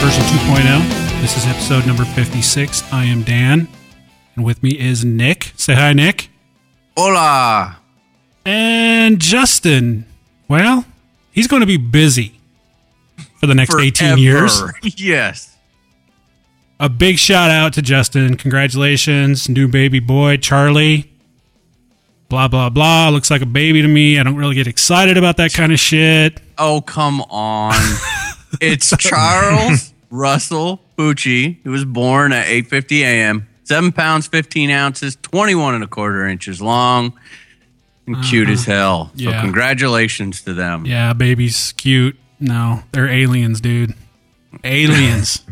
[0.00, 1.20] Version 2.0.
[1.20, 2.92] This is episode number 56.
[2.92, 3.68] I am Dan,
[4.34, 5.52] and with me is Nick.
[5.56, 6.28] Say hi, Nick.
[6.96, 7.76] Hola.
[8.44, 10.04] And Justin.
[10.48, 10.84] Well,
[11.30, 12.40] he's going to be busy
[13.38, 14.62] for the next 18 years.
[14.96, 15.56] Yes.
[16.80, 18.36] A big shout out to Justin.
[18.36, 21.12] Congratulations, new baby boy, Charlie.
[22.28, 23.08] Blah, blah, blah.
[23.10, 24.18] Looks like a baby to me.
[24.18, 26.40] I don't really get excited about that kind of shit.
[26.58, 27.74] Oh, come on.
[28.60, 33.48] it's Charles Russell Pucci, who was born at 8:50 a.m.
[33.64, 37.12] Seven pounds, 15 ounces, 21 and a quarter inches long,
[38.06, 38.28] and uh-huh.
[38.28, 39.10] cute as hell.
[39.16, 39.40] So Yeah.
[39.40, 40.84] congratulations to them.
[40.84, 42.18] Yeah, baby's cute.
[42.40, 43.94] No, they're aliens, dude.
[44.64, 45.42] Aliens.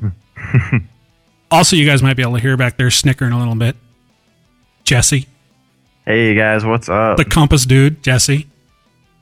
[1.51, 3.77] also, you guys might be able to hear back there snickering a little bit.
[4.85, 5.27] Jesse,
[6.05, 7.17] Hey guys, what's up?
[7.17, 8.49] the compass dude, Jesse.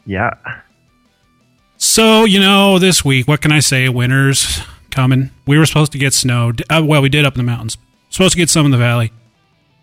[0.06, 0.30] yeah.
[1.78, 3.88] So, you know, this week, what can I say?
[3.88, 5.30] Winter's coming.
[5.46, 6.52] We were supposed to get snow.
[6.68, 7.78] Uh, well, we did up in the mountains.
[8.10, 9.12] Supposed to get some in the valley.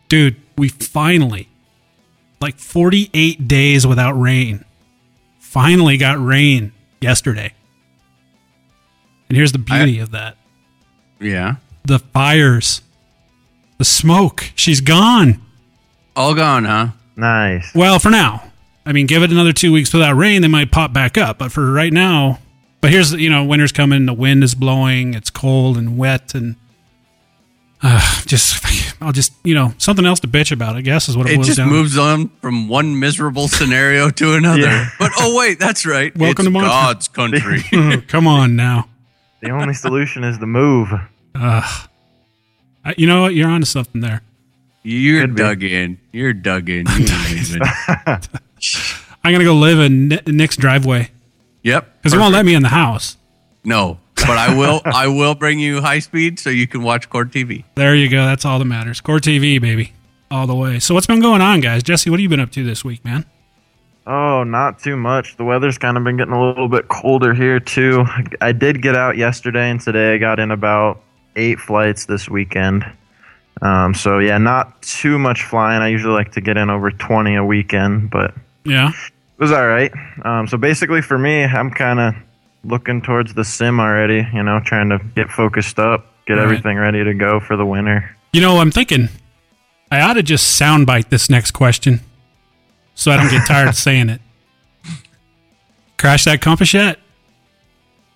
[0.10, 1.48] Dude, we finally,
[2.42, 4.66] like 48 days without rain,
[5.40, 7.54] finally got rain yesterday.
[9.30, 10.38] And here's the beauty of that
[11.20, 11.56] Yeah.
[11.86, 12.82] the fires,
[13.78, 14.52] the smoke.
[14.56, 15.42] She's gone.
[16.16, 16.90] All gone, huh?
[17.16, 17.74] Nice.
[17.74, 18.44] Well, for now.
[18.86, 21.40] I mean, give it another two weeks without rain, they might pop back up.
[21.40, 22.40] But for right now,
[22.82, 24.06] but here's you know, winter's coming.
[24.06, 25.14] The wind is blowing.
[25.14, 26.56] It's cold and wet, and
[27.82, 28.64] uh, just
[29.02, 30.76] I'll just you know something else to bitch about.
[30.76, 31.34] I guess is what it, was.
[31.34, 31.70] It boils just down.
[31.70, 34.62] moves on from one miserable scenario to another.
[34.62, 34.90] Yeah.
[35.00, 36.16] But oh wait, that's right.
[36.16, 36.72] Welcome it's to Montana.
[36.72, 37.62] God's country.
[37.72, 38.02] to.
[38.08, 38.90] Come on now.
[39.42, 40.90] The only solution is the move.
[42.86, 43.34] I, you know what?
[43.34, 44.22] You're onto something there.
[44.84, 46.00] You're dug in.
[46.12, 46.86] You're dug in.
[46.86, 47.62] You ain't even-
[49.24, 51.10] I'm gonna go live in Nick's driveway
[51.64, 51.98] Yep.
[51.98, 53.18] because he won't let me in the house.
[53.64, 54.82] No, but I will.
[54.86, 57.64] I will bring you high speed so you can watch Core TV.
[57.76, 58.26] There you go.
[58.26, 59.02] That's all that matters.
[59.02, 59.94] Core TV, baby,
[60.30, 60.80] all the way.
[60.80, 61.82] So what's been going on, guys?
[61.82, 63.26] Jesse, what have you been up to this week, man?
[64.08, 65.36] Oh, not too much.
[65.38, 68.06] The weather's kind of been getting a little bit colder here too.
[68.40, 70.14] I did get out yesterday and today.
[70.14, 71.02] I got in about
[71.36, 72.86] eight flights this weekend.
[73.64, 75.82] Um, so yeah, not too much flying.
[75.82, 78.90] I usually like to get in over 20 a weekend, but Yeah.
[78.90, 79.92] it was all right.
[80.24, 82.16] Um, so basically, for me, I'm kind of
[82.64, 84.28] looking towards the sim already.
[84.34, 86.44] You know, trying to get focused up, get Right.
[86.44, 88.16] everything ready to go for the winter.
[88.34, 89.10] You know, I'm thinking
[89.92, 92.02] I ought to just soundbite this next question
[92.96, 94.22] so I don't get tired of saying it.
[95.98, 97.00] Crash that compass yet?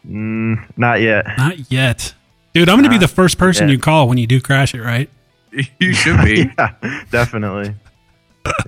[0.08, 1.26] Mm, Not yet.
[1.38, 2.14] Not yet.
[2.54, 3.74] Dude, I'm going to be the first person yet.
[3.74, 5.10] you call when you do crash it, right?
[5.80, 6.50] You should be.
[6.60, 6.74] yeah,
[7.12, 7.74] definitely.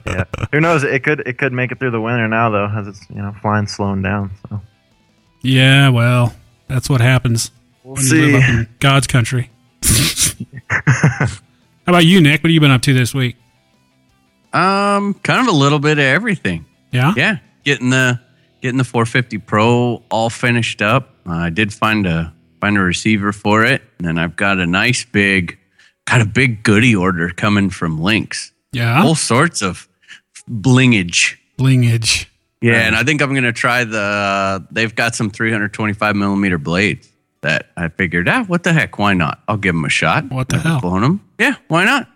[0.05, 0.23] Yeah.
[0.51, 0.83] Who knows?
[0.83, 3.33] It could it could make it through the winter now though, as it's you know
[3.41, 4.31] flying slowing down.
[4.49, 4.61] So
[5.41, 6.33] Yeah, well,
[6.67, 7.51] that's what happens
[7.83, 8.31] we'll when you see.
[8.33, 9.49] live up in God's country.
[10.69, 12.43] How about you, Nick?
[12.43, 13.35] What have you been up to this week?
[14.53, 16.65] Um, kind of a little bit of everything.
[16.91, 17.13] Yeah?
[17.15, 18.19] Yeah, getting the
[18.61, 21.15] getting the 450 Pro all finished up.
[21.25, 24.65] Uh, I did find a find a receiver for it, and then I've got a
[24.67, 25.57] nice big,
[26.05, 28.51] got a big goodie order coming from Lynx.
[28.71, 29.03] Yeah?
[29.03, 29.87] All sorts of
[30.49, 31.37] blingage.
[31.57, 32.27] Blingage.
[32.61, 34.65] Yeah, and I think I'm gonna try the.
[34.71, 37.09] They've got some 325 millimeter blades
[37.41, 38.99] that I figured, ah, what the heck?
[38.99, 39.41] Why not?
[39.47, 40.29] I'll give them a shot.
[40.31, 40.79] What the hell?
[40.79, 41.27] Blown them?
[41.39, 42.07] Yeah, why not?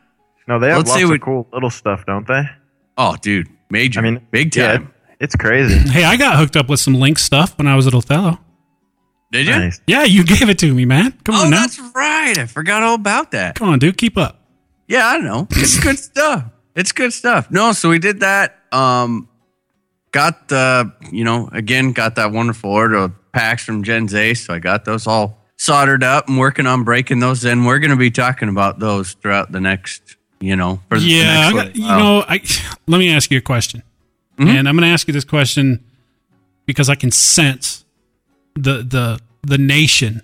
[0.47, 2.43] No, they have Let's lots see of what- cool little stuff, don't they?
[2.97, 3.99] Oh, dude, major.
[3.99, 4.93] I mean, big yeah, time.
[5.19, 5.79] it's crazy.
[5.89, 8.39] Hey, I got hooked up with some Link stuff when I was at Othello.
[9.31, 9.51] Did you?
[9.53, 9.81] nice.
[9.87, 11.11] Yeah, you gave it to me, man.
[11.25, 11.61] Come Oh, on now.
[11.61, 12.37] that's right.
[12.37, 13.55] I forgot all about that.
[13.55, 13.97] Come on, dude.
[13.97, 14.44] Keep up.
[14.87, 15.47] Yeah, I don't know.
[15.51, 16.45] It's good stuff.
[16.75, 17.49] It's good stuff.
[17.49, 18.59] No, so we did that.
[18.71, 19.29] Um,
[20.11, 24.45] got the, you know, again, got that wonderful order of packs from Gens Ace.
[24.45, 27.65] So I got those all soldered up and working on breaking those in.
[27.65, 31.49] We're going to be talking about those throughout the next, you know, for the Yeah,
[31.49, 32.41] I next you know, I
[32.87, 33.83] let me ask you a question,
[34.37, 35.83] and I'm going to ask you this question
[36.65, 37.85] because I can sense
[38.55, 40.21] the the the nation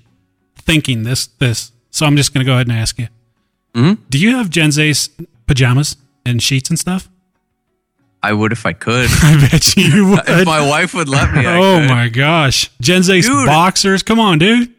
[0.55, 1.71] thinking this this.
[1.91, 3.07] So I'm just going to go ahead and ask you.
[3.73, 3.97] Mhm.
[4.09, 5.09] Do you have Gens Ace's
[5.47, 5.95] pajamas
[6.25, 7.09] and sheets and stuff?
[8.23, 9.09] I would if I could.
[9.23, 10.21] I bet you would.
[10.27, 11.45] if my wife would let me.
[11.45, 11.89] I oh could.
[11.89, 13.47] my gosh, Gens Ace Dude.
[13.47, 14.03] boxers!
[14.03, 14.73] Come on, dude.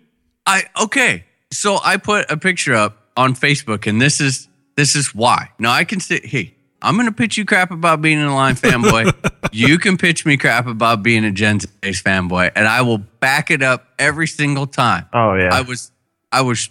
[0.47, 1.25] I okay.
[1.53, 5.50] So I put a picture up on Facebook, and this is this is why.
[5.59, 9.12] Now I can say, hey, I'm gonna pitch you crap about being an Align fanboy.
[9.53, 13.50] you can pitch me crap about being a Gens Ace fanboy, and I will back
[13.50, 15.06] it up every single time.
[15.12, 15.50] Oh yeah.
[15.53, 15.91] I was
[16.31, 16.71] I was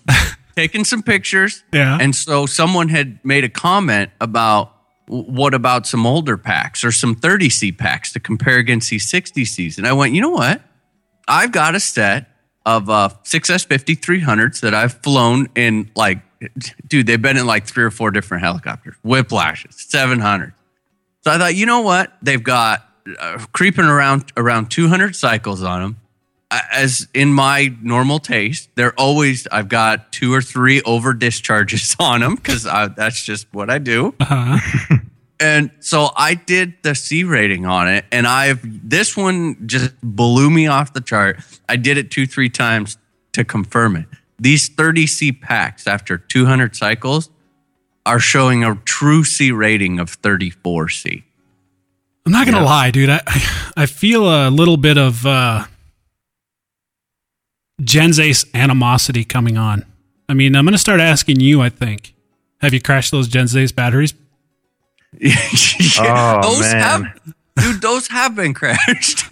[0.62, 1.98] taking some pictures, Yeah.
[2.00, 4.74] and so someone had made a comment about
[5.08, 9.88] what about some older packs or some 30C packs to compare against these 60Cs, and
[9.88, 10.62] I went, you know what?
[11.28, 12.28] I've got a set
[12.66, 16.20] of uh, 6S50 300s that I've flown in like,
[16.88, 20.54] dude, they've been in like three or four different helicopters, whiplashes, 700s.
[21.24, 22.14] So I thought, you know what?
[22.22, 22.88] They've got
[23.20, 25.98] uh, creeping around around 200 cycles on them.
[26.52, 32.20] As in my normal taste, they're always I've got two or three over discharges on
[32.20, 34.14] them because that's just what I do.
[34.20, 34.98] Uh-huh.
[35.40, 40.52] And so I did the C rating on it, and I've this one just blew
[40.52, 41.40] me off the chart.
[41.68, 43.00] I did it two, three times
[43.32, 44.06] to confirm it.
[44.40, 47.32] These 30 C packs after 200 cycles
[48.06, 51.24] are showing a true C rating of 34 C.
[52.26, 53.10] I'm not gonna lie, dude.
[53.10, 53.22] I
[53.76, 55.66] I feel a little bit of uh,
[57.84, 59.86] Gens Ace animosity coming on.
[60.30, 61.62] I mean, I'm gonna start asking you.
[61.62, 62.14] I think.
[62.62, 64.14] Have you crashed those Gens Ace batteries?
[65.20, 65.36] Yeah,
[66.00, 66.82] Oh, those man.
[66.82, 69.26] have, dude, those have been crashed.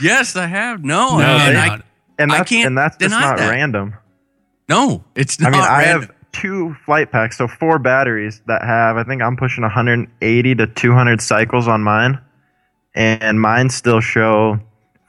[0.00, 0.84] yes, I have.
[0.84, 1.82] No, No, and I, not.
[2.18, 3.50] and I that's can't and that's just not that.
[3.50, 3.94] random.
[4.68, 5.52] no, it's I not.
[5.52, 6.00] mean, I random.
[6.02, 8.96] have two flight packs, so four batteries that have.
[8.96, 12.18] I think I'm pushing 180 to 200 cycles on mine,
[12.94, 14.60] and mine still show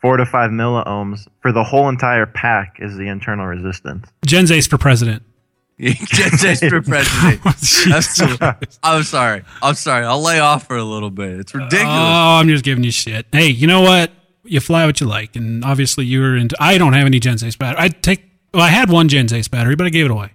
[0.03, 2.75] four to five milliohms for the whole entire pack.
[2.79, 4.07] Is the internal resistance?
[4.25, 5.23] Gens Ace for president.
[5.79, 7.41] Just as for president.
[7.45, 8.79] Oh, Jesus That's- Christ.
[8.83, 9.41] I'm sorry.
[9.63, 10.05] I'm sorry.
[10.05, 11.39] I'll lay off for a little bit.
[11.39, 11.87] It's ridiculous.
[11.87, 13.25] Oh, I'm just giving you shit.
[13.31, 14.11] Hey, you know what?
[14.43, 16.55] You fly what you like, and obviously you're into.
[16.59, 17.81] I don't have any Gens Ace battery.
[17.81, 18.23] I take.
[18.53, 20.31] Well, I had one Gens Ace battery, but I gave it away.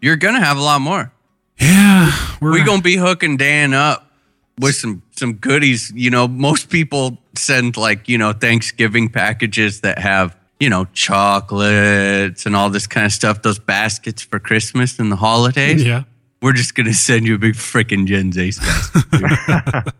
[0.00, 1.12] You're gonna have a lot more.
[1.60, 2.10] Yeah,
[2.40, 4.10] we're We're gonna be hooking Dan up
[4.60, 5.92] with some some goodies.
[5.94, 12.46] You know, most people send like you know Thanksgiving packages that have you know chocolates
[12.46, 13.42] and all this kind of stuff.
[13.42, 15.84] Those baskets for Christmas and the holidays.
[15.84, 16.04] Yeah.
[16.40, 18.58] We're just gonna send you a big freaking Gens Ace
[19.10, 19.94] basket.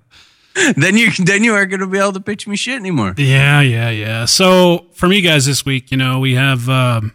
[0.77, 3.15] then you then you aren't gonna be able to pitch me shit anymore.
[3.17, 4.25] Yeah, yeah, yeah.
[4.25, 7.13] So for me guys this week, you know, we have um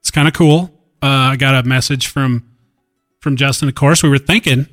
[0.00, 0.70] it's kind of cool.
[1.02, 2.44] Uh I got a message from
[3.20, 4.02] from Justin of course.
[4.02, 4.66] We were thinking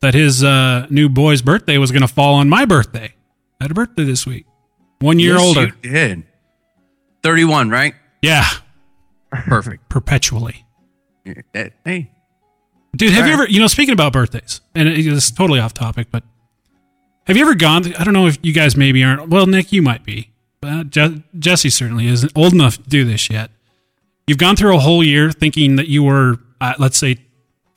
[0.00, 3.14] that his uh new boy's birthday was going to fall on my birthday.
[3.60, 4.46] I had a birthday this week.
[5.00, 5.66] 1 year Yes, older.
[5.82, 6.22] You did.
[7.22, 7.94] Thirty-one, right?
[8.22, 8.44] Yeah,
[9.30, 9.88] Perfect.
[9.88, 10.64] perpetually.
[11.54, 12.10] Eh, Hey,
[12.96, 16.08] Dude, have you ever, you know, speaking about birthdays, and it- it's totally off topic,
[16.10, 16.24] but
[17.26, 19.82] have you ever gone, I don't know if you guys maybe aren't, well, Nick, you
[19.82, 20.30] might be,
[20.60, 23.50] but Je- Jesse certainly isn't old enough to do this yet.
[24.26, 27.18] You've gone through a whole year thinking that you were, uh, let's say,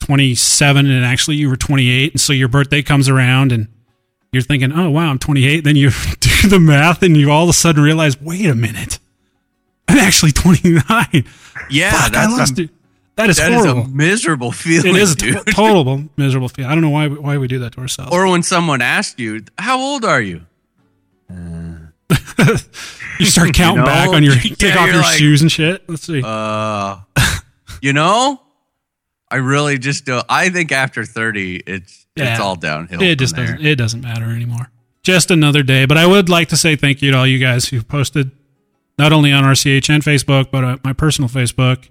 [0.00, 3.68] 27, and actually you were 28, and so your birthday comes around, and
[4.32, 5.62] you're thinking, oh, wow, I'm 28.
[5.62, 5.90] Then you
[6.20, 8.98] do the math, and you all of a sudden realize, wait a minute,
[9.88, 10.82] I'm actually 29.
[11.70, 12.70] yeah, Fuck, I lost a, it.
[13.16, 13.82] That is that is horrible.
[13.82, 14.96] a miserable feeling.
[14.96, 15.46] It is a dude.
[15.50, 16.70] total miserable feeling.
[16.70, 18.10] I don't know why why we do that to ourselves.
[18.10, 20.46] Or when someone asks you, "How old are you?"
[21.28, 23.86] you start counting know?
[23.86, 25.86] back on your take Yeah, off your like, shoes and shit.
[25.88, 26.22] Let's see.
[26.24, 27.00] Uh,
[27.82, 28.40] you know,
[29.30, 30.22] I really just do.
[30.28, 32.32] I think after thirty, it's Yeah.
[32.32, 33.00] it's all downhill.
[33.02, 33.46] it just there.
[33.46, 34.70] doesn't it doesn't matter anymore.
[35.02, 35.84] Just another day.
[35.86, 38.30] But I would like to say thank you to all you guys who posted
[38.98, 41.88] not only on RCHN Facebook but uh, my personal Facebook.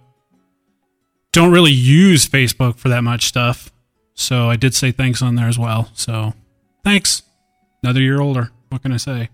[1.33, 3.71] Don't really use Facebook for that much stuff,
[4.13, 5.89] so I did say thanks on there as well.
[5.93, 6.33] So
[6.83, 7.23] thanks.
[7.83, 8.51] Another year older.
[8.69, 9.29] What can I say?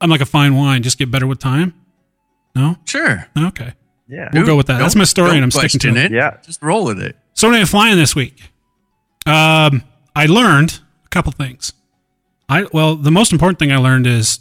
[0.00, 0.82] I'm like a fine wine.
[0.82, 1.74] Just get better with time.
[2.54, 2.76] No.
[2.84, 3.72] Sure, Okay.
[4.06, 4.28] Yeah.
[4.32, 4.78] We'll go with that.
[4.78, 6.12] That's my story, and I'm sticking to question it.
[6.12, 6.36] Yeah.
[6.44, 7.16] Just roll with it.
[7.32, 8.50] So when I was flying this week,
[9.26, 9.82] um,
[10.14, 11.72] I learned a couple things.
[12.48, 14.40] I well, the most important thing I learned is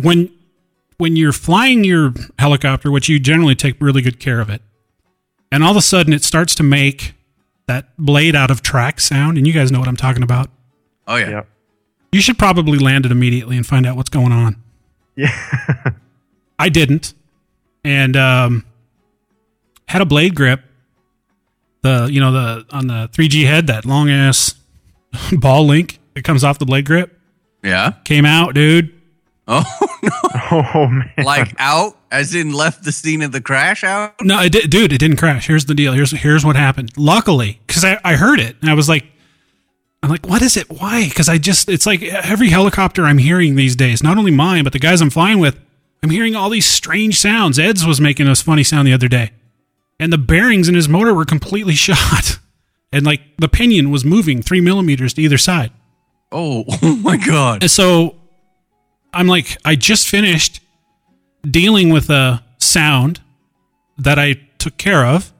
[0.00, 0.30] when
[0.98, 4.62] when you're flying your helicopter, which you generally take really good care of it,
[5.50, 7.14] and all of a sudden it starts to make
[7.66, 10.50] that blade out of track sound, and you guys know what I'm talking about.
[11.06, 11.48] Oh yeah, Yep.
[12.12, 14.62] You should probably land it immediately and find out what's going on.
[15.16, 15.34] Yeah.
[16.58, 17.14] I didn't,
[17.84, 18.64] and um,
[19.88, 20.62] had a blade grip.
[21.82, 24.54] The you know the on the 3G head that long ass
[25.32, 27.18] ball link that comes off the blade grip
[27.62, 27.92] yeah.
[28.04, 28.92] came out, dude.
[29.48, 29.64] Oh
[30.02, 30.10] no!
[30.54, 31.10] Oh man.
[31.24, 34.14] Like out, as in left the scene of the crash out.
[34.20, 35.46] No, it did, dude, it didn't crash.
[35.46, 35.94] Here's the deal.
[35.94, 36.92] Here's here's what happened.
[36.96, 39.06] Luckily, because I, I heard it and I was like,
[40.02, 40.68] I'm like, what is it?
[40.68, 41.08] Why?
[41.08, 44.74] Because I just it's like every helicopter I'm hearing these days, not only mine but
[44.74, 45.58] the guys I'm flying with,
[46.02, 47.58] I'm hearing all these strange sounds.
[47.58, 49.30] Ed's was making a funny sound the other day,
[50.02, 52.38] and the bearings in his motor were completely shot,
[52.92, 55.70] and like the pinion was moving three millimeters to either side.
[56.30, 57.62] Oh, oh my god!
[57.62, 58.16] And so
[59.14, 60.60] I'm like, I just finished
[61.48, 63.20] dealing with a sound
[63.98, 65.32] that I took care of.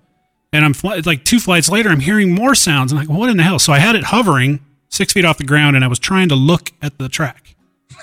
[0.52, 2.92] And I'm fl- like two flights later, I'm hearing more sounds.
[2.92, 3.59] I'm like, what in the hell?
[3.59, 6.35] So I had it hovering six feet off the ground and I was trying to
[6.35, 7.54] look at the track.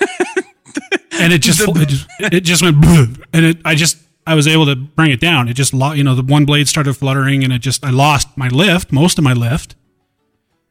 [1.12, 2.84] and it just, it just, it just went,
[3.32, 3.98] and it, I just,
[4.30, 5.48] I was able to bring it down.
[5.48, 8.46] It just, you know, the one blade started fluttering and it just, I lost my
[8.46, 9.74] lift, most of my lift.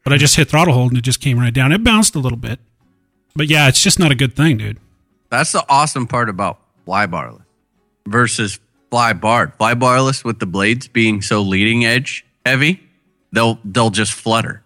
[0.02, 1.70] But I just hit throttle hold and it just came right down.
[1.70, 2.58] It bounced a little bit.
[3.36, 4.78] But yeah, it's just not a good thing, dude.
[5.28, 7.42] That's the awesome part about fly barless
[8.06, 8.58] versus
[8.90, 9.52] fly barred.
[9.56, 12.80] Fly barless with the blades being so leading edge heavy,
[13.30, 14.62] they'll they'll just flutter.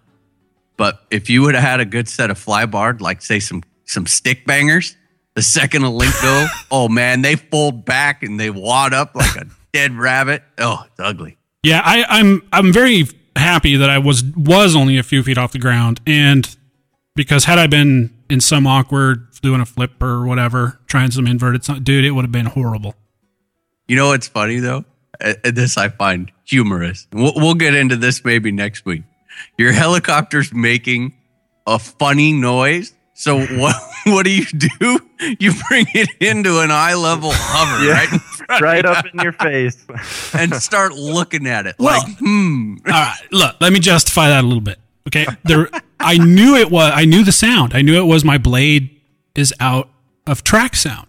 [0.77, 3.61] But if you would have had a good set of fly barred, like say some
[3.83, 4.95] some stick bangers,
[5.35, 9.35] the second a link go, oh man, they fold back and they wad up like
[9.35, 10.43] a dead rabbit.
[10.57, 11.37] Oh, it's ugly.
[11.63, 15.51] Yeah, I, I'm I'm very happy that I was was only a few feet off
[15.51, 16.55] the ground, and
[17.15, 21.61] because had I been in some awkward doing a flip or whatever, trying some inverted,
[21.83, 22.95] dude, it would have been horrible.
[23.87, 24.85] You know what's funny though?
[25.21, 27.07] Uh, uh, This I find humorous.
[27.13, 29.03] We'll, we'll get into this maybe next week.
[29.57, 31.13] Your helicopter's making
[31.67, 32.93] a funny noise.
[33.15, 33.75] So what?
[34.05, 34.99] What do you do?
[35.39, 38.05] You bring it into an eye level hover, Yeah.
[38.49, 39.83] right, right up in your face.
[40.35, 42.75] and start looking at it Well- like, hmm.
[42.85, 44.77] All right, look, let me justify that a little bit.
[45.07, 45.69] Okay, there,
[45.99, 46.91] I knew it was.
[46.93, 47.73] I knew the sound.
[47.73, 48.89] I knew it was my blade
[49.35, 49.89] is out
[50.27, 51.07] of track sound.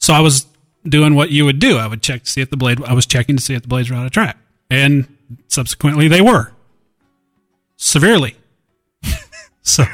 [0.00, 0.46] So I was
[0.84, 1.76] doing what you would do.
[1.78, 2.82] I would check to see if the blade.
[2.84, 4.36] I was checking to see if the blades were out of track,
[4.70, 5.06] and
[5.48, 6.52] subsequently they were
[7.76, 8.36] severely.
[9.62, 9.84] so,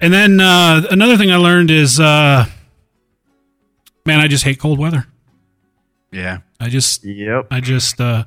[0.00, 2.46] and then uh, another thing I learned is, uh,
[4.06, 5.06] man, I just hate cold weather.
[6.10, 6.38] Yeah.
[6.60, 7.48] I just Yep.
[7.50, 8.24] I just uh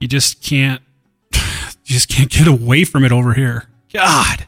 [0.00, 0.82] you just can't
[1.32, 1.40] you
[1.84, 3.68] just can't get away from it over here.
[3.92, 4.46] God.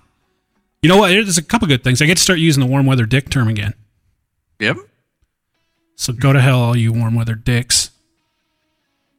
[0.82, 1.08] You know what?
[1.08, 2.00] There's a couple good things.
[2.00, 3.74] I get to start using the warm weather dick term again.
[4.58, 4.76] Yep.
[5.96, 7.90] So go to hell, all you warm weather dicks.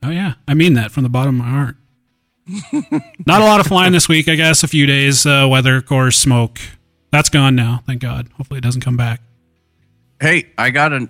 [0.02, 1.76] Oh yeah, I mean that from the bottom of my heart.
[3.26, 4.64] Not a lot of flying this week, I guess.
[4.64, 5.26] A few days.
[5.26, 6.60] Uh, weather, of course, smoke.
[7.12, 7.82] That's gone now.
[7.86, 8.30] Thank God.
[8.38, 9.22] Hopefully, it doesn't come back.
[10.22, 11.10] Hey, I got an,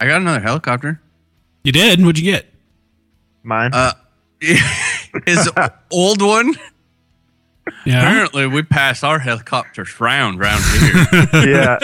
[0.00, 1.00] I got another helicopter.
[1.62, 2.00] You did?
[2.00, 2.46] What'd you get?
[3.42, 3.70] Mine.
[3.72, 3.92] Uh,
[5.26, 5.50] his
[5.90, 6.54] old one.
[7.86, 8.00] Yeah.
[8.00, 11.06] Apparently, we pass our helicopters round round here.
[11.48, 11.78] yeah.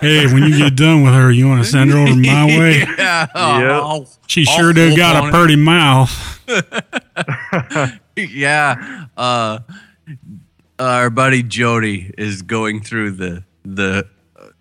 [0.00, 2.78] hey, when you get done with her, you want to send her over my way?
[2.98, 3.28] yeah.
[3.36, 5.32] Oh, She I'll sure do got on a it.
[5.32, 6.10] pretty mouth.
[8.30, 9.06] yeah.
[9.16, 9.60] Uh,
[10.78, 14.06] our buddy Jody is going through the the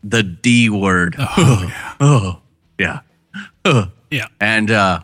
[0.04, 1.16] the D word.
[1.18, 1.96] Oh yeah.
[2.01, 2.42] Oh
[2.80, 3.00] yeah.
[3.66, 3.92] Oh.
[4.12, 4.25] Yeah.
[4.42, 5.01] And uh,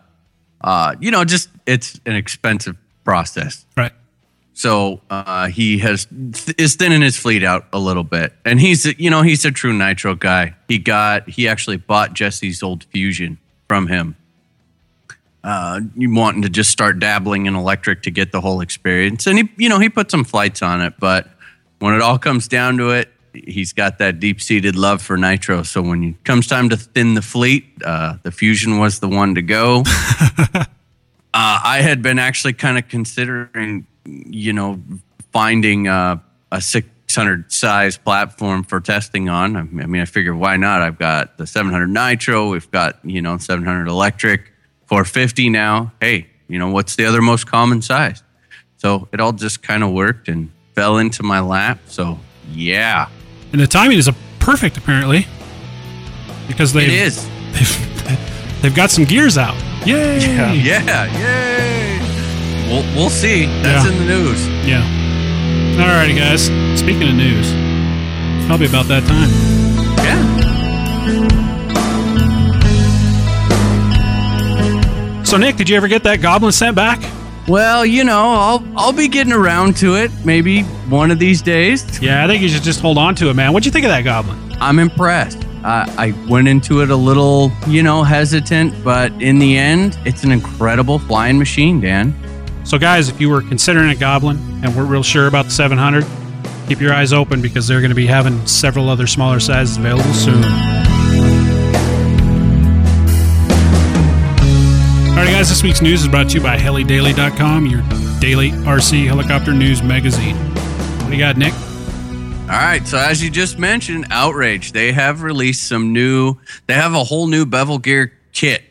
[0.62, 3.68] uh, you know, just it's an expensive process.
[3.78, 3.92] Right.
[4.54, 6.08] So uh, he has
[6.58, 9.74] is thinning his fleet out a little bit, and he's you know he's a true
[9.74, 10.56] nitro guy.
[10.68, 14.16] He got he actually bought Jesse's old Fusion from him.
[15.46, 19.38] Uh, you wanting to just start dabbling in electric to get the whole experience, and
[19.38, 21.30] he you know he put some flights on it, but
[21.80, 25.62] when it all comes down to it, he's got that deep seated love for nitro.
[25.64, 29.36] So when it comes time to thin the fleet, uh, the Fusion was the one
[29.36, 29.84] to go.
[31.38, 34.82] Uh, I had been actually kind of considering, you know,
[35.34, 39.58] finding uh, a 600 size platform for testing on.
[39.58, 40.82] I mean, I figured why not?
[40.82, 44.54] I've got the 700 Nitro, we've got, you know, 700 electric,
[44.88, 45.92] 450 now.
[46.00, 48.22] Hey, you know, what's the other most common size?
[48.78, 51.80] So it all just kind of worked and fell into my lap.
[51.88, 52.20] So,
[52.52, 53.08] yeah,
[53.52, 55.26] And the timing is a perfect, apparently,
[56.48, 57.26] because they it is.
[57.54, 59.56] They've, they've got some gears out.
[59.88, 60.20] Yay!
[60.20, 60.52] Yeah.
[60.54, 62.00] Yeah, yay.
[62.70, 63.46] We'll, we'll see.
[63.64, 63.92] That's Yeah.
[63.92, 64.48] in the news.
[64.68, 64.84] Yeah.
[65.78, 66.46] Alrighty, guys.
[66.80, 67.52] Speaking of news,
[68.48, 69.55] probably about that time.
[75.26, 77.02] So, Nick, did you ever get that goblin sent back?
[77.48, 82.00] Well, you know, I'll I'll be getting around to it maybe one of these days.
[82.00, 83.52] Yeah, I think you should just hold on to it, man.
[83.52, 84.38] What'd you think of that goblin?
[84.60, 85.44] I'm impressed.
[85.64, 90.24] I I went into it a little, you know, hesitant, but in the end, it's
[90.24, 92.16] an incredible flying machine, Dan.
[92.64, 96.06] So, guys, if you were considering a goblin and weren't real sure about the 700,
[96.68, 100.14] keep your eyes open because they're going to be having several other smaller sizes available
[100.14, 100.75] soon.
[105.46, 107.82] Guys, this week's news is brought to you by helidaily.com, your
[108.20, 110.36] daily RC helicopter news magazine.
[110.36, 111.54] What do you got, Nick?
[111.54, 116.96] All right, so as you just mentioned, Outrage, they have released some new, they have
[116.96, 118.64] a whole new bevel gear kit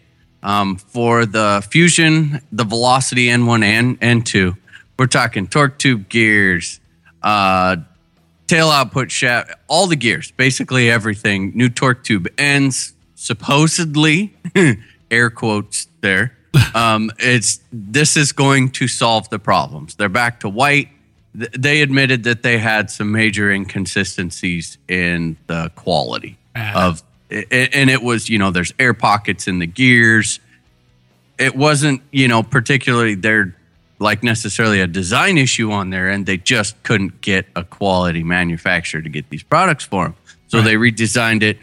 [0.42, 4.56] um, for the Fusion, the Velocity N1 and N2.
[4.98, 6.80] We're talking torque tube gears,
[7.22, 7.76] uh,
[8.48, 11.52] tail output shaft, all the gears, basically everything.
[11.54, 14.34] New torque tube ends, supposedly,
[15.12, 16.33] air quotes there.
[16.74, 19.94] Um, it's this is going to solve the problems.
[19.94, 20.88] They're back to white.
[21.34, 26.88] They admitted that they had some major inconsistencies in the quality Ah.
[26.88, 30.38] of, and it was you know there's air pockets in the gears.
[31.38, 33.56] It wasn't you know particularly their
[33.98, 36.26] like necessarily a design issue on their end.
[36.26, 40.14] They just couldn't get a quality manufacturer to get these products for them.
[40.48, 41.58] So they redesigned it,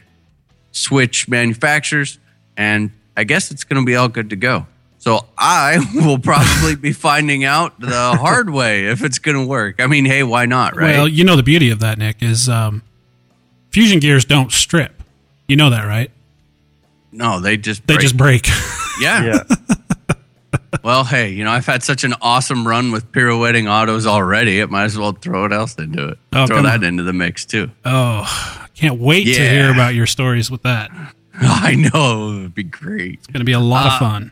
[0.71, 2.19] switch manufacturers,
[2.57, 4.67] and I guess it's going to be all good to go.
[5.01, 9.81] So I will probably be finding out the hard way if it's going to work.
[9.81, 10.91] I mean, hey, why not, right?
[10.95, 12.83] Well, you know the beauty of that, Nick, is um,
[13.71, 15.01] fusion gears don't strip.
[15.47, 16.11] You know that, right?
[17.11, 18.47] no, they just They just break.
[19.01, 19.23] yeah.
[19.25, 19.43] Yeah.
[20.83, 24.59] Well, hey, you know I've had such an awesome run with pirouetting autos already.
[24.59, 26.19] It might as well throw what else into it.
[26.33, 26.83] Oh, throw that on.
[26.83, 27.69] into the mix too.
[27.85, 30.89] oh, can't wait to hear about your stories with that.
[31.33, 33.15] I know it would be great.
[33.15, 34.31] It's going to be a lot Uh, of fun.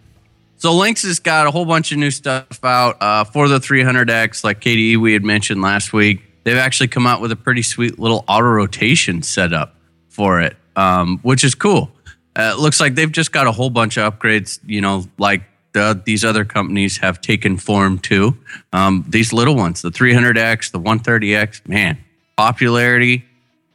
[0.60, 4.44] So Lynx has got a whole bunch of new stuff out uh, for the 300X,
[4.44, 6.22] like KDE we had mentioned last week.
[6.44, 9.76] They've actually come out with a pretty sweet little auto rotation setup
[10.10, 11.90] for it, um, which is cool.
[12.36, 15.44] Uh, it looks like they've just got a whole bunch of upgrades, you know, like
[15.72, 18.38] the, these other companies have taken form too.
[18.74, 21.98] Um, these little ones, the 300X, the 130X, man,
[22.36, 23.24] popularity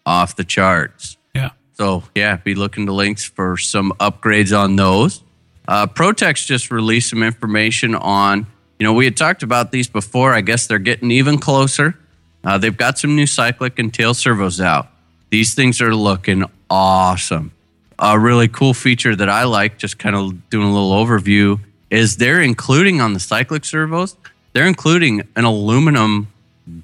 [0.05, 1.17] off the charts.
[1.35, 1.51] Yeah.
[1.73, 5.23] So yeah, be looking to Lynx for some upgrades on those.
[5.67, 8.47] Uh, ProTek just released some information on.
[8.79, 10.33] You know, we had talked about these before.
[10.33, 11.99] I guess they're getting even closer.
[12.43, 14.89] Uh, they've got some new cyclic and tail servos out.
[15.31, 17.53] These things are looking awesome.
[17.99, 22.17] A really cool feature that I like, just kind of doing a little overview, is
[22.17, 24.17] they're including on the cyclic servos.
[24.53, 26.29] They're including an aluminum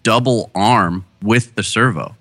[0.03, 2.15] double arm with the servo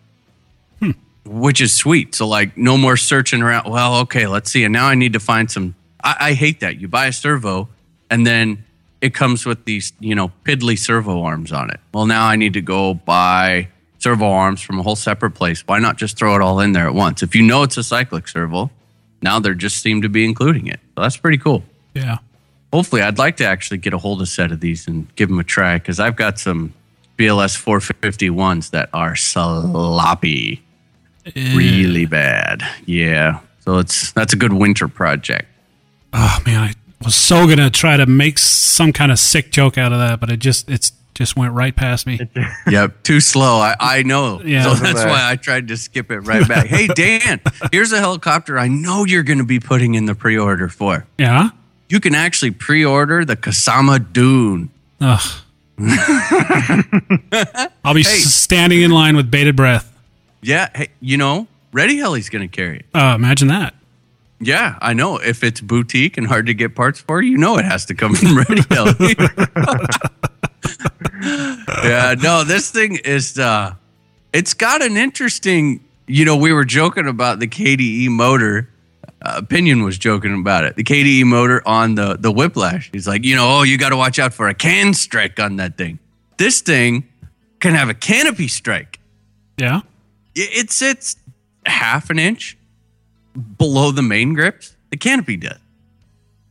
[1.29, 2.15] which is sweet.
[2.15, 3.69] So like no more searching around.
[3.69, 4.63] Well, okay, let's see.
[4.63, 5.75] And now I need to find some.
[6.09, 6.79] I, I hate that.
[6.79, 7.69] You buy a servo
[8.09, 8.63] and then
[9.01, 11.79] it comes with these, you know, piddly servo arms on it.
[11.93, 13.69] Well, now I need to go buy
[13.99, 15.61] servo arms from a whole separate place.
[15.65, 17.23] Why not just throw it all in there at once?
[17.23, 18.71] If you know it's a cyclic servo,
[19.21, 20.79] now they just seem to be including it.
[20.95, 21.63] So that's pretty cool.
[21.93, 22.17] Yeah.
[22.71, 25.29] Hopefully, I'd like to actually get a hold of a set of these and give
[25.29, 26.73] them a try because I've got some
[27.17, 30.63] BLS 451s that are sloppy
[31.35, 32.63] really bad.
[32.85, 33.39] Yeah.
[33.61, 35.47] So it's that's a good winter project.
[36.13, 39.91] Oh man, I was so gonna try to make some kind of sick joke out
[39.93, 42.17] of that, but it just it's just went right past me.
[42.69, 43.57] Yep, too slow.
[43.59, 44.41] I, I know.
[44.41, 44.63] Yeah.
[44.63, 46.67] so that's why I tried to skip it right back.
[46.67, 47.41] hey Dan,
[47.73, 51.05] here's a helicopter I know you're going to be putting in the pre-order for.
[51.17, 51.49] Yeah.
[51.89, 54.69] You can actually pre-order the Kasama Dune.
[55.01, 55.19] Ugh.
[57.83, 58.19] I'll be Hey.
[58.19, 59.91] standing in line with bated breath.
[60.41, 62.85] Yeah, hey, you know, Ready Heli's going to carry it.
[62.93, 63.73] Uh, imagine that.
[64.41, 65.17] Yeah, I know.
[65.17, 68.15] If it's boutique and hard to get parts for, you know it has to come
[68.15, 69.15] from Ready Heli.
[71.83, 73.75] yeah, no, this thing is uh
[74.31, 78.69] it's got an interesting, you know, we were joking about the KDE motor.
[79.21, 80.77] Uh, Opinion was joking about it.
[80.77, 82.89] The KDE motor on the the Whiplash.
[82.93, 85.57] He's like, you know, oh, you got to watch out for a can strike on
[85.57, 85.99] that thing.
[86.37, 87.09] This thing
[87.59, 88.99] can have a canopy strike.
[89.57, 89.81] Yeah.
[90.35, 91.17] It, it sits
[91.65, 92.57] half an inch
[93.57, 94.75] below the main grips.
[94.91, 95.57] The canopy does.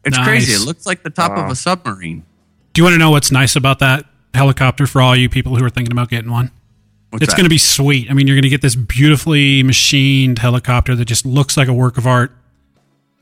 [0.05, 0.27] It's Nice.
[0.27, 0.53] crazy.
[0.53, 2.25] It looks like the top of a submarine.
[2.73, 5.65] Do you want to know what's nice about that helicopter for all you people who
[5.65, 6.51] are thinking about getting one?
[7.11, 8.11] What's it's going to be sweet.
[8.11, 11.73] I mean, you're going to get this beautifully machined helicopter that just looks like a
[11.73, 12.33] work of art.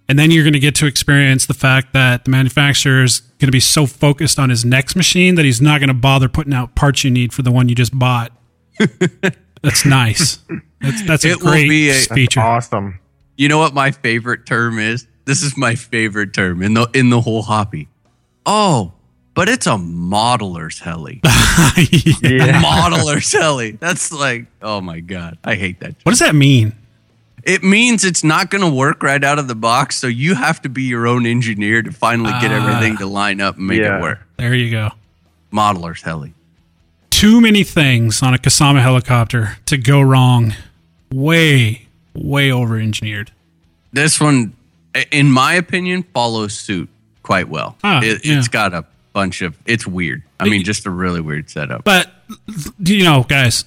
[0.09, 3.47] And then you're going to get to experience the fact that the manufacturer is going
[3.49, 6.53] to be so focused on his next machine that he's not going to bother putting
[6.53, 8.31] out parts you need for the one you just bought.
[9.63, 10.39] that's nice.
[10.81, 12.41] That's, that's a It will great be a- feature.
[12.41, 13.01] Awesome.
[13.37, 15.07] You know what my favorite term is?
[15.25, 17.89] This is my favorite term in the in the whole hobby.
[18.47, 18.93] Oh,
[19.35, 21.21] but it's a modeler's heli.
[22.23, 22.63] Yeah.
[22.63, 23.73] modeler's heli.
[23.73, 25.95] That's like, oh my god, I hate that.
[26.05, 26.75] What does that mean?
[27.43, 30.61] It means it's not going to work right out of the box, so you have
[30.63, 32.55] to be your own engineer to finally get Ah.
[32.57, 33.99] everything to line up and make Yeah.
[33.99, 34.19] it work.
[34.37, 34.91] There you go.
[35.53, 36.33] Modeler's heli.
[37.11, 40.55] too many things on a Kasama helicopter to go wrong.
[41.13, 41.86] Way,
[42.17, 43.33] way over engineered.
[43.93, 44.55] This one,
[45.11, 46.89] in my opinion, follows suit
[47.23, 47.77] quite well.
[47.85, 48.39] Ah, it, yeah.
[48.39, 49.57] It's got a bunch of.
[49.67, 50.23] It's weird.
[50.39, 51.85] I mean, just a really weird setup.
[51.85, 52.11] But
[52.79, 53.65] you know, guys,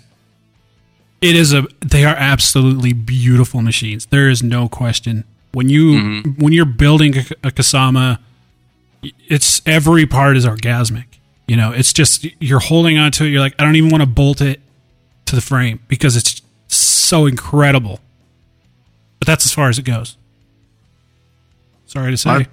[1.22, 4.06] it is a they are absolutely beautiful machines.
[4.08, 5.24] There is no question.
[5.52, 8.20] When you when you're building a, a Kasama,
[9.28, 11.06] it's every part is orgasmic.
[11.48, 13.30] You know, it's just you're holding onto it.
[13.30, 14.62] You're like, I don't even want to bolt it
[15.26, 18.00] to the frame because it's so incredible.
[19.30, 20.18] That's as far as it goes.
[21.86, 22.30] Sorry to say.
[22.40, 22.50] That's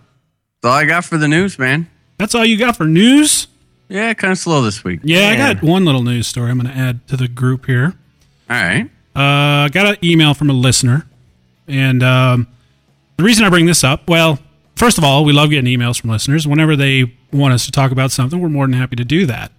[0.62, 1.88] all I got for the news, man.
[2.18, 3.46] That's all you got for news?
[3.88, 5.00] Yeah, kind of slow this week.
[5.02, 7.94] Yeah, I got one little news story I'm going to add to the group here.
[8.50, 8.90] All right.
[9.14, 11.06] Uh, I got an email from a listener,
[11.66, 12.46] and um,
[13.16, 14.38] the reason I bring this up, well,
[14.74, 16.46] first of all, we love getting emails from listeners.
[16.46, 19.50] Whenever they want us to talk about something, we're more than happy to do that.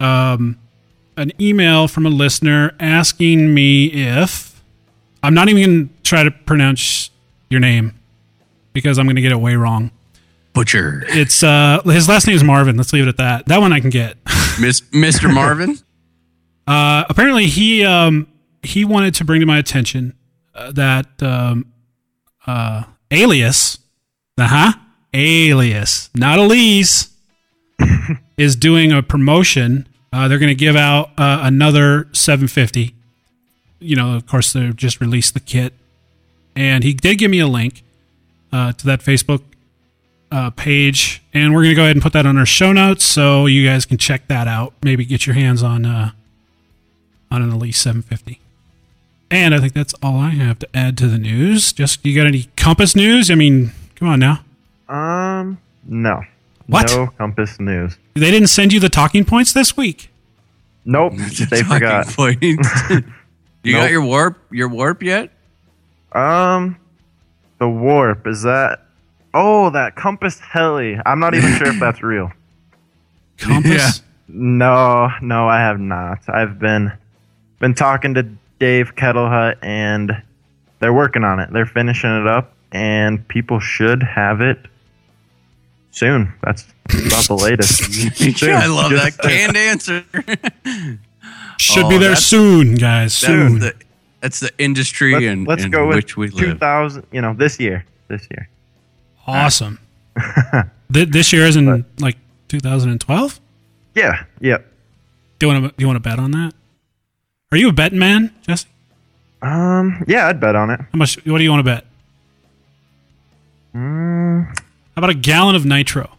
[0.00, 0.58] Um,
[1.18, 4.49] an email from a listener asking me if
[5.22, 7.10] I'm not even going to try to pronounce
[7.50, 7.98] your name
[8.72, 9.90] because I'm going to get it way wrong.
[10.52, 11.04] Butcher.
[11.08, 12.76] It's uh, his last name is Marvin.
[12.76, 13.46] Let's leave it at that.
[13.46, 14.16] That one I can get.
[14.60, 15.32] Miss, Mr.
[15.32, 15.78] Marvin?
[16.66, 18.26] Uh, apparently, he um,
[18.62, 20.14] he wanted to bring to my attention
[20.54, 21.72] uh, that um,
[22.46, 23.78] uh, Alias,
[24.38, 24.72] uh huh,
[25.14, 27.10] Alias, not Elise,
[28.36, 29.88] is doing a promotion.
[30.12, 32.94] Uh, they're going to give out uh, another 750.
[33.80, 35.72] You know, of course, they just released the kit,
[36.54, 37.82] and he did give me a link
[38.52, 39.42] uh, to that Facebook
[40.30, 43.04] uh, page, and we're going to go ahead and put that on our show notes
[43.04, 44.74] so you guys can check that out.
[44.82, 46.12] Maybe get your hands on uh,
[47.30, 48.40] on an Elise 750.
[49.30, 51.72] And I think that's all I have to add to the news.
[51.72, 53.30] Just you got any Compass news?
[53.30, 54.40] I mean, come on now.
[54.88, 56.22] Um, no.
[56.66, 56.90] What?
[56.90, 57.96] No Compass News.
[58.14, 60.10] They didn't send you the talking points this week.
[60.84, 61.14] Nope,
[61.50, 63.04] they Talking forgot.
[63.62, 63.74] point.
[63.74, 65.30] you got your warp your warp yet?
[66.12, 66.76] Um,
[67.58, 68.84] the warp is that?
[69.32, 70.98] Oh, that Compass Heli.
[71.06, 72.32] I'm not even sure if that's real.
[73.38, 73.72] Compass.
[73.72, 73.90] Yeah.
[74.28, 76.20] No, no, I have not.
[76.28, 76.92] I've been
[77.58, 78.22] been talking to
[78.58, 80.22] Dave Kettlehut, and
[80.78, 81.52] they're working on it.
[81.52, 84.58] They're finishing it up, and people should have it
[85.90, 86.32] soon.
[86.42, 87.82] That's about the latest.
[88.42, 90.04] I love Just- that canned answer.
[91.60, 93.20] Should Oh, be there soon, guys.
[93.20, 93.58] That's Soon.
[93.58, 93.74] the,
[94.20, 96.54] that's the industry Let's, in, let's in go with which we live.
[96.58, 97.06] 2000.
[97.12, 97.84] You know, this year.
[98.08, 98.48] This year.
[99.26, 99.78] awesome.
[100.92, 102.16] Th- this year isn't like
[102.48, 103.40] 2012.
[103.94, 104.24] Yeah.
[104.40, 104.66] Yep.
[105.38, 105.68] Do you want to?
[105.70, 106.52] Do you want to bet on that?
[107.52, 108.66] Are you a betting man, Jesse?
[109.42, 110.04] Um.
[110.06, 110.80] Yeah, I'd bet on it.
[110.80, 111.16] How much?
[111.24, 111.84] What do you want to bet?
[113.74, 114.52] Mm, How
[114.96, 116.10] about a gallon of nitro?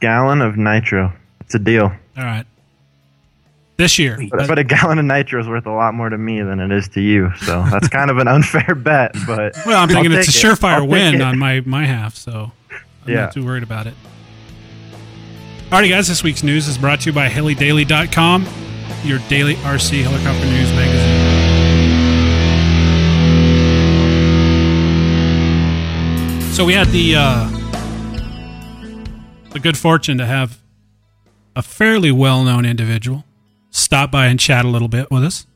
[0.00, 1.12] gallon of nitro.
[1.40, 1.84] It's a deal.
[2.16, 2.46] All right.
[3.78, 6.42] This year, But, but a gallon of nitro is worth a lot more to me
[6.42, 7.30] than it is to you.
[7.42, 9.14] So that's kind of an unfair bet.
[9.24, 11.20] But Well, I'm thinking it's a surefire win it.
[11.22, 13.20] on my my half, so I'm Yeah.
[13.22, 13.94] not too worried about it.
[15.70, 18.46] Alrighty, guys, this week's news is brought to you by HeliDaily.com,
[19.04, 21.38] your daily RC helicopter news magazine.
[26.52, 27.48] So we had the uh,
[29.50, 30.58] the good fortune to have
[31.54, 33.22] a fairly well-known individual
[33.78, 35.46] stop by and chat a little bit with us.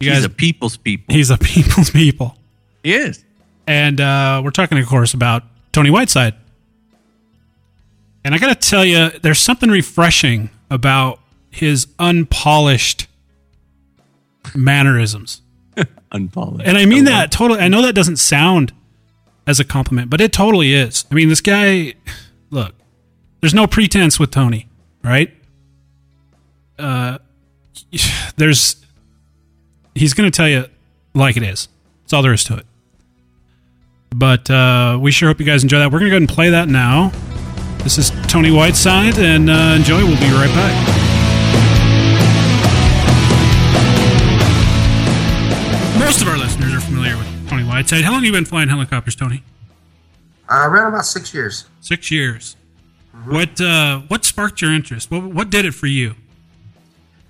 [0.00, 1.14] You He's guys, a people's people.
[1.14, 2.36] he's a people's people.
[2.82, 3.24] He is.
[3.66, 5.42] And uh, we're talking, of course, about
[5.72, 6.34] Tony Whiteside.
[8.24, 13.06] And I got to tell you, there's something refreshing about his unpolished
[14.54, 15.42] mannerisms.
[16.12, 16.66] Unpolished.
[16.66, 17.60] And I mean that totally.
[17.60, 18.72] I know that doesn't sound
[19.46, 21.04] as a compliment, but it totally is.
[21.10, 21.94] I mean, this guy,
[22.50, 22.74] look,
[23.40, 24.68] there's no pretense with Tony,
[25.02, 25.34] right?
[26.78, 27.18] Uh,
[28.36, 28.76] there's,
[29.94, 30.66] he's going to tell you
[31.14, 31.68] like it is.
[32.02, 32.66] That's all there is to it.
[34.14, 35.92] But uh, we sure hope you guys enjoy that.
[35.92, 37.12] We're going to go ahead and play that now.
[37.82, 39.98] This is Tony Whiteside, and uh, enjoy.
[39.98, 40.98] We'll be right back.
[45.98, 48.02] Most of our listeners are familiar with Tony Whiteside.
[48.02, 49.42] How long have you been flying helicopters, Tony?
[50.50, 51.66] Uh, around about six years.
[51.80, 52.56] Six years.
[53.26, 55.10] What uh, what sparked your interest?
[55.10, 56.14] What what did it for you?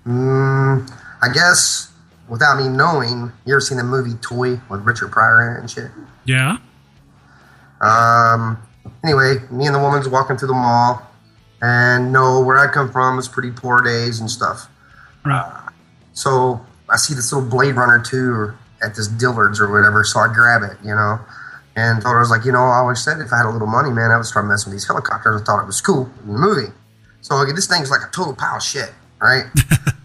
[0.09, 0.91] Mm,
[1.21, 1.91] I guess
[2.27, 5.69] without me knowing, you ever seen the movie Toy with Richard Pryor in it and
[5.69, 5.91] shit?
[6.25, 6.57] Yeah.
[7.81, 8.57] Um,
[9.03, 11.07] anyway, me and the woman's walking through the mall,
[11.61, 14.67] and no, where I come from is pretty poor days and stuff.
[15.23, 15.69] Right.
[16.13, 20.33] So I see this little Blade Runner 2 at this Dillard's or whatever, so I
[20.33, 21.19] grab it, you know.
[21.75, 23.67] And her, I was like, you know, I always said if I had a little
[23.67, 25.41] money, man, I would start messing with these helicopters.
[25.41, 26.73] I thought it was cool in the movie.
[27.21, 28.91] So I get this thing's like a total pile of shit.
[29.21, 29.45] right?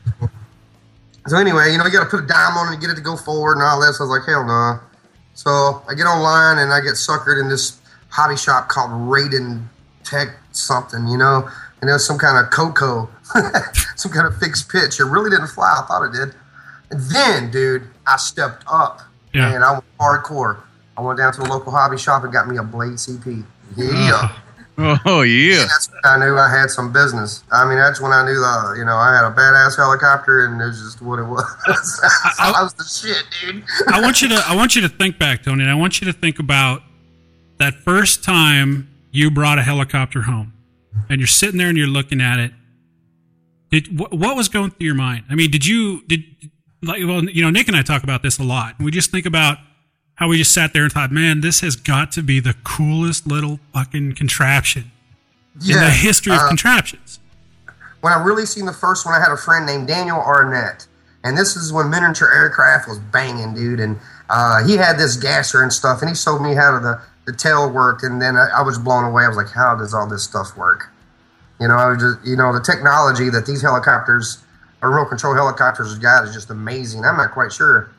[1.27, 2.97] so anyway, you know, you got to put a dime on it and get it
[2.97, 4.01] to go forward and all this.
[4.01, 4.81] I was like, hell no.
[5.35, 9.65] So I get online and I get suckered in this hobby shop called Raiden
[10.05, 11.49] Tech something, you know,
[11.81, 13.09] and it was some kind of Coco,
[13.97, 15.01] some kind of fixed pitch.
[15.01, 15.81] It really didn't fly.
[15.83, 16.35] I thought it did.
[16.91, 19.01] And then, dude, I stepped up
[19.33, 19.53] Yeah.
[19.55, 20.59] and I went hardcore.
[20.97, 23.45] I went down to the local hobby shop and got me a Blade CP.
[23.77, 24.31] Yeah.
[25.07, 25.67] Oh yeah.
[25.69, 27.45] That's when I knew I had some business.
[27.53, 30.61] I mean, that's when I knew that you know I had a badass helicopter, and
[30.61, 31.45] it was just what it was.
[32.41, 33.65] I, was the shit, dude.
[33.87, 35.63] I want you to I want you to think back, Tony.
[35.63, 36.83] And I want you to think about
[37.59, 40.53] that first time you brought a helicopter home,
[41.09, 42.53] and you're sitting there and you're looking at it.
[43.71, 45.25] Did wh- what was going through your mind?
[45.31, 46.25] I mean, did you did
[46.83, 48.75] like well, you know, Nick and I talk about this a lot.
[48.81, 49.59] We just think about
[50.17, 53.27] how we just sat there and thought, man, this has got to be the coolest
[53.27, 54.91] little fucking contraption
[55.55, 57.21] in the history of uh, contraptions.
[58.01, 60.87] when I really seen the first one, I had a friend named Daniel Arnett,
[61.23, 63.81] and this is when miniature aircraft was banging, dude.
[63.81, 63.99] And
[64.29, 67.71] uh, he had this gasser and stuff, and he showed me how the the tail
[67.71, 69.25] worked, and then I, I was blown away.
[69.25, 70.91] I was like, how does all this stuff work?
[71.59, 74.45] You know, I was just, you know, the technology that these helicopters,
[74.83, 77.05] or remote control helicopters, has got is just amazing.
[77.05, 77.91] I'm not quite sure,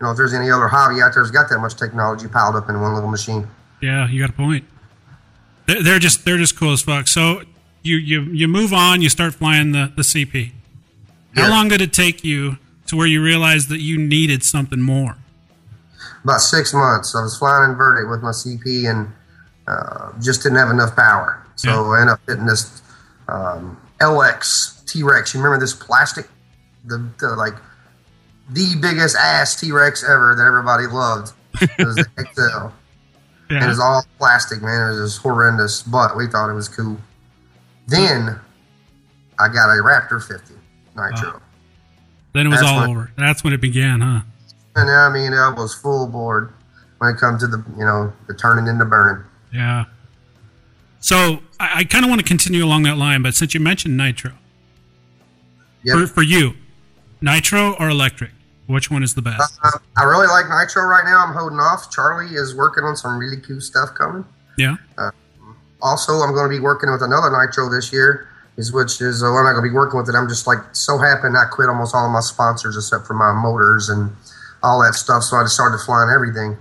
[0.00, 2.56] you know, if there's any other hobby out there that's got that much technology piled
[2.56, 3.46] up in one little machine.
[3.82, 4.64] Yeah, you got a point.
[5.66, 7.06] They're, they're just they're just cool as fuck.
[7.08, 7.42] So
[7.82, 9.02] you you you move on.
[9.02, 10.52] You start flying the the CP.
[11.34, 11.48] How Yeah.
[11.50, 15.16] long did it take you to where you realized that you needed something more?
[16.22, 17.14] about six months.
[17.16, 19.10] I was flying inverted with my CP and
[19.66, 21.42] uh, just didn't have enough power.
[21.56, 21.80] So Yeah.
[21.92, 22.82] I ended up getting this
[23.26, 25.32] um, LX T Rex.
[25.32, 26.28] You remember this plastic,
[26.84, 27.54] the, the like
[28.52, 31.32] the biggest ass T Rex ever that everybody loved.
[31.60, 32.68] It was the XL.
[33.52, 34.86] And it was all plastic, man.
[34.86, 36.98] It was just horrendous, but we thought it was cool.
[37.88, 38.38] Then
[39.38, 40.54] I got a Raptor 50
[40.96, 41.40] Nitro.
[42.32, 43.10] then it was that's all when- over.
[43.16, 44.20] That's when it began, huh?
[44.76, 46.52] And I mean, I was full board
[46.98, 49.24] when it comes to the, you know, the turning into burning.
[49.52, 49.86] Yeah.
[51.00, 53.96] So I, I kind of want to continue along that line, but since you mentioned
[53.96, 54.32] nitro,
[55.82, 55.96] Yep.
[55.96, 56.54] for for you,
[57.20, 58.30] nitro or electric,
[58.70, 59.58] which one is the best?
[59.62, 61.26] Uh, I really like Nitro right now.
[61.26, 61.90] I'm holding off.
[61.90, 64.24] Charlie is working on some really cool stuff coming.
[64.56, 64.76] Yeah.
[65.82, 69.26] Also, I'm going to be working with another Nitro this year, is which is uh,
[69.26, 70.14] I'm not going to be working with it.
[70.14, 73.32] I'm just like so happy I quit almost all of my sponsors except for my
[73.32, 74.14] motors and
[74.62, 75.24] all that stuff.
[75.24, 76.56] So I just started flying everything.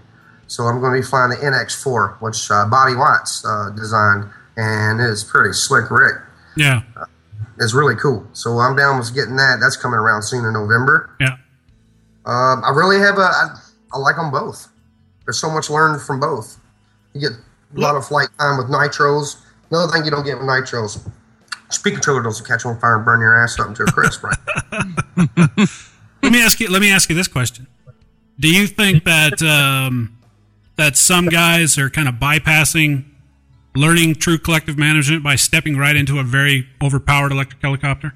[0.48, 4.26] So I'm going to be flying the NX4, which uh, Bobby Watts uh, designed,
[4.58, 6.16] and it's pretty slick rig.
[6.58, 6.82] Yeah.
[7.60, 8.26] It's really cool.
[8.34, 9.60] So I'm down with getting that.
[9.62, 11.14] That's coming around soon in November.
[11.20, 11.38] Yeah.
[12.30, 13.22] Um, I really have a.
[13.22, 13.60] I,
[13.92, 14.68] I like them both.
[15.26, 16.60] There's so much learned from both.
[17.14, 19.38] You get a lot of flight time with nitros.
[19.72, 21.10] Another thing you don't get with nitros,
[21.70, 24.38] speed controller doesn't catch on fire and burn your ass up into a crisp, right?
[26.22, 26.70] let me ask you.
[26.70, 27.66] Let me ask you this question:
[28.40, 30.16] Do you think that um,
[30.76, 33.06] that some guys are kind of bypassing
[33.76, 38.14] learning true collective management by stepping right into a very overpowered electric helicopter?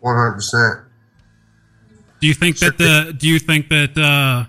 [0.00, 0.85] One hundred percent.
[2.20, 4.44] Do you think that the Do you think that uh,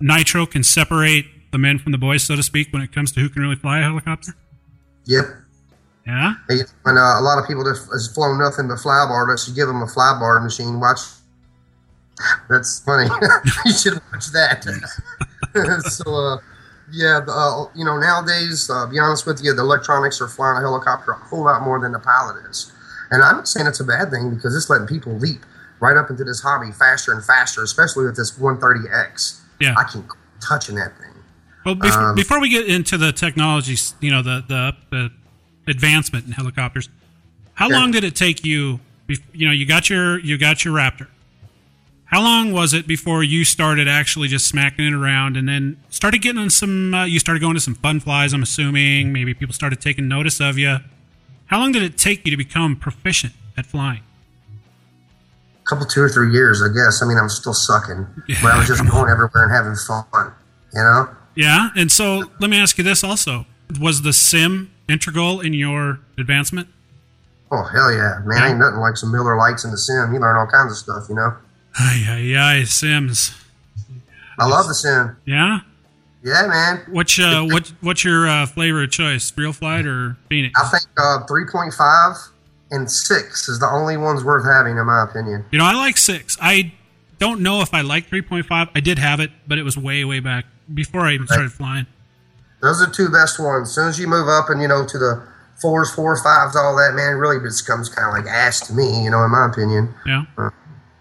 [0.00, 3.20] Nitro can separate the men from the boys, so to speak, when it comes to
[3.20, 4.34] who can really fly a helicopter?
[5.04, 5.24] Yep.
[6.06, 6.34] Yeah.
[6.82, 9.54] When uh, a lot of people just has flown nothing but fly bar, let's you
[9.54, 10.78] give them a fly bar machine.
[10.78, 11.00] Watch.
[12.48, 13.10] That's funny.
[13.64, 14.64] you should watch that.
[15.90, 16.38] so, uh,
[16.92, 20.58] yeah, the, uh, you know, nowadays, uh, be honest with you, the electronics are flying
[20.58, 22.72] a helicopter a whole lot more than the pilot is.
[23.10, 25.44] And I'm not saying it's a bad thing because it's letting people leap
[25.80, 29.40] right up into this hobby faster and faster, especially with this 130X.
[29.60, 29.74] Yeah.
[29.76, 30.06] I can
[30.40, 31.12] touching that thing.
[31.64, 35.10] Well, before, Um, before we get into the technologies, you know, the the, the
[35.70, 36.88] advancement in helicopters,
[37.54, 37.78] how Sure.
[37.78, 38.80] long did it take you?
[39.32, 41.08] You know, you got your you got your Raptor.
[42.06, 46.22] How long was it before you started actually just smacking it around, and then started
[46.22, 46.94] getting on some?
[46.94, 48.32] Uh, you started going to some fun flies.
[48.32, 50.78] I'm assuming maybe people started taking notice of you.
[51.46, 54.02] How long did it take you to become proficient at flying?
[55.66, 57.02] Couple two or three years, I guess.
[57.02, 58.06] I mean, I'm still sucking,
[58.42, 60.32] but I was just going everywhere and having fun.
[60.72, 61.08] You know?
[61.34, 63.46] Yeah, and so let me ask you this also:
[63.80, 66.68] Was the sim integral in your advancement?
[67.50, 68.50] Oh hell yeah, man!
[68.50, 70.12] Ain't nothing like some Miller Lites in the sim.
[70.12, 71.08] You learn all kinds of stuff.
[71.08, 71.36] You know?
[71.78, 73.34] Ay, ay, ay, Sims.
[74.38, 75.16] I love the sim.
[75.24, 75.60] Yeah.
[76.22, 76.82] Yeah, man.
[76.90, 79.30] What's uh, what what's your uh, flavor of choice?
[79.30, 80.58] RealFlight or Phoenix?
[80.60, 82.30] I think uh, 3.5
[82.70, 85.44] and six is the only ones worth having, in my opinion.
[85.50, 86.36] You know, I like six.
[86.40, 86.72] I
[87.18, 88.68] don't know if I like three point five.
[88.74, 91.86] I did have it, but it was way way back before I even started flying.
[92.62, 93.68] Those are two best ones.
[93.68, 95.26] As soon as you move up and you know to the
[95.60, 98.74] fours, four, fives, all that, man, it really just comes kind of like ass to
[98.74, 99.94] me, you know, in my opinion.
[100.06, 100.24] Yeah.
[100.36, 100.50] Uh,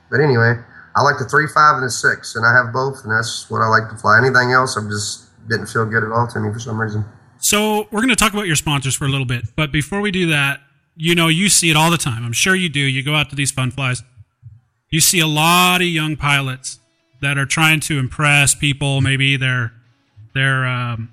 [0.09, 0.55] but anyway,
[0.95, 3.61] I like the three, five, and the six, and I have both, and that's what
[3.61, 4.17] I like to fly.
[4.17, 7.05] Anything else, I just didn't feel good at all to me for some reason.
[7.37, 10.11] So we're going to talk about your sponsors for a little bit, but before we
[10.11, 10.61] do that,
[10.95, 12.25] you know, you see it all the time.
[12.25, 12.79] I'm sure you do.
[12.79, 14.03] You go out to these fun flies.
[14.89, 16.79] You see a lot of young pilots
[17.21, 19.01] that are trying to impress people.
[19.01, 19.73] Maybe they're
[20.33, 21.11] they're um,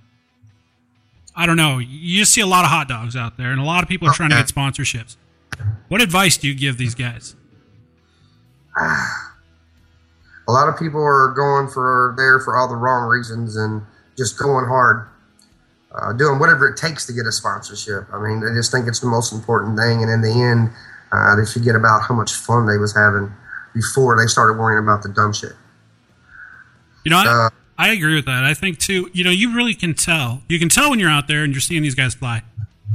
[1.34, 1.78] I don't know.
[1.78, 4.08] You just see a lot of hot dogs out there, and a lot of people
[4.08, 5.16] are trying to get sponsorships.
[5.88, 7.34] What advice do you give these guys?
[8.78, 13.82] a lot of people are going for there for all the wrong reasons and
[14.16, 15.08] just going hard,
[15.94, 18.04] uh, doing whatever it takes to get a sponsorship.
[18.12, 20.70] I mean, they just think it's the most important thing, and in the end,
[21.12, 23.32] uh, they forget about how much fun they was having
[23.74, 25.52] before they started worrying about the dumb shit.
[27.04, 28.44] You know, I, I agree with that.
[28.44, 29.10] I think too.
[29.12, 30.42] You know, you really can tell.
[30.48, 32.42] You can tell when you're out there and you're seeing these guys fly.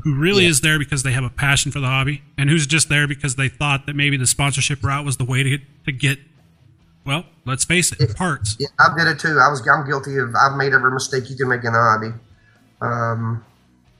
[0.03, 0.49] Who really Yeah.
[0.51, 3.35] is there because they have a passion for the hobby, and who's just there because
[3.35, 6.19] they thought that maybe the sponsorship route was the way to to get.
[7.05, 8.57] Well, let's face it, parts.
[8.59, 9.39] Yeah, I did it too.
[9.39, 12.13] I was I'm guilty of I've made every mistake you can make in the hobby.
[12.81, 13.43] Um,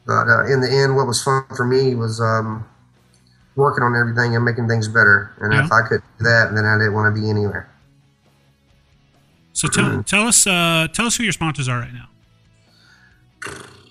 [0.05, 2.65] but uh, in the end, what was fun for me was um,
[3.55, 5.33] working on everything and making things better.
[5.41, 5.65] And Yeah.
[5.65, 7.69] if I could do that, then I didn't want to be anywhere.
[9.53, 12.09] So tell tell us uh, tell us who your sponsors are right now.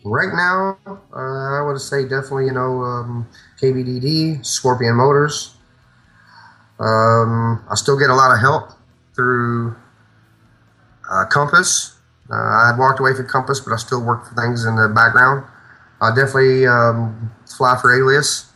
[0.05, 3.29] Right now, uh, I would say definitely you know um,
[3.61, 5.57] KBDD, Scorpion Motors.
[6.79, 8.71] Um, I still get a lot of help
[9.17, 9.75] through
[11.11, 11.96] uh, Compass.
[12.31, 14.89] Uh, I had walked away from Compass, but I still work for things in the
[14.89, 15.45] background.
[16.01, 18.51] I definitely um, fly for Alias.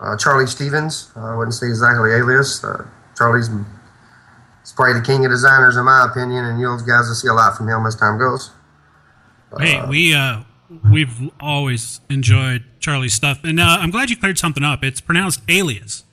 [0.00, 1.10] Uh, Charlie Stevens.
[1.16, 2.62] I wouldn't say exactly Alias.
[2.64, 7.14] Uh, Charlie's he's probably the king of designers in my opinion, and you guys will
[7.14, 8.50] see a lot from him as time goes.
[9.58, 10.42] Hey, we uh,
[10.90, 14.84] we've always enjoyed Charlie's stuff, and uh, I'm glad you cleared something up.
[14.84, 16.04] It's pronounced Alias.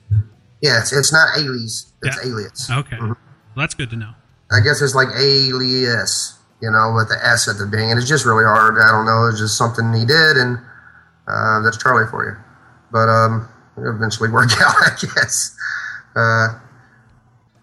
[0.60, 1.92] Yeah, it's, it's not Alias.
[2.02, 2.30] It's Yeah.
[2.30, 2.70] Alias.
[2.70, 3.16] Okay, well,
[3.56, 4.12] that's good to know.
[4.50, 7.92] I guess it's like alias, you know, with the S at the beginning.
[7.92, 8.78] And it's just really hard.
[8.78, 9.26] I don't know.
[9.26, 10.58] It's just something he did, and
[11.28, 12.36] uh, that's Charlie for you.
[12.90, 15.56] But um, it'll eventually work out, I guess.
[16.14, 16.58] Uh,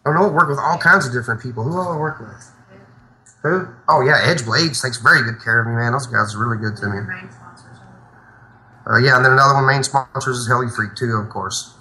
[0.06, 0.28] I don't know.
[0.30, 1.64] Work with all kinds of different people.
[1.64, 2.52] Who all I work with?
[3.44, 3.68] Who?
[3.90, 5.92] Oh yeah, Edge Blades takes very good care of me, man.
[5.92, 7.00] Those guys are really good to me.
[8.86, 11.74] Uh, yeah, and then another one main sponsors is Heli Freak too, of course.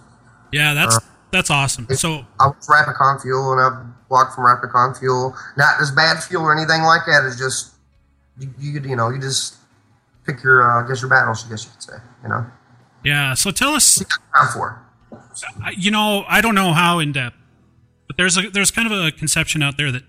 [0.52, 0.98] Yeah, that's
[1.30, 1.86] that's awesome.
[1.94, 5.34] So I was Rapicon Fuel, and I've walked from Rapicon Fuel.
[5.56, 7.24] Not as bad fuel or anything like that.
[7.26, 7.72] It's just
[8.38, 9.56] you, you, you know, you just
[10.24, 11.44] pick your, uh, guess your battles.
[11.44, 12.46] I guess you could say, you know.
[13.02, 14.04] yeah, so tell us.
[14.36, 14.80] Time for
[15.76, 17.36] You know, I don't know how in depth,
[18.06, 20.04] but there's a there's kind of a conception out there that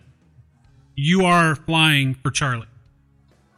[0.95, 2.67] you are flying for Charlie.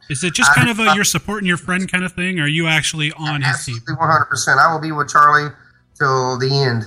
[0.08, 2.48] Is it just kind of a you're supporting your friend kind of thing, or are
[2.48, 3.78] you actually on his team?
[3.96, 4.60] one hundred percent.
[4.60, 5.50] I will be with Charlie
[5.98, 6.84] till the end.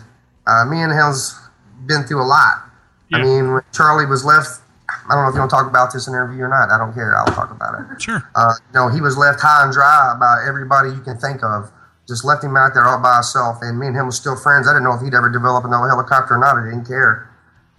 [0.47, 1.37] Uh, me and him's
[1.85, 2.68] been through a lot.
[3.13, 5.93] I mean, when Charlie was left, I don't know if you want to talk about
[5.93, 6.69] this interview or not.
[6.69, 7.15] I don't care.
[7.17, 8.01] I'll talk about it.
[8.01, 8.21] Sure.
[8.35, 11.71] Uh, you know, he was left high and dry by everybody you can think of.
[12.07, 13.57] Just left him out there all by himself.
[13.61, 14.67] And me and him were still friends.
[14.67, 16.57] I didn't know if he'd ever develop another helicopter or not.
[16.57, 17.29] I didn't care.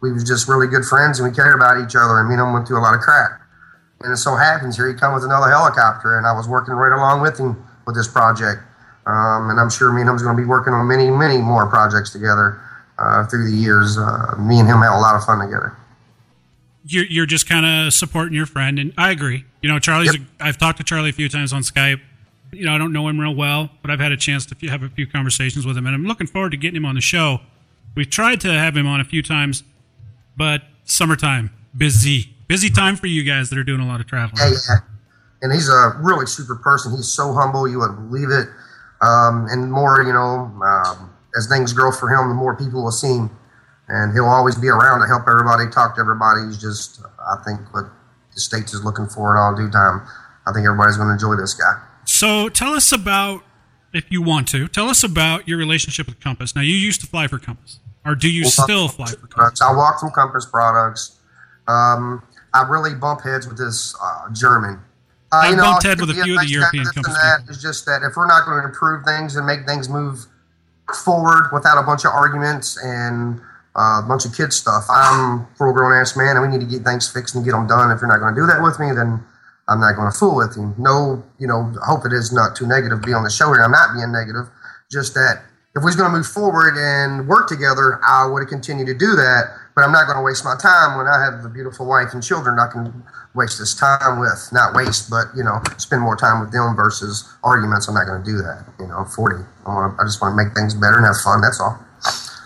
[0.03, 2.19] We was just really good friends and we cared about each other.
[2.19, 3.41] And me and him went through a lot of crap.
[4.01, 6.97] And it so happens here he come with another helicopter, and I was working right
[6.97, 8.63] along with him with this project.
[9.05, 11.69] Um, and I'm sure me and him's going to be working on many, many more
[11.69, 12.59] projects together
[13.01, 13.99] uh, through the years.
[13.99, 15.77] Uh, me and him had a lot of fun together.
[16.85, 19.45] You're you're just kind of supporting your friend, and I agree.
[19.63, 20.13] You know, Charlie's.
[20.13, 20.23] Yep.
[20.41, 22.01] A, I've talked to Charlie a few times on Skype.
[22.53, 24.83] You know, I don't know him real well, but I've had a chance to have
[24.83, 27.41] a few conversations with him, and I'm looking forward to getting him on the show.
[27.95, 29.63] We've tried to have him on a few times,
[30.37, 34.41] but summertime, busy, busy time for you guys that are doing a lot of traveling.
[34.43, 34.77] Yeah, yeah.
[35.43, 36.93] And he's a really super person.
[36.93, 38.49] He's so humble, you wouldn't believe it.
[39.01, 42.93] Um, and more, you know, um, as things grow for him, the more people will
[42.93, 43.31] see him.
[43.89, 46.47] And he'll always be around to help everybody, talk to everybody.
[46.47, 47.87] He's just, I think, what
[48.33, 50.07] the States is looking for in all due time.
[50.47, 51.75] I think everybody's going to enjoy this guy.
[52.05, 53.43] So tell us about,
[53.93, 56.55] if you want to, tell us about your relationship with Compass.
[56.55, 59.61] Now, you used to fly for Compass, or do you still fly for Compass?
[59.61, 61.19] I walk from Compass Products.
[61.67, 62.23] Um,
[62.55, 64.81] I really bump heads with this uh, German.
[65.33, 67.17] Uh, I've bumped he head with a few of the European Compass
[67.49, 70.27] It's just that if we're not going to improve things and make things move
[70.95, 73.41] forward without a bunch of arguments and
[73.77, 76.71] uh, a bunch of kid stuff, I'm full grown ass man, and we need to
[76.71, 77.91] get things fixed and get them done.
[77.91, 79.23] If you're not going to do that with me, then
[79.69, 80.75] I'm not going to fool with you.
[80.77, 83.53] No, you know, I hope it is not too negative to be on the show
[83.53, 83.63] here.
[83.63, 84.51] I'm not being negative.
[84.91, 85.43] Just that
[85.77, 88.99] if we was going to move forward and work together, I would have continued to
[88.99, 89.55] do that.
[89.81, 92.23] But I'm not going to waste my time when I have a beautiful wife and
[92.23, 92.59] children.
[92.59, 93.03] I can
[93.35, 97.27] waste this time with not waste, but you know, spend more time with them versus
[97.43, 97.89] arguments.
[97.89, 98.67] I'm not going to do that.
[98.79, 99.37] You know, I'm 40.
[99.65, 101.41] I want to, I just want to make things better and have fun.
[101.41, 101.79] That's all.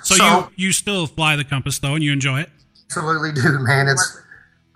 [0.05, 0.25] So, So-
[0.57, 2.51] you you still fly the Compass though, and you enjoy it.
[2.87, 3.89] Absolutely do, man.
[3.89, 4.21] It's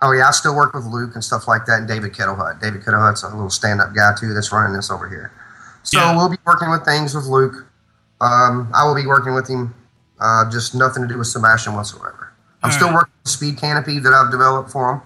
[0.01, 2.59] oh yeah, I still work with Luke and stuff like that, and David Kettlehut.
[2.59, 5.31] David Kettlehut's a little stand-up guy too that's running this over here.
[5.83, 6.17] So Yeah.
[6.17, 7.67] we'll be working with things with Luke.
[8.19, 9.73] Um, I will be working with him.
[10.19, 12.28] Uh, just nothing to do with Sebastian whatsoever.
[12.63, 12.95] I'm All still right.
[12.95, 15.01] working the speed canopy that I've developed for them.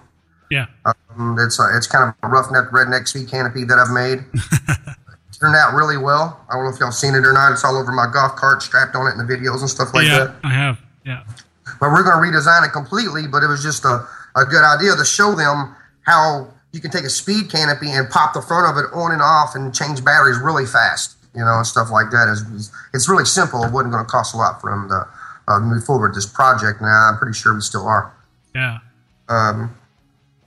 [0.50, 0.66] Yeah.
[0.84, 4.24] Um, it's a, it's kind of a roughneck redneck speed canopy that I've made.
[5.40, 6.40] Turned out really well.
[6.48, 7.52] I don't know if y'all seen it or not.
[7.52, 10.06] It's all over my golf cart, strapped on it in the videos and stuff like
[10.06, 10.36] yeah, that.
[10.44, 10.78] I have.
[11.04, 11.22] Yeah.
[11.80, 13.26] But we're going to redesign it completely.
[13.26, 17.04] But it was just a, a good idea to show them how you can take
[17.04, 20.38] a speed canopy and pop the front of it on and off and change batteries
[20.38, 22.28] really fast, you know, and stuff like that.
[22.30, 23.62] It's, it's really simple.
[23.64, 25.06] It wasn't going to cost a lot for them to
[25.48, 26.80] uh, move forward with this project.
[26.80, 28.14] Now I'm pretty sure we still are.
[28.54, 28.78] Yeah.
[29.28, 29.76] Um,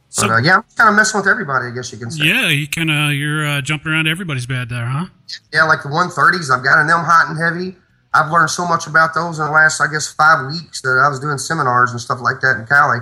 [0.09, 2.25] So but uh, yeah, I'm kind of messing with everybody, I guess you can say.
[2.25, 5.05] yeah, you kind of you're uh, jumping around everybody's bed there, huh?
[5.53, 7.75] Yeah, like the 130s, I've got them hot and heavy.
[8.13, 11.09] I've learned so much about those in the last, I guess, five weeks that I
[11.09, 12.99] was doing seminars and stuff like that in Cali.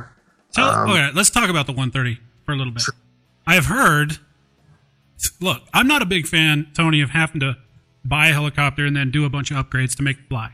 [0.54, 2.84] Tell, Um, okay, let's talk about the 130 for a little bit.
[3.48, 4.18] I have heard.
[5.40, 7.56] Look, I'm not a big fan, Tony, of having to
[8.04, 10.52] buy a helicopter and then do a bunch of upgrades to make it fly.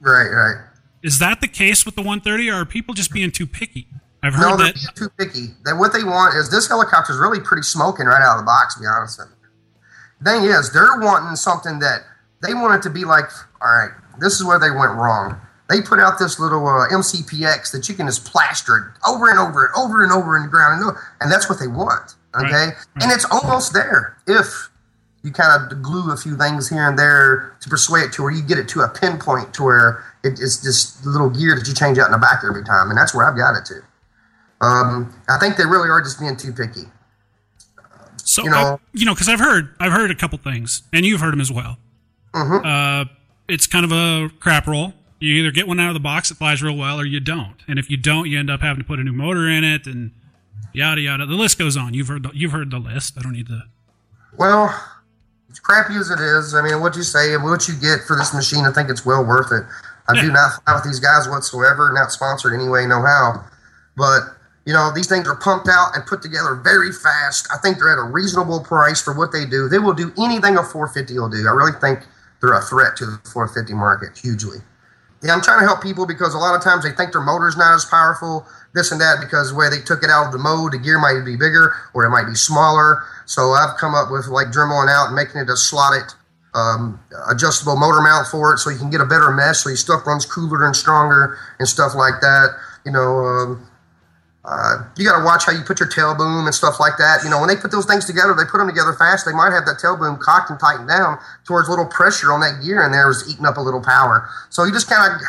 [0.00, 0.56] Right, right.
[1.02, 3.86] Is that the case with the 130, or are people just being too picky?
[4.22, 4.74] I've No, heard they're that.
[4.74, 5.54] being too picky.
[5.64, 8.46] They, what they want is this helicopter is really pretty smoking right out of the
[8.46, 10.24] box, to be honest with you.
[10.24, 12.00] Thing is, they're wanting something that
[12.42, 13.24] they want it to be like,
[13.62, 15.40] all right, this is where they went wrong.
[15.70, 19.38] They put out this little uh, MCPX that you can just plaster it over and
[19.38, 20.92] over and over and over in the ground, and,
[21.22, 22.16] and that's what they want.
[22.36, 22.72] Okay, Right,
[23.02, 24.68] and it's almost there if
[25.22, 28.30] you kind of glue a few things here and there to persuade it to where
[28.30, 31.66] you get it to a pinpoint to where it, it's just the little gear that
[31.66, 33.80] you change out in the back every time, and that's where I've got it to.
[34.64, 36.82] Um, I think they really are just being too picky.
[38.24, 41.04] So you know- I- you know, because I've heard I've heard a couple things, and
[41.06, 41.78] you've heard them as well.
[42.34, 42.66] Mm-hmm.
[42.66, 43.04] Uh,
[43.48, 44.94] it's kind of a crap roll.
[45.18, 47.56] You either get one out of the box that flies real well, or you don't.
[47.68, 49.86] And if you don't, you end up having to put a new motor in it,
[49.86, 50.12] and
[50.72, 51.26] yada yada.
[51.26, 51.92] The list goes on.
[51.94, 53.14] You've heard the, you've heard the list.
[53.18, 53.62] I don't need to.
[54.38, 54.72] Well,
[55.50, 58.16] as crappy as it is, I mean, what you say and what you get for
[58.16, 59.64] this machine, I think it's well worth it.
[60.18, 63.44] I do not fly with these guys whatsoever, not sponsored anyway, no how.
[63.96, 64.22] But,
[64.66, 67.48] you know, these things are pumped out and put together very fast.
[67.52, 69.68] I think they're at a reasonable price for what they do.
[69.68, 71.46] They will do anything a 450 will do.
[71.46, 72.00] I really think
[72.40, 74.58] they're a threat to the 450 market hugely.
[75.22, 77.56] Yeah, I'm trying to help people because a lot of times they think their motor's
[77.56, 80.38] not as powerful, this and that, because the way they took it out of the
[80.38, 83.02] mode, the gear might be bigger or it might be smaller.
[83.26, 86.14] So I've come up with like dremeling out and making it a slotted,
[86.54, 89.76] um, adjustable motor mount for it so you can get a better mesh so your
[89.76, 92.56] stuff runs cooler and stronger and stuff like that.
[92.84, 93.70] You know, um,
[94.44, 97.22] uh, you got to watch how you put your tail boom and stuff like that.
[97.22, 99.26] You know, when they put those things together, they put them together fast.
[99.26, 102.40] They might have that tail boom cocked and tightened down towards a little pressure on
[102.40, 104.28] that gear, and there was eating up a little power.
[104.48, 105.20] So you just kind of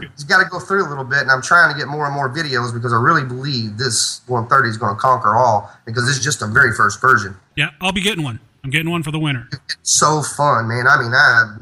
[0.00, 1.20] you got to go through a little bit.
[1.20, 4.68] And I'm trying to get more and more videos because I really believe this 130
[4.68, 7.36] is going to conquer all because it's just a very first version.
[7.56, 8.40] Yeah, I'll be getting one.
[8.68, 9.48] I'm getting one for the winter.
[9.82, 10.86] So fun, man.
[10.86, 11.56] I mean, I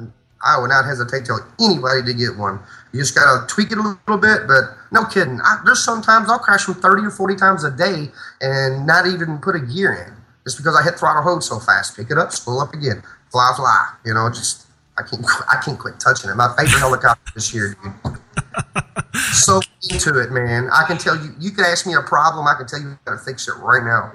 [0.45, 2.59] I would not hesitate to tell anybody to get one.
[2.93, 5.41] You just got to tweak it a little bit, but no kidding.
[5.41, 9.39] I, there's sometimes I'll crash them 30 or 40 times a day and not even
[9.39, 11.97] put a gear in just because I hit throttle hold so fast.
[11.97, 13.95] Pick it up, spool up again, fly, fly.
[14.05, 14.67] You know, just
[14.99, 16.35] I can't I can't quit touching it.
[16.35, 18.19] My favorite helicopter this year, dude.
[19.33, 19.61] so
[19.93, 20.71] into it, man.
[20.73, 21.37] I can tell you.
[21.39, 22.49] You can ask me a problem.
[22.49, 24.11] I can tell you how to fix it right now.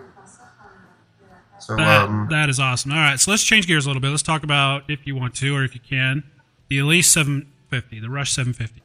[1.71, 2.91] So That, um, that is awesome.
[2.91, 4.09] All right, so let's change gears a little bit.
[4.09, 6.23] Let's talk about, if you want to or if you can,
[6.69, 8.81] the Elise 750, the Rush 750.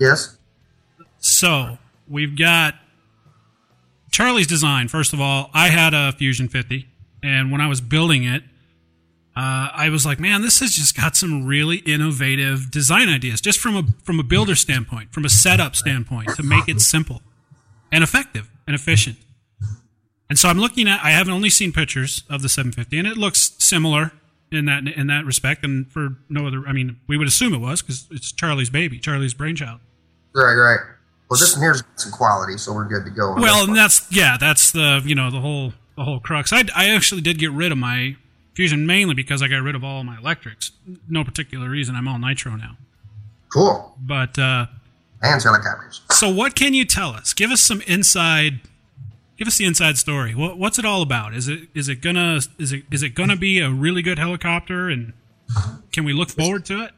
[0.00, 0.36] yes.
[1.18, 2.74] So we've got
[4.10, 4.88] Charlie's design.
[4.88, 6.88] First of all, I had a Fusion 50,
[7.22, 8.42] and when I was building it,
[9.36, 13.60] uh, I was like, man, this has just got some really innovative design ideas, just
[13.60, 17.22] from a from a builder standpoint, from a setup standpoint, to make it simple
[17.92, 19.16] and effective and efficient.
[20.30, 21.04] And so I'm looking at.
[21.04, 24.12] I haven't only seen pictures of the 750, and it looks similar
[24.50, 25.62] in that in that respect.
[25.64, 28.98] And for no other, I mean, we would assume it was because it's Charlie's baby,
[28.98, 29.80] Charlie's brainchild.
[30.34, 30.78] Right, right.
[31.28, 33.34] Well, this one here's some quality, so we're good to go.
[33.34, 36.52] Well, and that's yeah, that's the you know the whole the whole crux.
[36.52, 38.16] I I actually did get rid of my
[38.54, 40.72] Fusion mainly because I got rid of all my electrics.
[41.08, 41.94] No particular reason.
[41.94, 42.76] I'm all nitro now.
[43.52, 43.96] cool.
[44.00, 44.66] But uh,
[45.22, 46.02] And helicopters.
[46.10, 47.32] so, what can you tell us?
[47.32, 48.60] Give us some inside.
[49.40, 50.34] Give us the inside story.
[50.34, 51.32] What, what's it all about?
[51.32, 54.90] Is it is it gonna is it is it gonna be a really good helicopter?
[54.90, 55.14] And
[55.92, 56.90] can we look forward to it?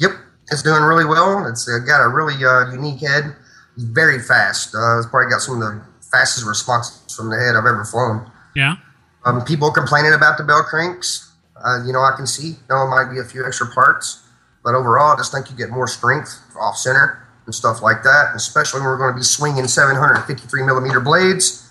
[0.00, 0.10] Yep,
[0.50, 1.46] it's doing really well.
[1.46, 3.36] It's got a really uh, unique head.
[3.76, 4.74] Very fast.
[4.74, 5.80] Uh, he's probably got some of the
[6.10, 8.32] fastest responses from the head I've ever flown.
[8.56, 8.78] Yeah.
[9.24, 11.30] Um, people complaining about the bell cranks.
[11.64, 12.56] Uh, you know, I can see.
[12.68, 14.26] No, it might be a few extra parts,
[14.64, 18.32] but overall, I just think you get more strength off center and stuff like that.
[18.34, 21.62] Especially when we're going to be swinging 753 millimeter blades.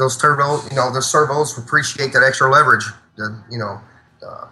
[0.00, 2.86] Those turbo, you know, the servos appreciate that extra leverage.
[3.16, 3.78] The, you know,
[4.26, 4.48] uh,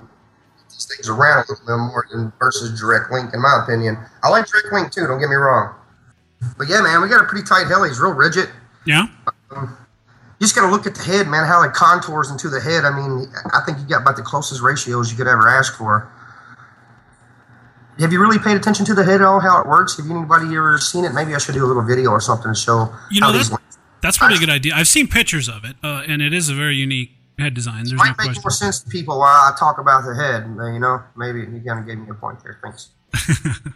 [0.69, 3.97] these things around a little bit more than versus direct link, in my opinion.
[4.23, 5.07] I like direct link too.
[5.07, 5.75] Don't get me wrong.
[6.59, 7.89] But yeah, man, we got a pretty tight heli.
[7.89, 8.51] He's real rigid.
[8.85, 9.07] Yeah.
[9.51, 9.69] You
[10.39, 12.85] just got to look at the head, man, how it contours into the head.
[12.85, 16.13] I mean, I think you got about the closest ratios you could ever ask for.
[17.99, 19.97] Have you really paid attention to the head at all, how it works?
[19.97, 21.15] Have anybody ever seen it?
[21.15, 23.51] Maybe I should do a little video or something to show You know, how these
[24.01, 24.75] that's probably a good idea.
[24.75, 27.85] I've seen pictures of it, uh, and it is a very unique head design.
[27.85, 28.43] There's no might make question.
[28.45, 30.45] more sense to people while I talk about the head.
[30.47, 32.59] You know, maybe you kind of gave me a point there.
[32.63, 32.91] Thanks.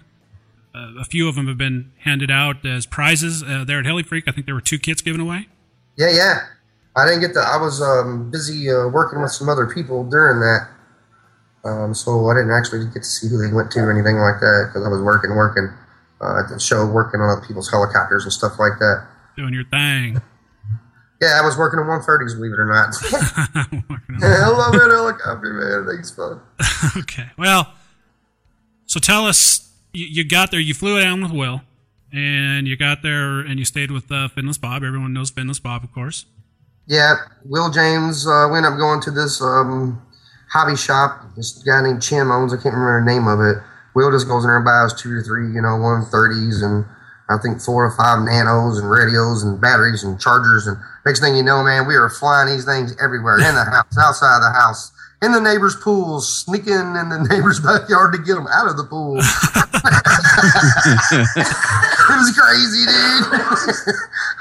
[0.74, 4.02] Uh, a few of them have been handed out as prizes uh, there at Heli
[4.02, 4.24] Freak.
[4.26, 5.48] I think there were two kits given away.
[5.98, 6.46] Yeah, yeah.
[6.96, 7.40] I didn't get the.
[7.40, 10.68] I was um, busy uh, working with some other people during that,
[11.64, 14.40] um, so I didn't actually get to see who they went to or anything like
[14.40, 15.68] that because I was working, working
[16.20, 19.06] uh, at the show, working on other people's helicopters and stuff like that.
[19.36, 20.20] Doing your thing.
[21.20, 22.94] Yeah, I was working on 130s, believe it or not.
[24.24, 25.84] I love that helicopter, man.
[25.84, 26.40] I think it's fun.
[26.96, 27.30] okay.
[27.38, 27.72] Well,
[28.86, 31.62] so tell us, you, you got there, you flew down with Will,
[32.12, 34.82] and you got there and you stayed with uh, Finless Bob.
[34.82, 36.26] Everyone knows Finless Bob, of course.
[36.86, 37.14] Yeah,
[37.44, 38.26] Will James.
[38.26, 40.02] Uh, we ended up going to this um,
[40.50, 41.22] hobby shop.
[41.36, 42.52] This guy named Chim owns.
[42.52, 43.62] I can't remember the name of it.
[43.94, 46.84] Will just goes in there and buys two or three, you know, 130s and
[47.32, 50.66] I think four or five nanos and radios and batteries and chargers.
[50.66, 53.96] And next thing you know, man, we were flying these things everywhere in the house,
[53.98, 58.34] outside of the house, in the neighbor's pools, sneaking in the neighbor's backyard to get
[58.34, 59.16] them out of the pool.
[59.18, 59.24] it
[62.12, 63.26] was crazy, dude.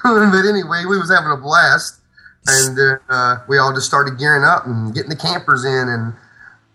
[0.03, 2.01] but anyway, we was having a blast
[2.47, 6.13] and uh, we all just started gearing up and getting the campers in and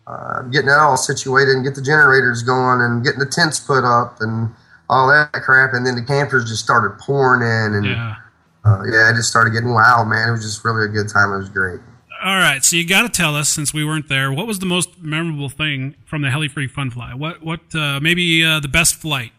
[0.06, 3.84] uh, getting that all situated and get the generators going and getting the tents put
[3.84, 4.50] up and
[4.88, 5.72] all that crap.
[5.74, 8.16] And then the campers just started pouring in and Yeah.
[8.64, 10.28] uh, yeah, it just started getting wild, man.
[10.28, 11.32] It was just really a good time.
[11.32, 11.80] It was great.
[12.24, 14.66] All right, so you got to tell us since we weren't there, what was the
[14.66, 17.12] most memorable thing from the Heli Freak Fun Fly?
[17.14, 19.32] What, what, uh, maybe uh, the best flight?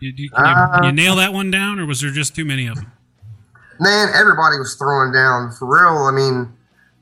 [0.00, 2.44] You, you, can, you, can you nail that one down, or was there just too
[2.44, 2.92] many of them?
[3.80, 6.04] Man, everybody was throwing down for real.
[6.04, 6.52] I mean,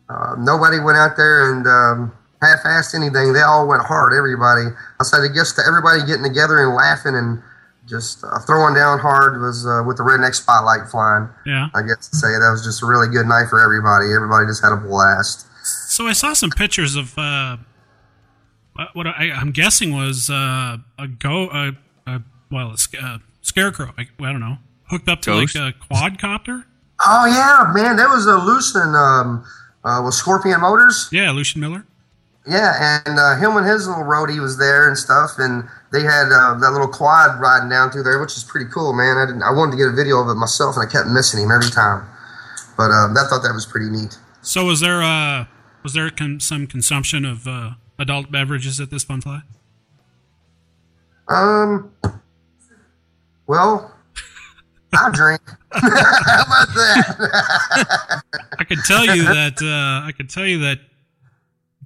[0.08, 2.12] uh, nobody went out there and um,
[2.43, 3.32] half-assed anything.
[3.32, 4.12] They all went hard.
[4.14, 4.74] Everybody.
[5.01, 7.43] I said, I guess to everybody getting together and laughing and
[7.86, 11.28] just uh, throwing down hard was uh, with the redneck spotlight flying.
[11.47, 11.68] Yeah.
[11.74, 14.12] I guess to say that was just a really good night for everybody.
[14.12, 15.47] Everybody just had a blast.
[15.89, 17.57] So I saw some pictures of uh,
[18.74, 21.72] what- what I, I'm guessing was uh, a go, a,
[22.07, 23.93] a well, a, sc- uh, scarecrow.
[23.99, 24.59] I, I don't know,
[24.91, 25.57] hooked up to Ghost?
[25.57, 26.64] like a quadcopter.
[27.07, 29.45] Oh yeah, man, that was a Lucian um,
[29.84, 31.09] uh, with Scorpion Motors.
[31.12, 31.84] Yeah, Lucian Miller.
[32.49, 36.32] Yeah, and uh, him and his little roadie was there and stuff, and they had
[36.32, 39.18] uh, that little quad riding down through there, which is pretty cool, man.
[39.18, 41.44] I didn't, I wanted to get a video of it myself, and I kept missing
[41.44, 42.09] him every time.
[42.78, 44.16] But um, I thought that was pretty neat.
[44.40, 45.44] So was there uh,
[45.82, 49.42] was there con- some consumption of uh, adult beverages at this fun fly?
[51.28, 51.92] Um,
[53.46, 53.94] well,
[54.94, 55.42] I drink.
[55.72, 58.22] How about that?
[58.59, 60.78] I could tell you that uh, I could tell you that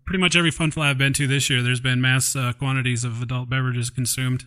[0.05, 3.05] pretty much every fun fly I've been to this year, there's been mass uh, quantities
[3.05, 4.47] of adult beverages consumed.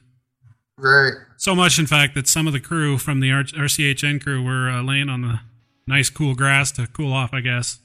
[0.77, 1.13] Right.
[1.37, 4.69] So much, in fact, that some of the crew from the R- RCHN crew were
[4.69, 5.39] uh, laying on the
[5.87, 7.33] nice, cool grass to cool off.
[7.33, 7.79] I guess.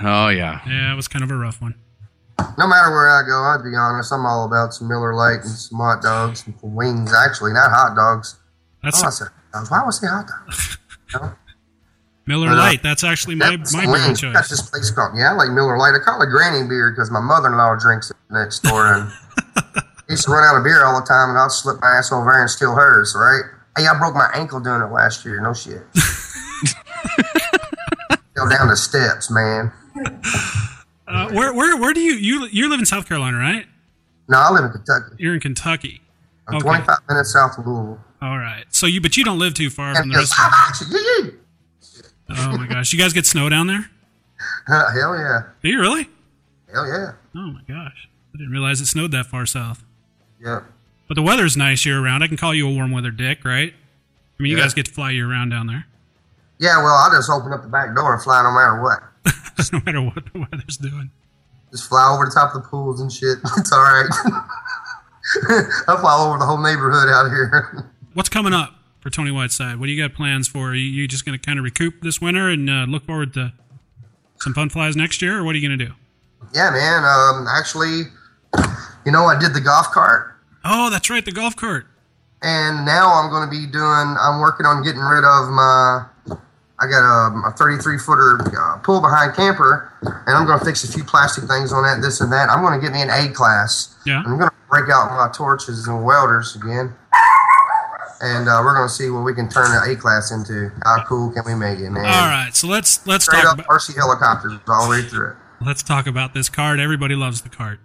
[0.00, 0.60] Oh yeah.
[0.66, 1.74] Yeah, it was kind of a rough one.
[2.56, 4.12] No matter where I go, I'd be honest.
[4.12, 7.12] I'm all about some Miller Lite and some hot dogs and some wings.
[7.12, 8.36] Actually, not hot dogs.
[8.84, 9.28] That's Oh, I said.
[9.68, 10.78] Why would I say hot dogs?
[11.14, 11.32] No.
[12.28, 12.82] Miller Uh, Lite.
[12.82, 14.20] That's actually my That's my some beer of wings.
[14.20, 14.48] Choice.
[14.48, 15.94] this place called yeah, I like Miller Lite.
[16.00, 19.10] I call it Granny beer because my mother-in-law drinks it next door, and
[19.56, 22.12] I used to run out of beer all the time, and I'll slip my ass
[22.12, 23.16] over there and steal hers.
[23.18, 23.42] Right?
[23.76, 25.40] Hey, I broke my ankle doing it last year.
[25.40, 25.82] No shit.
[28.34, 29.72] Go down the steps, man.
[31.08, 33.66] Uh, where where where do you you you live in South Carolina, right?
[34.28, 35.14] No, I live in Kentucky.
[35.18, 36.00] You're in Kentucky.
[36.46, 36.62] I'm Okay.
[36.64, 37.98] 25 minutes south of Louisville.
[38.22, 38.64] All right.
[38.70, 40.32] So you but you don't live too far from the rest.
[40.32, 41.30] Of I'm actually, yeah,
[42.30, 43.90] Oh my gosh, you guys get snow down there?
[44.68, 44.92] yeah.
[44.94, 46.08] hell yeah, Do you really?
[46.72, 49.84] hell yeah, Oh my gosh, I didn't realize it snowed that far south.
[50.40, 50.60] yeah.
[51.08, 52.22] But the weather's nice year round.
[52.22, 53.72] I can call you a warm weather dick, right?
[53.72, 54.64] I mean, you Yeah.
[54.64, 55.86] guys get to fly year round down there,
[56.58, 59.02] Yeah, well, I just open up the back door and fly no matter what.
[59.72, 61.10] no matter what the weather's doing.
[61.70, 63.38] Just fly over the top of the pools and shit.
[63.56, 64.06] It's all right.
[65.88, 67.90] I fly over the whole neighborhood out here.
[68.14, 68.74] What's coming up?
[69.00, 69.78] For Tony Whiteside?
[69.78, 70.70] What do you got plans for?
[70.70, 73.52] Are you, just going to kind of recoup this winter and uh, look forward to
[74.40, 75.92] some fun flies next year, or what are you going to do?
[76.54, 77.04] Yeah, man.
[77.04, 78.02] Um, actually,
[79.04, 80.34] you know, I did the golf cart,
[80.64, 81.86] Oh, that's right, the golf cart.
[82.42, 84.16] and now I'm going to be doing.
[84.20, 86.04] I'm working on getting rid of my.
[86.80, 90.84] I got a, a 33 footer uh, pull behind camper, and I'm going to fix
[90.84, 92.48] a few plastic things on that, this and that.
[92.50, 93.96] I'm going to get me an A class.
[94.06, 94.22] Yeah.
[94.24, 96.94] I'm going to break out my torches and welders again,
[98.20, 100.70] and uh, we're going to see what we can turn the A class into.
[100.84, 102.04] How cool can we make it, man?
[102.04, 105.30] All right, so let's let's Straight talk up about RC helicopters all the way through
[105.30, 105.36] it.
[105.60, 106.80] let's talk about this cart.
[106.80, 107.80] Everybody loves the cart.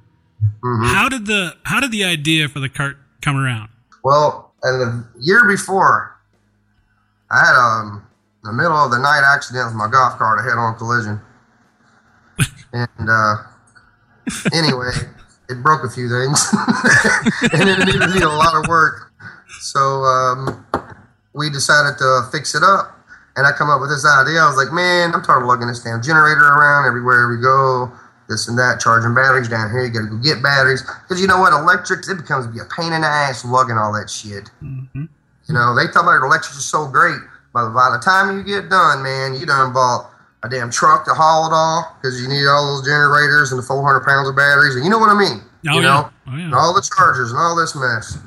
[0.63, 0.93] Mm-hmm.
[0.93, 3.69] How did the how did the idea for the cart come around?
[4.03, 6.17] Well, and the year before,
[7.31, 8.07] I had um
[8.43, 11.21] the middle of the night accident with my golf cart, a head-on collision,
[12.73, 13.35] and uh,
[14.53, 14.91] anyway,
[15.49, 16.53] it broke a few things,
[17.53, 19.12] and it needed a lot of work.
[19.63, 20.65] So um,
[21.33, 22.99] we decided to fix it up,
[23.35, 24.39] and I come up with this idea.
[24.43, 27.91] I was like, man, I'm tired of lugging this damn generator around everywhere we go.
[28.29, 29.83] This and that, charging batteries down here.
[29.83, 32.67] You got to go get batteries because you know what, electrics it becomes be a
[32.75, 34.47] pain in the ass lugging all that shit.
[34.63, 35.05] Mm-hmm.
[35.47, 37.19] You know, they talk about electrics are so great,
[37.53, 40.09] but by the time you get done, man, you done bought
[40.43, 43.63] a damn truck to haul it all because you need all those generators and the
[43.67, 45.43] 400 pounds of batteries, and you know what I mean.
[45.67, 45.87] Oh, you yeah.
[45.87, 46.45] know, Oh, yeah.
[46.47, 48.17] and all the chargers and all this mess.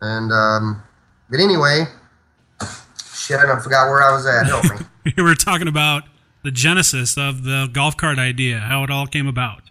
[0.00, 0.82] And um,
[1.30, 1.84] but anyway,
[3.14, 4.46] shit, I forgot where I was at.
[4.46, 4.86] Help me.
[5.16, 6.04] we were talking about
[6.42, 9.62] the genesis of the golf cart idea, how it all came about.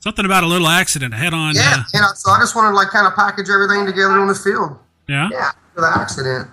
[0.00, 1.54] Something about a little accident, head on.
[1.54, 4.28] yeah, Uh, and so I just wanted to like kind of package everything together on
[4.28, 4.78] the field.
[5.08, 5.28] yeah.
[5.30, 6.48] Yeah, for the accident.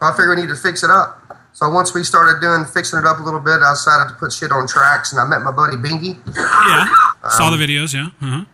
[0.00, 1.22] So I figured we need to fix it up.
[1.52, 4.32] So once we started doing fixing it up a little bit, I decided to put
[4.32, 6.16] shit on tracks, and I met my buddy Binky.
[6.34, 6.88] Yeah.
[7.30, 7.92] Saw Um, the videos.
[7.92, 8.08] Yeah.
[8.20, 8.44] Uh-huh.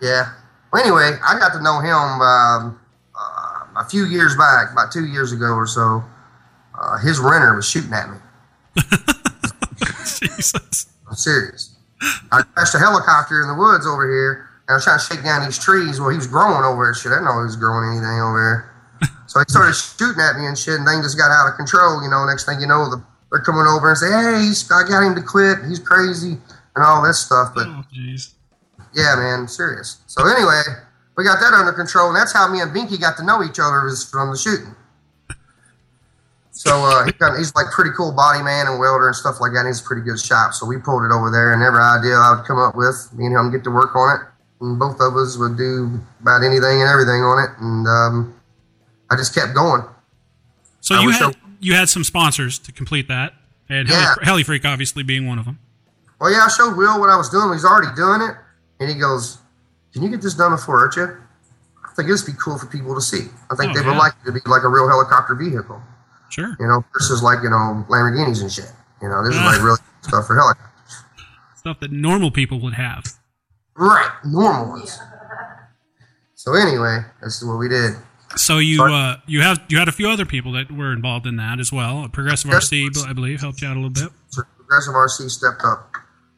[0.00, 0.32] Yeah.
[0.72, 2.80] Well, anyway, I got to know him um,
[3.76, 6.02] a few years back, about two years ago or so.
[6.78, 8.16] Uh, his renter was shooting at me.
[10.18, 10.86] Jesus.
[11.08, 11.74] I'm serious.
[12.32, 15.22] I crashed a helicopter in the woods over here, and I was trying to shake
[15.24, 16.00] down these trees.
[16.00, 16.94] Well, he was growing over there.
[16.94, 18.68] Shit, I didn't know he was growing anything over there.
[19.26, 22.02] So he started shooting at me and shit, and things just got out of control.
[22.02, 24.82] You know, next thing you know, the, they're coming over and say, "Hey, he's, I
[24.88, 25.58] got him to quit.
[25.66, 26.36] He's crazy,"
[26.76, 27.52] and all this stuff.
[27.54, 28.34] But Oh, jeez.
[28.94, 30.02] yeah, man, serious.
[30.06, 30.62] So anyway,
[31.16, 33.58] we got that under control, and that's how me and Binky got to know each
[33.58, 34.74] other was from the shooting.
[36.54, 39.52] So uh, he got, he's like pretty cool body man and welder and stuff like
[39.52, 39.60] that.
[39.60, 40.52] And he's a pretty good shop.
[40.52, 43.26] So we pulled it over there, and every idea I would come up with, me
[43.26, 44.26] and him get to work on it,
[44.60, 48.34] and both of us would do about anything and everything on it, and um,
[49.10, 49.82] I just kept going.
[50.80, 53.34] So I you had I- you had some sponsors to complete that,
[53.68, 54.14] and Yeah.
[54.14, 55.58] Heli, Heli Freak obviously being one of them.
[56.20, 57.52] Well, yeah, I showed Will what I was doing.
[57.52, 58.34] He's already doing it,
[58.80, 59.38] and he goes,
[59.92, 61.18] "Can you get this done before IRCHA?"
[61.84, 63.28] I think this would be cool for people to see.
[63.50, 63.98] I think Oh, they would yeah.
[63.98, 65.82] like it to be like a real helicopter vehicle.
[66.30, 66.56] Sure.
[66.58, 68.72] you know, versus like, you know, Lamborghinis and shit.
[69.02, 71.04] You know, this is like real stuff for helicopters.
[71.56, 73.04] Stuff that normal people would have.
[73.76, 74.98] Right, normal ones.
[76.34, 77.92] So anyway, this is what we did.
[78.36, 81.36] So you uh, you have you had a few other people that were involved in
[81.36, 82.08] that as well.
[82.08, 84.08] Progressive RC, I believe, helped you out a little bit.
[84.28, 85.90] So Progressive RC stepped up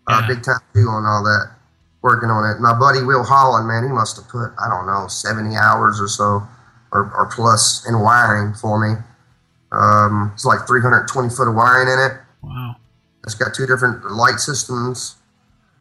[0.09, 0.27] uh, Yeah.
[0.35, 1.54] big time too on all that,
[2.05, 2.61] working on it.
[2.61, 6.07] My buddy Will Holland, man, he must have put, I don't know, 70 hours or
[6.07, 6.45] so,
[6.93, 9.01] or, or plus in wiring for me.
[9.73, 12.13] Um, it's like 320 foot of wiring in it.
[12.43, 12.77] Wow.
[13.25, 15.17] It's got two different light systems.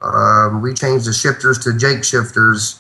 [0.01, 2.79] Um, we changed the shifters to Jake shifters.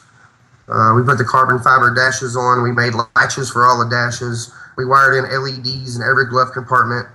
[0.69, 2.63] Uh, we put the carbon fiber dashes on.
[2.63, 4.55] We made latches for all the dashes.
[4.77, 7.07] We wired in LEDs in every glove compartment.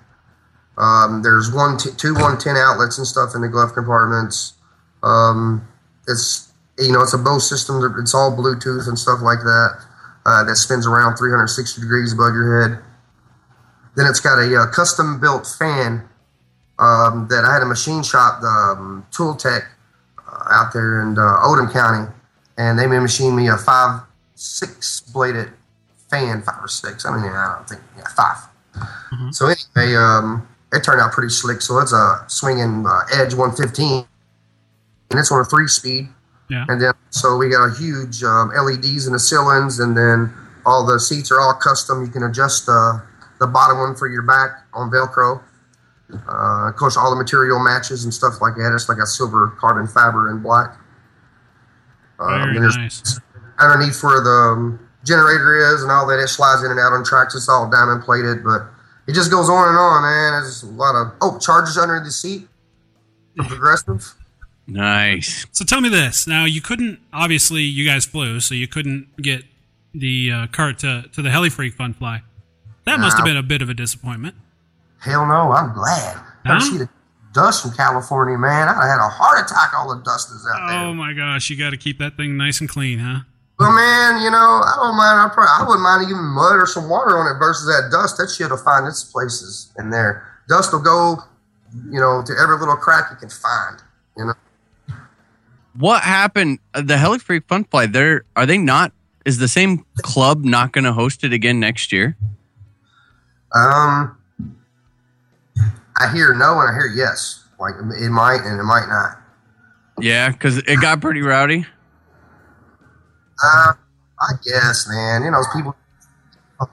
[0.76, 4.52] Um, there's one, t- two 110 outlets and stuff in the glove compartments.
[5.02, 5.66] Um,
[6.08, 7.80] it's you know it's a Bose system.
[7.98, 9.84] It's all Bluetooth and stuff like that.
[10.26, 12.78] Uh, that spins around 360 degrees above your head.
[13.96, 16.08] Then it's got a uh, custom built fan
[16.78, 19.64] um, that I had a machine shop, the um, Tool Tech,
[20.18, 22.12] uh, out there in uh, Oldham County,
[22.58, 24.02] and they made machine me a five
[24.34, 25.50] six bladed
[26.10, 27.04] fan, five or six.
[27.04, 31.60] I mean, I don't think yeah, 5 So anyway, um, it turned out pretty slick.
[31.60, 34.06] So it's a swinging uh, Edge 115,
[35.10, 36.08] and it's on a three speed.
[36.50, 36.64] Yeah.
[36.68, 40.32] And then so we got a huge um, LEDs in the ceilings, and then
[40.64, 42.04] all the seats are all custom.
[42.04, 42.98] You can adjust uh,
[43.40, 45.42] the bottom one for your back on Velcro.
[46.10, 48.72] Uh, of course, all the material matches and stuff like that.
[48.74, 50.78] It's like a silver carbon fiber and black.
[52.18, 53.20] Um, Very nice.
[53.58, 57.04] underneath where the um, generator is and all that, it slides in and out on
[57.04, 57.34] tracks.
[57.34, 58.62] It's all diamond plated, but
[59.06, 60.42] it just goes on and on, man.
[60.42, 62.48] There's a lot of oh chargers under the seat.
[63.36, 64.14] Progressive.
[64.68, 65.46] Nice.
[65.52, 66.26] So tell me this.
[66.26, 69.42] Now you couldn't obviously you guys flew, so you couldn't get
[69.94, 72.22] the uh, cart to, to the Heli Freak Fun Fly.
[72.84, 74.34] That must have been a bit of a disappointment.
[75.00, 76.16] Hell no, I'm glad.
[76.46, 76.54] Huh?
[76.54, 76.88] I see the
[77.32, 78.68] dust from California, man.
[78.68, 79.74] I had a heart attack.
[79.74, 80.78] All the dust is out there.
[80.80, 83.20] Oh my gosh, you got to keep that thing nice and clean, huh?
[83.58, 85.18] Well, man, you know, I don't mind.
[85.18, 88.16] I, probably, I wouldn't mind even mud or some water on it versus that dust.
[88.18, 90.26] That shit will find its places in there.
[90.48, 91.18] Dust will go,
[91.90, 93.82] you know, to every little crack you can find.
[94.16, 94.34] You know,
[95.78, 96.58] What happened?
[96.74, 97.86] Uh, The Heli Freak Fun Fly.
[97.86, 98.92] They're are they not?
[99.24, 102.16] Is the same club not going to host it again next year?
[103.54, 104.16] um,
[106.00, 107.44] I hear no and I hear yes.
[107.58, 109.18] Like it might and it might not.
[110.00, 111.66] Yeah, because it got pretty rowdy.
[113.42, 113.72] Uh,
[114.20, 115.22] I guess, man.
[115.24, 115.74] You know, people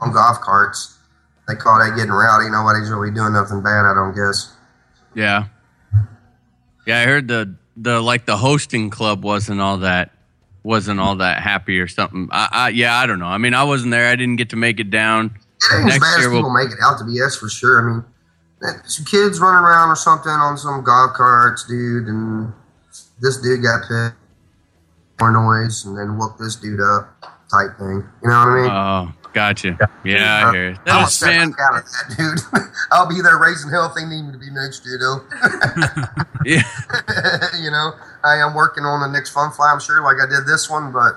[0.02, 0.98] on golf carts.
[1.48, 2.50] They call that getting rowdy.
[2.50, 3.86] Nobody's really doing nothing bad.
[3.86, 4.54] I don't guess.
[5.16, 5.46] Yeah,
[6.86, 7.00] yeah.
[7.00, 10.12] I heard the the like the hosting club wasn't all that
[10.64, 12.30] wasn't all that happy or something.
[12.32, 13.26] I, I yeah, I don't know.
[13.28, 14.08] I mean, I wasn't there.
[14.08, 15.38] I didn't get to make it down.
[15.72, 17.20] Next as bad as year we'll- people make it out to be.
[17.20, 17.80] That's for sure.
[17.82, 18.04] I mean,
[18.86, 22.52] some kids running around or something on some golf carts, dude, and
[23.22, 24.16] this dude got pissed
[25.20, 28.04] more noise and then woke this dude up, type thing.
[28.24, 28.72] You know what I mean?
[28.72, 29.78] Oh, gotcha.
[30.04, 30.78] Yeah, I hear it.
[30.80, 31.54] I'm That's upset man.
[31.60, 32.64] out of that, dude.
[32.92, 35.22] I'll be there raising hell if they need me to be next year, though.
[36.46, 36.62] Yeah,
[37.60, 37.94] you know,
[38.24, 40.92] I am working on the next fun fly, I'm sure, like I did this one,
[40.92, 41.16] but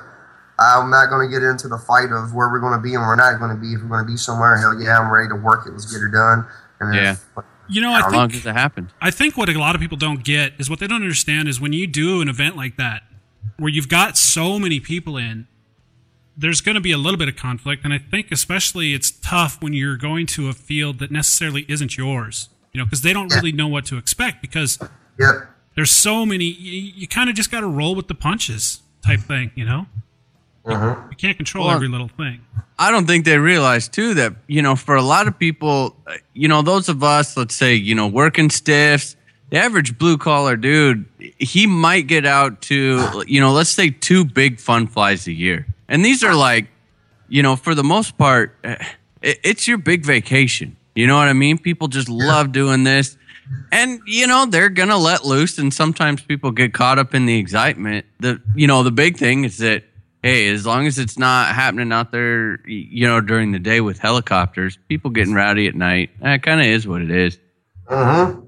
[0.58, 3.02] I'm not going to get into the fight of where we're going to be and
[3.02, 3.74] we're not going to be.
[3.74, 5.72] If we're going to be somewhere, hell yeah, I'm ready to work it.
[5.72, 6.46] Let's get her done.
[6.80, 7.18] And then-
[7.68, 8.88] You know, I how long has it happened?
[9.02, 11.60] I think what a lot of people don't get is what they don't understand is
[11.60, 13.02] when you do an event like that,
[13.58, 15.46] where you've got so many people in,
[16.40, 19.60] there's going to be a little bit of conflict, and I think especially it's tough
[19.60, 22.48] when you're going to a field that necessarily isn't yours.
[22.72, 23.36] You know, because they don't Yeah.
[23.38, 24.78] really know what to expect because
[25.18, 25.50] Yep.
[25.74, 26.44] there's so many.
[26.44, 29.50] You, you kind of just got to roll with the punches, type thing.
[29.56, 29.86] You know,
[30.68, 32.40] you can't control Well, every little thing.
[32.78, 36.12] I don't think they realize too that you know for a lot of people, uh,
[36.34, 39.16] you know, those of us, let's say, you know, working stiffs,
[39.50, 41.06] the average blue collar dude,
[41.38, 45.66] he might get out to you know, let's say two big fun flies a year,
[45.88, 46.68] and these are like,
[47.28, 48.76] you know, for the most part, uh,
[49.22, 50.76] it's your big vacation.
[50.94, 51.58] You know what I mean?
[51.58, 53.16] People just love doing this.
[53.72, 57.38] And you know they're gonna let loose, and sometimes people get caught up in the
[57.38, 58.04] excitement.
[58.20, 59.84] The you know the big thing is that
[60.22, 63.98] hey, as long as it's not happening out there, you know, during the day with
[63.98, 67.38] helicopters, people getting rowdy at night, that kind of is what it is.
[67.86, 68.40] Mm-hmm.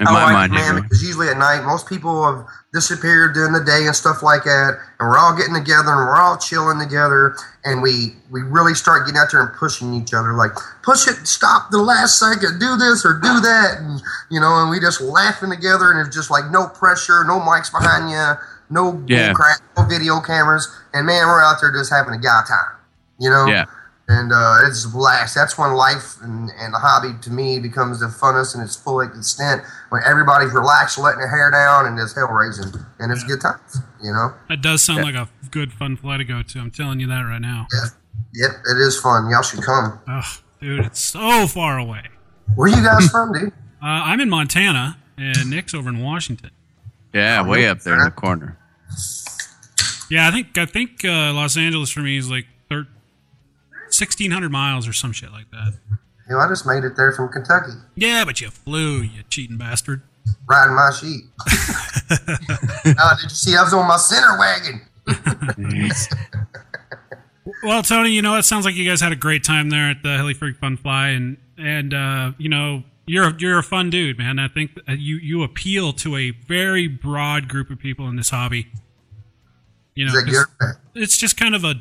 [0.00, 3.52] In I my like mind, man, because usually at night, most people have disappeared during
[3.52, 6.78] the day and stuff like that, and we're all getting together and we're all chilling
[6.78, 10.50] together, and we we really start getting out there and pushing each other, like
[10.82, 14.00] push it, stop the last second, do this or do that, and
[14.30, 17.70] you know, and we just laughing together, and it's just like no pressure, no mics
[17.72, 18.34] behind you,
[18.70, 19.32] no Yeah.
[19.32, 22.76] crap, no video cameras, and man, we're out there just having a guy time,
[23.18, 23.46] you know.
[23.46, 23.64] Yeah.
[24.10, 25.34] And uh, it's a blast.
[25.34, 29.00] That's when life and, and the hobby to me becomes the funnest and its full
[29.00, 33.42] extent when everybody's relaxed, letting their hair down, and it's hell raising, and it's good
[33.42, 33.82] times.
[34.02, 34.32] You know.
[34.48, 36.58] That does sound like a good fun fly to go to.
[36.58, 37.66] I'm telling you that right now.
[37.72, 37.88] Yeah.
[38.32, 38.50] Yep.
[38.70, 39.28] It is fun.
[39.30, 39.98] Y'all should come.
[40.08, 40.24] Ugh,
[40.60, 42.02] dude, it's so far away.
[42.54, 43.52] Where you guys from, dude?
[43.80, 46.50] Uh, I'm in Montana, and Nick's over in Washington.
[47.14, 48.58] Yeah, way up there in the corner.
[50.10, 52.56] Yeah, I think I think uh, Los Angeles for me is like thir-
[54.00, 55.74] 1,600 miles or some shit like that.
[56.30, 60.02] Know, I just made it there from Kentucky, Yeah, but you flew, you cheating bastard.
[60.46, 61.24] riding my sheep.
[61.38, 63.56] uh, did you see?
[63.56, 64.82] I was on my center wagon.
[67.62, 70.02] Well, Tony, you know it sounds like you guys had a great time there at
[70.02, 74.18] the Heli Freak Fun Fly, and and uh, you know you're you're a fun dude,
[74.18, 74.38] man.
[74.38, 78.66] I think you you appeal to a very broad group of people in this hobby.
[79.94, 81.02] You know, Is that 'cause good?
[81.02, 81.76] it's just kind of a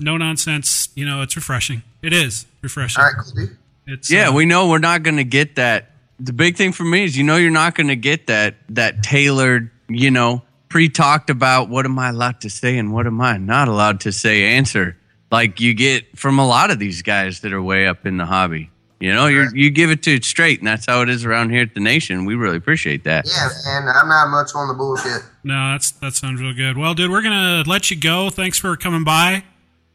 [0.00, 0.88] no nonsense.
[0.94, 1.82] You know, it's refreshing.
[2.02, 3.00] It is refreshing.
[3.00, 3.56] All right, cool, dude.
[3.86, 5.90] It's Yeah, uh, we know we're not going to get that.
[6.18, 9.02] The big thing for me is you know you're not going to get that that
[9.02, 13.38] tailored, you know, pre-talked about what am I allowed to say and what am I
[13.38, 14.96] not allowed to say answer
[15.30, 18.26] like you get from a lot of these guys that are way up in the
[18.26, 18.70] hobby.
[18.98, 21.50] You know, you you give it to it straight, and that's how it is around
[21.50, 22.26] here at the nation.
[22.26, 23.26] We really appreciate that.
[23.26, 23.88] Yeah, man.
[23.88, 25.22] I'm not much on the bullshit.
[25.42, 26.76] No, that's that sounds real good.
[26.76, 28.28] Well, dude, we're gonna let you go.
[28.28, 29.44] Thanks for coming by,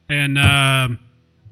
[0.10, 1.00] and um,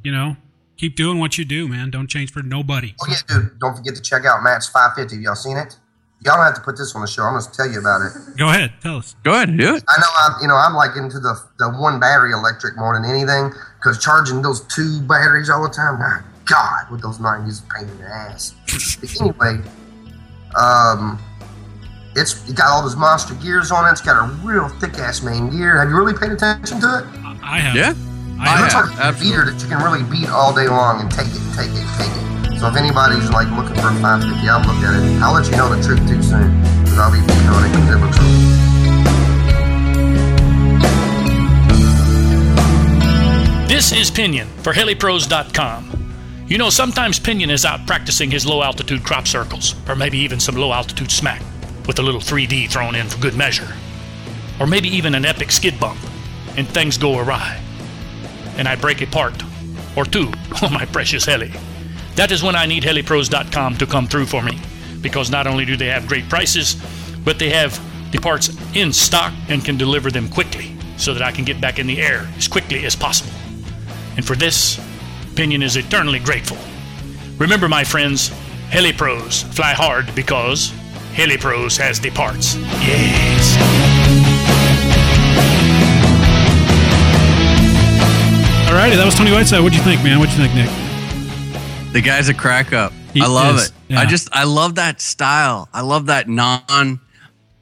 [0.04, 0.36] you know,
[0.78, 1.90] keep doing what you do, man.
[1.90, 2.94] Don't change for nobody.
[3.02, 3.60] Oh yeah, dude.
[3.60, 5.24] Don't forget to check out Matt's 550.
[5.24, 5.78] Y'all seen it?
[6.26, 7.24] Y'all don't have to put this on the show.
[7.24, 8.14] I'm going to tell you about it.
[8.38, 9.16] Go ahead, tell us.
[9.24, 9.84] Go ahead and do it.
[9.90, 13.10] I know I'm, you know, I'm like into the the one battery electric more than
[13.10, 17.60] anything because charging those two batteries all the time, my God, with those 90s is
[17.62, 18.56] a pain in the ass.
[19.02, 19.70] but anyway,
[20.56, 21.20] um,
[22.16, 23.92] it's it got all those monster gears on it.
[23.92, 25.80] It's got a real thick ass main gear.
[25.80, 27.06] Have you really paid attention to it?
[27.44, 27.76] I have.
[27.76, 27.94] Yeah.
[28.44, 29.24] I Looks have, like a absolutely.
[29.24, 32.12] beater that you can really beat all day long and take it, take it, take
[32.12, 32.60] it.
[32.60, 35.22] So if anybody's like looking for a 550, I'll look at it.
[35.24, 36.52] I'll let you know the truth too soon
[36.84, 38.64] because I'll be beating on it because it looks really
[43.68, 45.90] This is Pinion for HeliPros.com.
[46.48, 50.40] You know, sometimes Pinion is out practicing his low altitude crop circles, or maybe even
[50.40, 51.42] some low altitude smack,
[51.88, 53.74] with a little 3D thrown in for good measure.
[54.60, 56.00] Or maybe even an epic skid bump,
[56.56, 57.60] and things go awry.
[58.58, 59.42] And I break a part,
[59.96, 60.32] or two,
[60.62, 61.52] on my precious heli.
[62.16, 64.60] That is when I need HeliPros.com to come through for me,
[65.02, 66.76] because not only do they have great prices,
[67.24, 67.80] but they have
[68.12, 71.80] the parts in stock and can deliver them quickly so that I can get back
[71.80, 73.34] in the air as quickly as possible.
[74.16, 74.80] And for this,
[75.36, 76.58] Pinion is eternally grateful.
[77.38, 78.30] Remember, my friends,
[78.70, 80.72] HeliPros fly hard because
[81.14, 82.56] HeliPros has the parts.
[82.56, 83.93] Yes.
[88.74, 89.62] Alrighty, that was Tony Whiteside.
[89.62, 90.20] What'd you think, man?
[90.20, 91.94] What'd you think, Nick?
[91.94, 92.92] The guy's a crack up.
[93.14, 93.74] He I love is, it.
[93.90, 94.00] yeah.
[94.00, 95.70] I just I love that style.
[95.72, 97.00] I love that non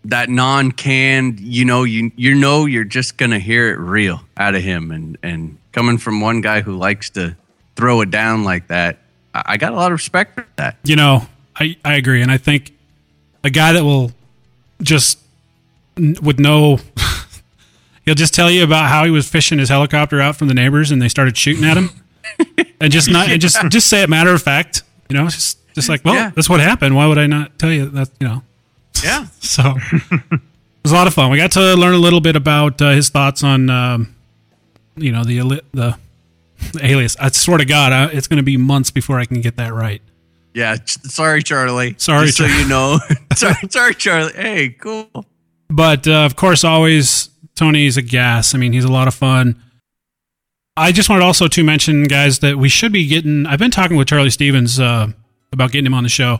[0.05, 4.55] that non canned, you know, you you know you're just gonna hear it real out
[4.55, 7.35] of him and and coming from one guy who likes to
[7.75, 8.97] throw it down like that,
[9.33, 10.77] I, I got a lot of respect for that.
[10.85, 12.21] You know, I, I agree.
[12.21, 12.71] And I think
[13.43, 14.11] a guy that will
[14.81, 15.19] just
[15.97, 16.79] n- would know,
[18.05, 20.91] he'll just tell you about how he was fishing his helicopter out from the neighbors
[20.91, 21.89] and they started shooting at him.
[22.79, 25.89] and just not, and just, just say it matter of fact, you know, just, just
[25.89, 26.31] like, well, Yeah.
[26.35, 26.95] that's what happened.
[26.95, 28.43] Why would I not tell you that, you know?
[29.03, 29.25] Yeah.
[29.41, 29.75] So
[30.11, 30.39] it
[30.83, 31.29] was a lot of fun.
[31.29, 34.15] We got to learn a little bit about uh, his thoughts on, um,
[34.95, 35.97] you know, the the,
[36.73, 37.15] the alias.
[37.19, 39.73] I swear to God, I, it's going to be months before I can get that
[39.73, 40.01] right.
[40.53, 40.77] Yeah.
[40.85, 41.95] Sorry, Charlie.
[41.97, 42.99] Sorry, Just so you know.
[43.35, 44.33] sorry, sorry, Charlie.
[44.33, 45.09] Hey, cool.
[45.69, 48.55] But uh, of course, always Tony's a gas.
[48.55, 49.61] I mean, he's a lot of fun.
[50.77, 53.45] I just wanted also to mention, guys, that we should be getting.
[53.45, 55.07] I've been talking with Charlie Stevens uh,
[55.51, 56.39] about getting him on the show,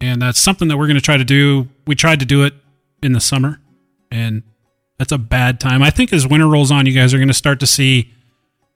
[0.00, 1.68] and that's something that we're going to try to do.
[1.86, 2.54] We tried to do it
[3.02, 3.60] in the summer,
[4.10, 4.44] and
[4.98, 5.82] that's a bad time.
[5.82, 8.12] I think as winter rolls on, you guys are going to start to see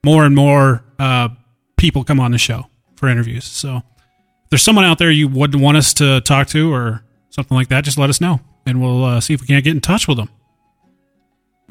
[0.05, 1.29] more and more uh,
[1.77, 3.45] people come on the show for interviews.
[3.45, 7.55] So if there's someone out there you would want us to talk to or something
[7.55, 9.81] like that, just let us know, and we'll uh, see if we can't get in
[9.81, 10.29] touch with them.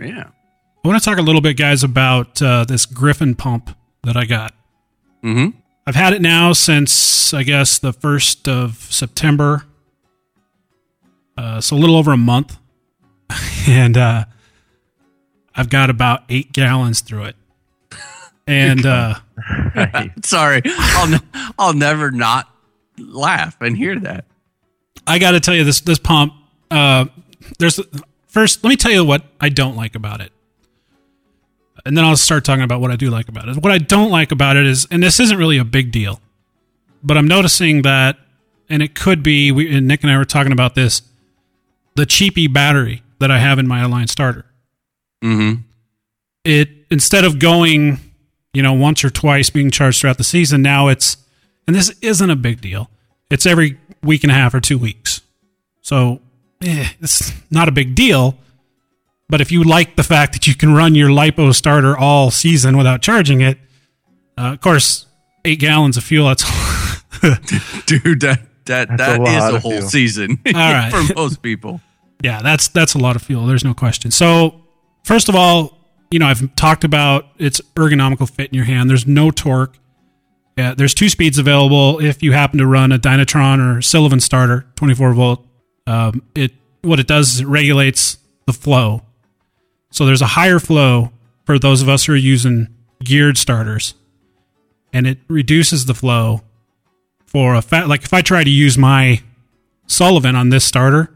[0.01, 0.31] Yeah.
[0.85, 4.25] I want to talk a little bit, guys, about uh, this Griffin pump that I
[4.25, 4.55] got.
[5.23, 5.59] Mm-hmm.
[5.87, 9.65] I've had it now since I guess the first of September,
[11.37, 12.59] uh, so a little over a month,
[13.69, 14.25] and uh,
[15.55, 17.37] I've got about eight gallons through it.
[18.47, 19.15] And uh,
[20.25, 20.61] Sorry.
[20.67, 21.19] I'll ne-
[21.57, 22.53] I'll never not
[22.99, 24.25] laugh and hear that.
[25.07, 26.33] I got to tell you this this pump.
[26.69, 27.05] Uh,
[27.61, 27.79] there's
[28.31, 28.65] first.
[28.65, 30.33] Let me tell you what I don't like about it,
[31.85, 33.57] and then I'll start talking about what I do like about it.
[33.57, 36.21] What I don't like about it is, and this isn't really a big deal,
[37.03, 38.19] but I'm noticing that,
[38.69, 39.53] and it could be.
[39.53, 41.03] We, and Nick and I were talking about this.
[41.97, 44.47] The cheapy battery that I have in my Align starter.
[45.23, 45.63] Mm-hmm.
[46.45, 47.99] It instead of going,
[48.53, 51.17] you know, once or twice being charged throughout the season, now it's,
[51.67, 52.91] and this isn't a big deal.
[53.31, 55.21] It's every week and a half or two weeks.
[55.83, 56.21] So
[56.63, 58.37] eh, it's not a big deal.
[59.29, 62.77] But if you like the fact that you can run your lipo starter all season
[62.77, 63.59] without charging it,
[64.37, 65.07] uh, of course,
[65.45, 66.43] eight gallons of fuel, that's
[67.87, 69.89] Dude, that that That's that a is a whole fuel.
[69.89, 70.91] season right.
[71.07, 71.81] for most people.
[72.23, 73.47] yeah, that's that's a lot of fuel.
[73.47, 74.11] There's no question.
[74.11, 74.63] So,
[75.05, 75.79] first of all,
[76.11, 78.91] you know, I've talked about its ergonomical fit in your hand.
[78.91, 79.77] There's no torque.
[80.57, 84.67] Yeah, there's two speeds available if you happen to run a Dynatron or Sullivan starter,
[84.75, 85.47] 24 volt.
[85.91, 88.17] Um, it what it does is it regulates
[88.47, 89.03] the flow.
[89.91, 91.11] So there's a higher flow
[91.45, 92.69] for those of us who are using
[93.03, 93.95] geared starters,
[94.93, 96.43] and it reduces the flow
[97.27, 97.89] for a fat.
[97.89, 99.21] Like if I try to use my
[99.89, 101.13] Sullivan on this starter,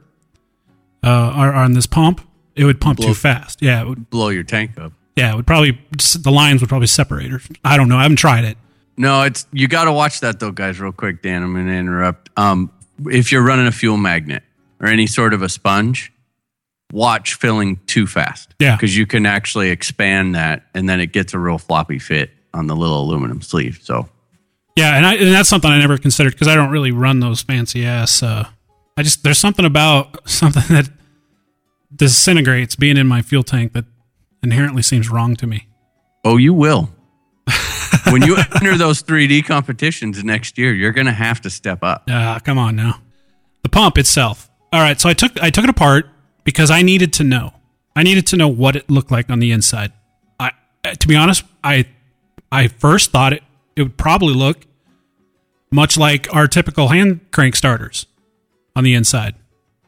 [1.05, 2.21] uh, or on this pump,
[2.57, 3.09] it would pump Blow.
[3.09, 3.63] too fast.
[3.63, 4.11] Yeah, it would.
[4.11, 4.93] Blow your tank up.
[5.15, 5.79] Yeah, it would probably
[6.19, 7.33] the lines would probably separate.
[7.33, 7.97] Or I don't know.
[7.97, 8.59] I haven't tried it.
[8.97, 10.81] No, it's you got to watch that though, guys.
[10.81, 11.45] Real quick, Dan.
[11.45, 12.31] I'm going to interrupt.
[12.37, 12.73] Um,
[13.07, 14.44] if you're running a fuel magnet
[14.81, 16.13] or any sort of a sponge,
[16.93, 18.55] watch filling too fast.
[18.59, 18.77] Yeah.
[18.77, 22.67] because you can actually expand that, and then it gets a real floppy fit on
[22.67, 23.81] the little aluminum sleeve.
[23.83, 24.09] So
[24.77, 27.43] Yeah, and I and that's something I never considered because I don't really run those
[27.43, 28.23] fancy ass.
[28.23, 28.49] Uh,
[28.97, 30.89] I just there's something about something that
[31.95, 33.85] disintegrates being in my fuel tank that
[34.43, 35.69] inherently seems wrong to me.
[36.25, 36.91] Oh, you will.
[38.11, 42.05] when you enter those 3D competitions next year, you're going to have to step up.
[42.09, 43.01] Ah, come on now.
[43.63, 44.51] The pump itself.
[44.75, 46.09] All right, so I took I took it apart
[46.43, 47.53] because I needed to know.
[47.95, 49.93] I needed to know what it looked like on the inside.
[50.41, 50.51] I
[50.99, 51.87] to be honest, I
[52.51, 53.45] I first thought it
[53.77, 54.67] it would probably look
[55.71, 58.07] much like our typical hand crank starters
[58.75, 59.37] on the inside.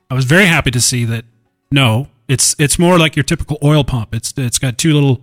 [0.09, 1.24] I was very happy to see that
[1.72, 4.14] no, it's it's more like your typical oil pump.
[4.14, 5.20] It's it's got two little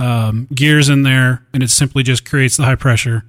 [0.00, 3.24] um, gears in there, and it simply just creates the high pressure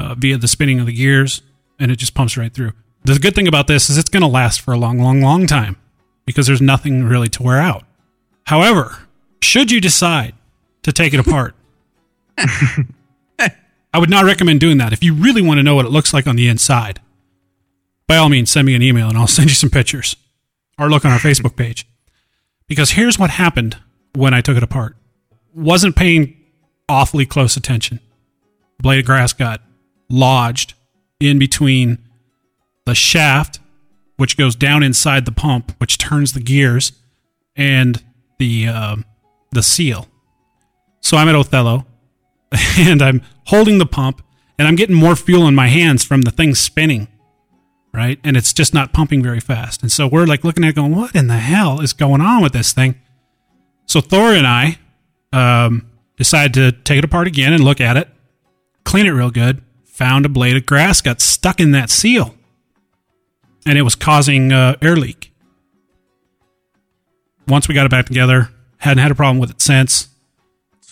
[0.00, 1.42] uh, via the spinning of the gears,
[1.78, 2.72] and it just pumps right through.
[3.08, 5.46] The good thing about this is it's going to last for a long, long, long
[5.46, 5.76] time
[6.26, 7.86] because there's nothing really to wear out.
[8.44, 8.98] However,
[9.40, 10.34] should you decide
[10.82, 11.54] to take it apart,
[12.38, 14.92] I would not recommend doing that.
[14.92, 17.00] If you really want to know what it looks like on the inside,
[18.06, 20.14] by all means, send me an email and I'll send you some pictures
[20.78, 21.88] or look on our Facebook page.
[22.66, 23.78] Because here's what happened
[24.14, 24.96] when I took it apart.
[25.54, 26.36] Wasn't paying
[26.90, 28.00] awfully close attention.
[28.78, 29.62] Blade of grass got
[30.10, 30.74] lodged
[31.18, 32.04] in between
[32.88, 33.60] the shaft,
[34.16, 36.92] which goes down inside the pump, which turns the gears,
[37.54, 38.02] and
[38.38, 39.04] the um
[39.52, 40.08] the seal.
[41.00, 41.86] So I'm at Othello,
[42.78, 44.22] and I'm holding the pump,
[44.58, 47.08] and I'm getting more fuel in my hands from the thing spinning,
[47.92, 48.18] right?
[48.24, 49.82] And it's just not pumping very fast.
[49.82, 52.52] And so we're like looking at going, what in the hell is going on with
[52.52, 52.96] this thing?
[53.86, 54.78] So Thor and I
[55.32, 58.08] um, decided to take it apart again and look at it,
[58.84, 59.62] clean it real good.
[59.86, 62.34] Found a blade of grass got stuck in that seal,
[63.68, 65.30] and it was causing uh, air leak.
[67.46, 68.48] Once we got it back together,
[68.78, 70.08] hadn't had a problem with it since.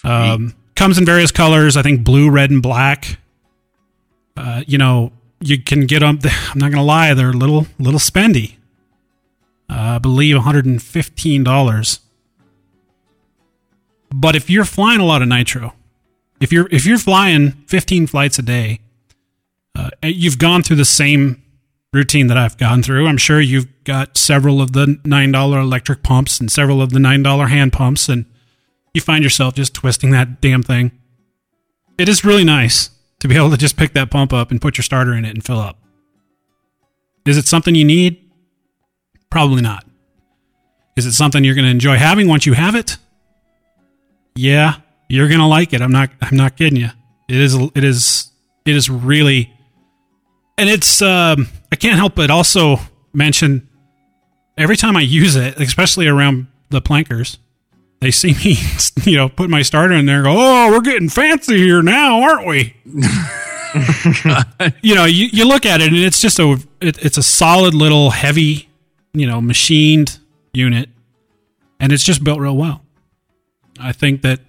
[0.05, 1.77] Um, comes in various colors.
[1.77, 3.19] I think blue, red, and black.
[4.37, 6.19] Uh, you know, you can get them.
[6.25, 8.57] I'm not gonna lie, they're a little little spendy.
[9.71, 12.01] Uh, I believe 115 dollars.
[14.15, 15.73] But if you're flying a lot of nitro,
[16.41, 18.81] if you're if you're flying 15 flights a day,
[19.75, 21.43] uh, you've gone through the same
[21.93, 23.07] routine that I've gone through.
[23.07, 26.99] I'm sure you've got several of the nine dollar electric pumps and several of the
[26.99, 28.27] nine dollar hand pumps, and
[28.95, 30.93] you find yourself just twisting that damn thing.
[31.99, 34.77] It is really nice to be able to just pick that pump up and put
[34.77, 35.79] your starter in it and fill up.
[37.25, 38.23] Is it something you need?
[39.31, 39.85] Probably not.
[40.97, 42.97] Is it something you're going to enjoy having once you have it?
[44.35, 44.77] Yeah,
[45.09, 45.81] you're going to like it.
[45.81, 46.89] I'm not I'm not kidding you.
[47.29, 48.31] It is it is
[48.65, 49.53] it is really
[50.59, 52.79] and it's um I can't help but also
[53.13, 53.69] mention
[54.57, 57.39] every time I use it, especially around the plankers,
[58.01, 58.57] they see me,
[59.11, 62.23] you know, put my starter in there and go, Oh, we're getting fancy here now,
[62.23, 62.77] aren't we?
[64.83, 67.75] you know, you, you look at it and it's just a it, it's a solid
[67.75, 68.69] little heavy,
[69.13, 70.19] you know, machined
[70.53, 70.89] unit,
[71.81, 72.83] and it's just built real well.
[73.79, 74.41] I think that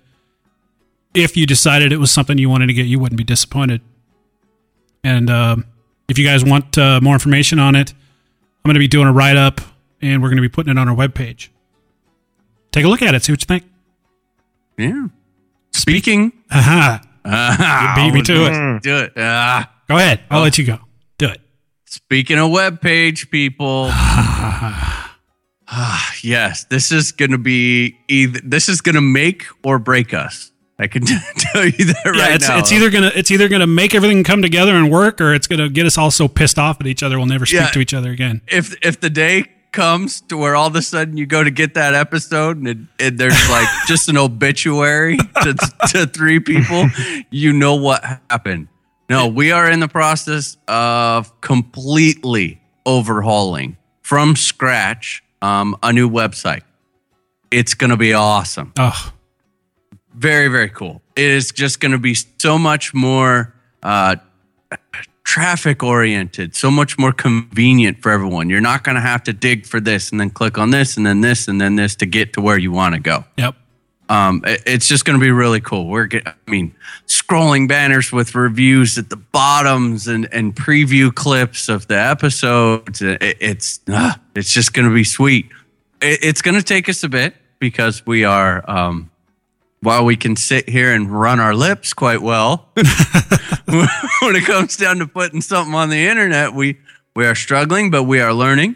[1.13, 3.81] if you decided it was something you wanted to get, you wouldn't be disappointed.
[5.03, 5.65] And um,
[6.09, 9.13] if you guys want uh, more information on it, I'm going to be doing a
[9.13, 9.61] write up,
[10.01, 11.49] and we're going to be putting it on our webpage.
[12.71, 13.63] Take a look at it, see what you think.
[14.77, 15.07] Yeah.
[15.71, 16.31] Speaking.
[16.51, 17.01] Aha.
[17.29, 18.83] Ah, You beat me to it.
[18.83, 19.11] Do it.
[19.17, 19.69] Ah.
[19.89, 20.21] Go ahead.
[20.31, 20.79] I'll let you go.
[21.17, 21.41] Do it.
[21.83, 23.89] Speaking of web page people.
[25.69, 30.13] Ah, yes, this is going to be either this is going to make or break
[30.13, 30.49] us.
[30.79, 32.59] I can tell you that Yeah, right it's, now.
[32.59, 35.69] it's either gonna it's either gonna make everything come together and work, or it's gonna
[35.69, 37.67] get us all so pissed off at each other we'll never speak Yeah.
[37.71, 38.41] to each other again.
[38.47, 41.73] if if the day comes to where all of a sudden you go to get
[41.75, 45.53] that episode and, it, and there's like just an obituary to,
[45.89, 46.85] to three people,
[47.29, 48.69] you know what happened.
[49.09, 56.61] No, we are in the process of completely overhauling from scratch um, a new website.
[57.51, 58.73] It's going to be awesome.
[58.79, 59.11] Oh,
[60.17, 61.01] Very, very cool.
[61.15, 63.53] It is just going to be so much more
[63.83, 64.15] uh,
[65.23, 68.49] traffic oriented, so much more convenient for everyone.
[68.49, 71.05] You're not going to have to dig for this and then click on this and
[71.05, 73.25] then this and then this to get to where you want to go.
[73.37, 73.55] yep.
[74.09, 75.87] Um, it- it's just going to be really cool.
[75.87, 76.73] We're, get, I mean,
[77.07, 83.01] scrolling banners with reviews at the bottoms and, and preview clips of the episodes.
[83.01, 85.49] It- it's ah, it's just going to be sweet.
[86.01, 89.11] It, it's going to take us a bit because we are, um,
[89.81, 94.97] while we can sit here and run our lips quite well, when it comes down
[94.97, 96.77] to putting something on the internet, we
[97.15, 98.75] we are struggling, but we are learning.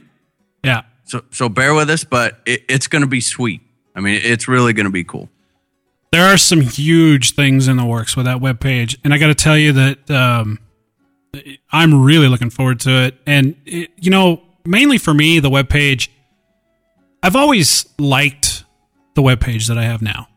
[0.64, 0.84] Yeah.
[1.06, 3.62] So so bear with us, but it, it's going to be sweet.
[3.96, 5.30] I mean, it's really going to be cool.
[6.12, 9.28] There are some huge things in the works with that web page, and I got
[9.28, 10.60] to tell you that um,
[11.72, 13.18] I'm really looking forward to it.
[13.26, 16.12] And it, you know, mainly for me, the web page.
[17.24, 18.64] I've always liked
[19.14, 20.28] the web page that I have now.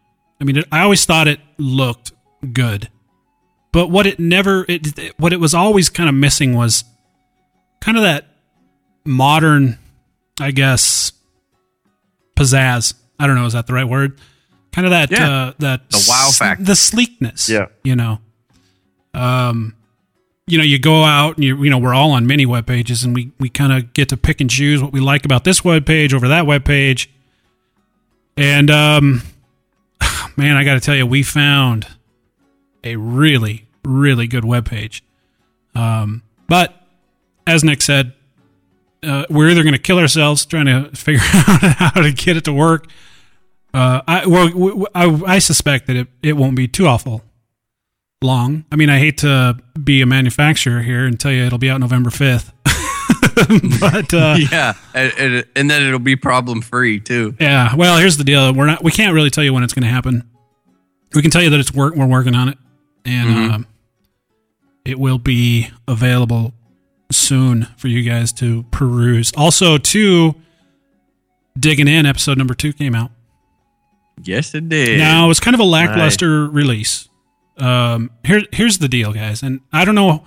[0.41, 2.13] I mean, it, I always thought it looked
[2.53, 2.89] good,
[3.73, 6.85] but what it never, it, it- what it was always kind of missing was
[7.81, 8.27] kind of that
[9.05, 9.79] modern,
[10.41, 11.13] I guess,
[12.37, 12.95] pizzazz.
[13.19, 14.21] I don't know, is that the right word?
[14.73, 15.31] kind of that Yeah.
[15.31, 16.65] uh, that The wow s- factor.
[16.65, 17.49] the sleekness.
[17.49, 17.67] Yeah.
[17.85, 18.19] you know,
[19.15, 19.77] um,
[20.49, 23.05] you know, you go out and you you know we're all on many web pages,
[23.05, 25.65] and we we kind of get to pick and choose what we like about this
[25.65, 27.09] web page over that web page,
[28.37, 29.23] and um,
[30.37, 31.87] man, I got to tell you, we found
[32.83, 35.05] a really really good web page.
[35.75, 36.75] Um, but
[37.47, 38.13] as Nick said,
[39.03, 42.45] uh, we're either going to kill ourselves trying to figure out how to get it
[42.45, 42.87] to work.
[43.73, 47.23] Uh, I well, suspect that it, it won't be too awful
[48.23, 48.65] long.
[48.71, 51.81] I mean, I hate to be a manufacturer here and tell you it'll be out
[51.81, 52.53] November fifth,
[53.81, 57.35] but uh, yeah, and, and, then it'll be problem free too.
[57.41, 57.75] yeah.
[57.75, 58.83] Well, here's the deal: we're not.
[58.85, 60.29] We can't really tell you when it's going to happen.
[61.15, 61.95] We can tell you that it's work.
[61.95, 62.59] We're working on it,
[63.05, 63.67] and um,
[64.85, 66.55] it will be available
[67.11, 69.33] soon for you guys to peruse.
[69.37, 70.35] Also, too,
[71.59, 73.11] digging in episode number two came out.
[74.23, 74.99] Yes, it did.
[74.99, 77.09] Now it was kind of a lackluster release.
[77.59, 80.27] Um, here, here's the deal, guys, and I don't know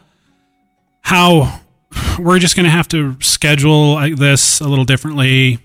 [1.01, 1.61] how
[2.19, 5.59] we're just going to have to schedule this a little differently.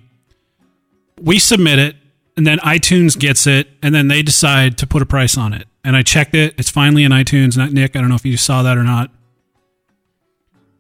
[1.21, 1.97] We submit it,
[2.37, 5.67] and then iTunes gets it, and then they decide to put a price on it.
[5.85, 7.57] And I checked it; it's finally in iTunes.
[7.57, 7.97] Not Nick.
[7.97, 9.11] I don't know if you saw that or not.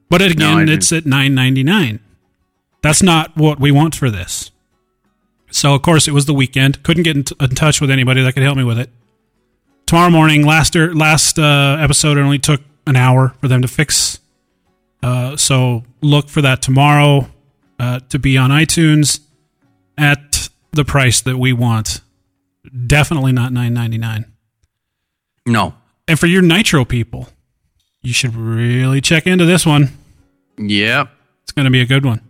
[0.08, 0.70] But again, didn't.
[0.70, 2.00] it's at nine ninety nine.
[2.82, 4.50] That's not what we want for this.
[5.50, 6.82] So of course it was the weekend.
[6.82, 8.90] Couldn't get in, t- in touch with anybody that could help me with it.
[9.86, 13.68] Tomorrow morning, last er, last uh, episode, it only took an hour for them to
[13.68, 14.20] fix.
[15.02, 17.28] Uh, so look for that tomorrow
[17.78, 19.20] uh, to be on iTunes
[19.98, 22.00] at the price that we want.
[22.86, 24.26] Definitely not nine ninety nine.
[25.46, 25.74] no.
[26.08, 27.28] And for your Nitro people,
[28.02, 29.90] you should really check into this one.
[30.58, 31.08] Yep,
[31.44, 32.20] It's going to be a good one.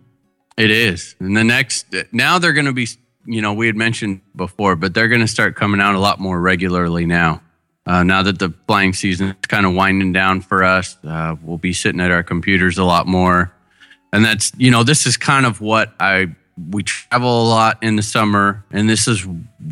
[0.57, 1.15] it is.
[1.19, 2.87] And the next now they're going to be,
[3.25, 6.19] you know, we had mentioned before, but they're going to start coming out a lot
[6.19, 7.41] more regularly now.
[7.85, 11.57] Uh, now that the flying season is kind of winding down for us, uh, we'll
[11.57, 13.53] be sitting at our computers a lot more.
[14.13, 16.27] And that's, you know, this is kind of what I,
[16.69, 18.63] we travel a lot in the summer.
[18.71, 19.27] And this is,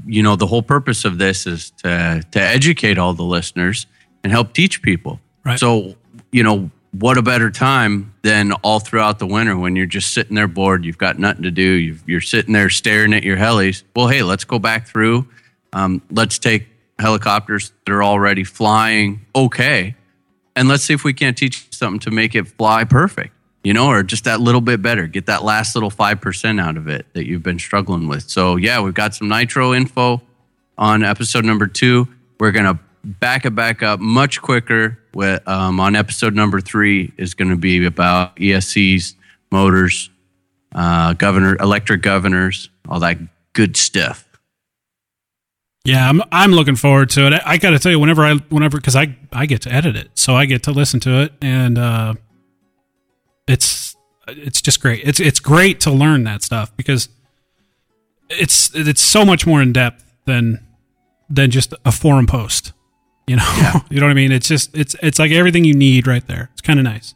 [0.06, 3.86] you know, the whole purpose of this is to, to educate all the listeners
[4.24, 5.20] and help teach people.
[5.46, 5.60] Right.
[5.60, 5.96] So,
[6.32, 10.36] you know, what a better time than all throughout the winter when you're just sitting
[10.36, 13.84] there bored, you've got nothing to do, you've, you're sitting there staring at your helis.
[13.96, 15.26] Well, hey, let's go back through.
[15.72, 16.68] Um, let's take
[17.02, 19.96] helicopters that are already flying okay,
[20.56, 23.34] and let's see if we can't teach something to make it fly perfect,
[23.64, 25.08] you know, or just that little bit better.
[25.08, 28.30] Get that last little 5% out of it that you've been struggling with.
[28.30, 30.22] So, yeah, we've got some nitro info
[30.78, 32.08] on episode number two.
[32.40, 34.98] We're going to back it back up much quicker.
[35.14, 39.16] With, um, on episode number three is going to be about ESCs,
[39.52, 40.10] motors,
[40.74, 43.18] uh, governor, electric governors, all that
[43.54, 44.26] good stuff.
[45.84, 47.34] Yeah, I'm I'm looking forward to it.
[47.34, 49.96] I, I got to tell you, whenever I whenever because I I get to edit
[49.96, 52.14] it, so I get to listen to it, and uh,
[53.48, 53.96] it's
[54.28, 55.02] it's just great.
[55.04, 57.10] It's it's great to learn that stuff because
[58.30, 60.66] it's it's so much more in depth than
[61.30, 62.74] than just a forum post.
[63.28, 64.32] You know, you know what I mean.
[64.32, 66.50] It's just it's it's like everything you need right there.
[66.54, 67.16] It's kind of nice.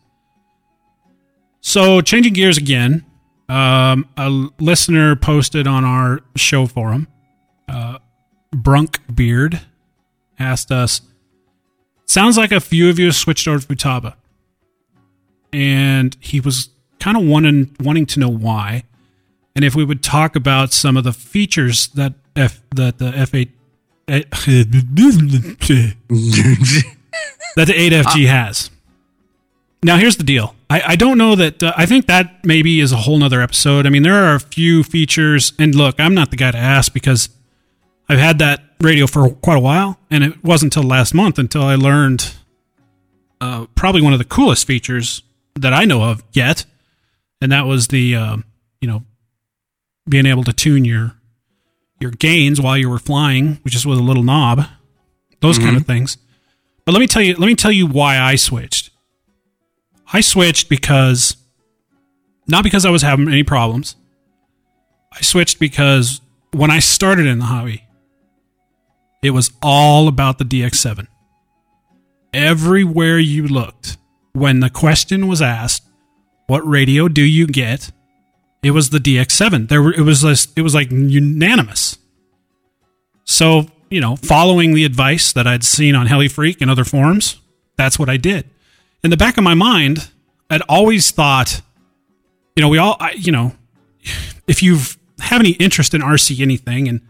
[1.62, 3.06] So changing gears again,
[3.50, 7.08] um, a listener posted on our show forum.
[7.68, 7.98] Uh,
[8.56, 9.62] Brunk Beard
[10.40, 11.02] asked us,
[12.06, 14.16] "Sounds like a few of you have switched over to Futaba,"
[15.52, 18.84] and he was kind of wanting wanting to know why,
[19.56, 23.34] and if we would talk about some of the features that F that the F
[23.34, 23.52] eight
[24.08, 24.30] that
[27.56, 28.70] the 8FG has.
[29.84, 30.56] Now, here's the deal.
[30.70, 31.62] I, I don't know that.
[31.62, 33.86] Uh, I think that maybe is a whole nother episode.
[33.86, 36.94] I mean, there are a few features, and look, I'm not the guy to ask
[36.94, 37.30] because
[38.08, 41.64] I've had that radio for quite a while, and it wasn't until last month until
[41.64, 42.36] I learned
[43.42, 45.24] uh, probably one of the coolest features
[45.56, 46.66] that I know of yet,
[47.42, 48.38] and that was the uh,
[48.82, 49.04] you know
[50.08, 51.16] being able to tune your
[52.00, 54.66] your gains while you were flying, which is with a little knob,
[55.42, 56.18] those kind of things.
[56.86, 58.92] But let me tell you, let me tell you why I switched.
[60.14, 61.38] I switched because
[62.48, 63.96] not because I was having any problems.
[65.12, 66.22] I switched because
[66.52, 67.85] when I started in the hobby,
[69.22, 71.08] it was all about the DX7.
[72.34, 73.98] Everywhere you looked,
[74.34, 75.84] when the question was asked,
[76.48, 77.92] "What radio do you get?"
[78.66, 79.70] it was the DX7.
[79.70, 80.24] There were it was
[80.56, 82.00] it was like unanimous.
[83.24, 87.40] So you know, following the advice that I'd seen on HeliFreak and other forums,
[87.78, 88.50] that's what I did.
[89.04, 90.10] In the back of my mind,
[90.50, 91.62] I'd always thought,
[92.56, 93.54] you know, we all, I, you know,
[94.48, 94.80] if you
[95.20, 97.02] have any interest in RC anything, and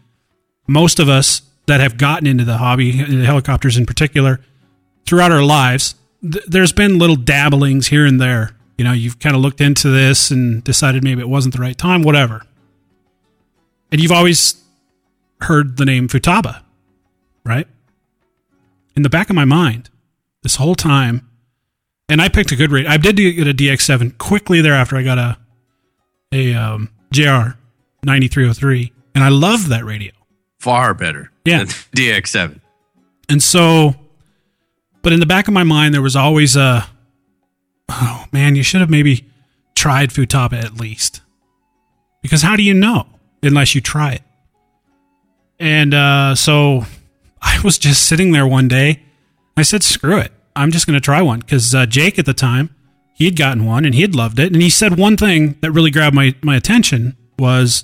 [0.67, 4.39] most of us that have gotten into the hobby, uh, helicopters in particular,
[5.05, 8.51] throughout our lives, th- there's been little dabblings here and there.
[8.77, 11.77] You know, you've kind of looked into this and decided maybe it wasn't the right
[11.77, 12.43] time, whatever.
[13.91, 14.61] And you've always
[15.41, 16.61] heard the name Futaba,
[17.45, 17.67] right?
[18.95, 19.89] In the back of my mind,
[20.43, 21.29] this whole time,
[22.09, 22.85] and I picked a good rate.
[22.85, 24.95] I did get a DX7 quickly thereafter.
[24.95, 25.37] I got a
[26.31, 27.57] a um, JR
[28.03, 30.11] 9303, and I loved that radio.
[30.65, 31.29] Far better.
[31.45, 31.59] Yeah.
[31.59, 32.59] than DX7.
[33.29, 33.93] And so,
[35.03, 36.87] but in the back of my mind, there was always a,
[37.87, 39.29] oh man, you should have maybe
[39.75, 41.21] tried Futaba at least.
[42.23, 43.05] Because how do you know
[43.43, 44.23] unless you try it?
[45.59, 46.85] And uh, so
[47.43, 49.03] I was just sitting there one day.
[49.55, 50.31] I said, screw it.
[50.55, 51.41] I'm just going to try one.
[51.41, 52.73] Because uh, Jake at the time,
[53.13, 54.51] he had gotten one and he had loved it.
[54.51, 57.83] And he said one thing that really grabbed my, my attention was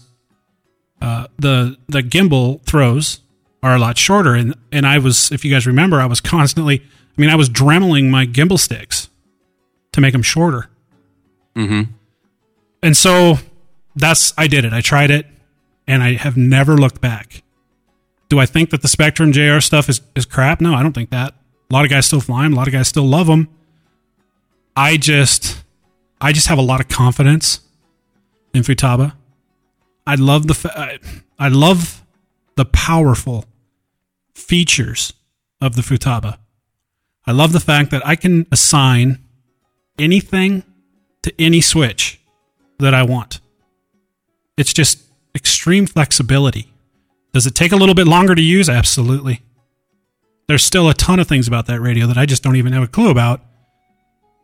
[1.02, 3.22] uh, the the gimbal throws
[3.64, 4.36] are a lot shorter.
[4.36, 7.49] And and I was, if you guys remember, I was constantly, I mean, I was
[7.49, 9.10] dremeling my gimbal sticks
[9.94, 10.69] to make them shorter.
[11.56, 11.91] Mm-hmm.
[12.84, 13.36] And so
[13.95, 14.73] that's I did it.
[14.73, 15.26] I tried it,
[15.88, 17.44] and I have never looked back.
[18.30, 20.61] Do I think that the Spektrum JR stuff is is crap?
[20.61, 21.34] No, I don't think that.
[21.69, 22.53] A lot of guys still fly them.
[22.53, 23.48] A lot of guys still love them.
[24.76, 25.64] I just,
[26.19, 27.61] I just have a lot of confidence
[28.53, 29.14] in Futaba.
[30.11, 30.99] I love the, fa- I,
[31.39, 32.03] I love
[32.57, 33.45] the powerful
[34.35, 35.13] features
[35.61, 36.38] of the Futaba.
[37.25, 39.23] I love the fact that I can assign
[39.97, 40.63] anything
[41.21, 42.19] to any switch
[42.79, 43.39] that I want.
[44.57, 45.01] It's just
[45.33, 46.73] extreme flexibility.
[47.31, 48.67] Does it take a little bit longer to use?
[48.67, 49.43] Absolutely.
[50.49, 52.83] There's still a ton of things about that radio that I just don't even have
[52.83, 53.39] a clue about.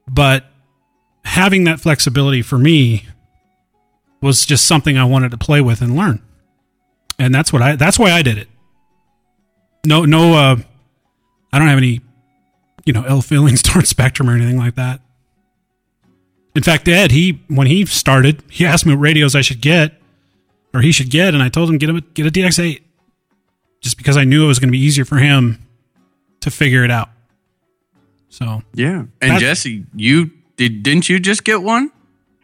[0.08, 0.46] But
[1.26, 3.06] having that flexibility for me
[4.22, 6.22] was just something I wanted to play with and learn.
[7.20, 8.48] And that's what I that's why I did it.
[9.86, 10.56] No no uh
[11.52, 12.02] I don't have any
[12.86, 15.02] you know ill feelings towards Spektrum or anything like that.
[16.56, 20.02] In fact, Ed, he when he started, he asked me what radios I should get
[20.74, 22.82] or he should get, and I told him get a get a DX8,
[23.82, 25.66] just because I knew it was going to be easier for him
[26.42, 27.10] to figure it out.
[28.30, 29.06] So Yeah.
[29.22, 31.92] And Jesse, you did didn't you just get one?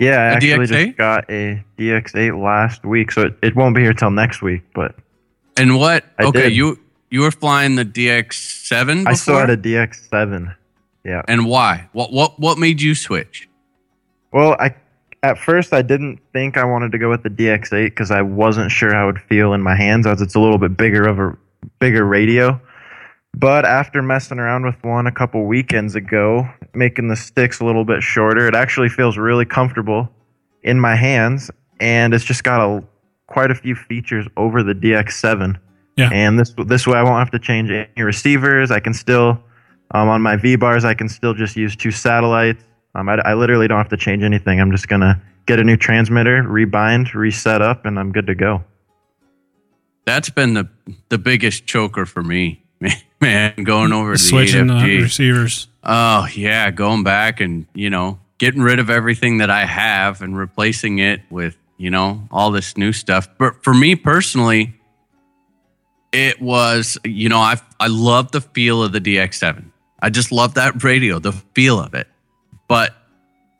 [0.03, 0.85] Yeah, I A actually DX8?
[0.87, 4.61] just got a DX8 last week, so it, it won't be here till next week.
[4.73, 4.95] But
[5.57, 6.05] And what?
[6.19, 6.55] I okay, did.
[6.55, 9.11] you you were flying the DX7 before?
[9.11, 10.55] I still had a DX7.
[11.05, 11.21] Yeah.
[11.27, 11.89] and why?
[11.93, 13.49] What what what made you switch?
[14.31, 14.73] Well, I
[15.21, 18.71] at first I didn't think I wanted to go with the DX8 because I wasn't
[18.71, 21.19] sure how it would feel in my hands, as it's a little bit bigger of
[21.19, 21.37] a
[21.79, 22.59] bigger radio.
[23.35, 27.85] But after messing around with one a couple weekends ago, making the sticks a little
[27.85, 30.09] bit shorter, it actually feels really comfortable
[30.63, 32.83] in my hands, and it's just got a
[33.27, 35.59] quite a few features over the DX7.
[35.97, 36.09] Yeah.
[36.11, 38.71] And this this way, I won't have to change any receivers.
[38.71, 39.39] I can still
[39.91, 42.63] um, on my V bars, I can still just use two satellites.
[42.95, 44.59] Um, I, I literally don't have to change anything.
[44.59, 48.63] I'm just gonna get a new transmitter, rebind, reset up, and I'm good to go.
[50.05, 50.67] That's been the
[51.09, 52.63] the biggest choker for me.
[53.23, 55.01] Man, going over to the switching the 8FG.
[55.01, 55.67] receivers.
[55.83, 60.37] Oh yeah, going back and you know getting rid of everything that I have and
[60.37, 63.27] replacing it with you know all this new stuff.
[63.37, 64.73] But for me personally,
[66.11, 69.65] it was you know I I love the feel of the DX7.
[69.99, 72.07] I just love that radio, the feel of it.
[72.67, 72.93] But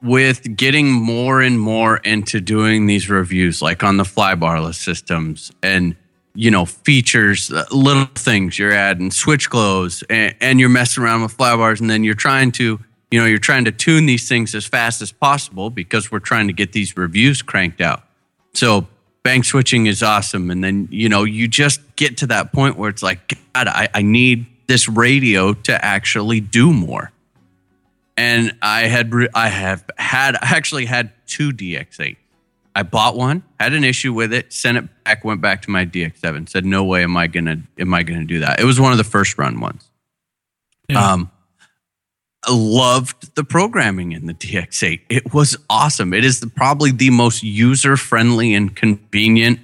[0.02, 5.96] with getting more and more into doing these reviews, like on the flybarless systems and
[6.36, 11.24] you know features, uh, little things you're adding, switch glows, and, and you're messing around
[11.24, 12.80] with flybars, and then you're trying to
[13.12, 16.48] you know you're trying to tune these things as fast as possible because we're trying
[16.48, 18.04] to get these reviews cranked out.
[18.54, 18.88] So
[19.24, 22.90] bank switching is awesome, and then you know you just get to that point where
[22.90, 27.12] it's like, God, I, I need this radio to actually do more
[28.18, 32.18] and I had I have had I actually had two DX8.
[32.76, 35.86] I bought one, had an issue with it, sent it back, went back to my
[35.86, 36.48] DX7.
[36.50, 38.98] Said, "No way am I gonna am I gonna do that." It was one of
[38.98, 39.90] the first run ones.
[40.90, 41.12] Yeah.
[41.14, 41.32] Um,
[42.46, 45.02] I loved the programming in the DX8.
[45.10, 46.14] It was awesome.
[46.14, 49.60] It is the, probably the most user friendly and convenient,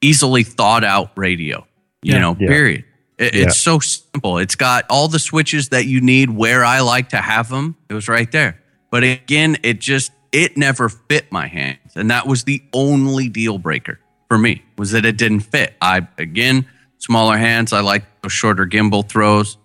[0.00, 1.64] easily thought out radio.
[2.02, 2.18] You Yeah.
[2.20, 2.48] know, Yeah.
[2.48, 2.84] period.
[3.18, 3.42] It, Yeah.
[3.44, 4.38] It's so simple.
[4.38, 7.76] It's got all the switches that you need where I like to have them.
[7.88, 8.58] It was right there.
[8.90, 13.56] But again, it just it never fit my hands, and that was the only deal
[13.58, 13.98] breaker
[14.28, 15.74] for me was that it didn't fit.
[15.80, 16.66] I again
[16.98, 17.72] smaller hands.
[17.72, 19.56] I like shorter gimbal throws.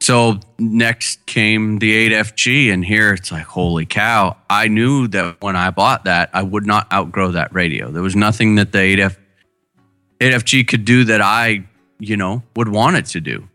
[0.00, 4.36] So next came the 8FG, and here it's like, holy cow!
[4.50, 7.90] I knew that when I bought that, I would not outgrow that radio.
[7.90, 9.16] There was nothing that the 8F
[10.20, 11.64] 8FG could do that I
[11.98, 13.48] you know, would want it to do.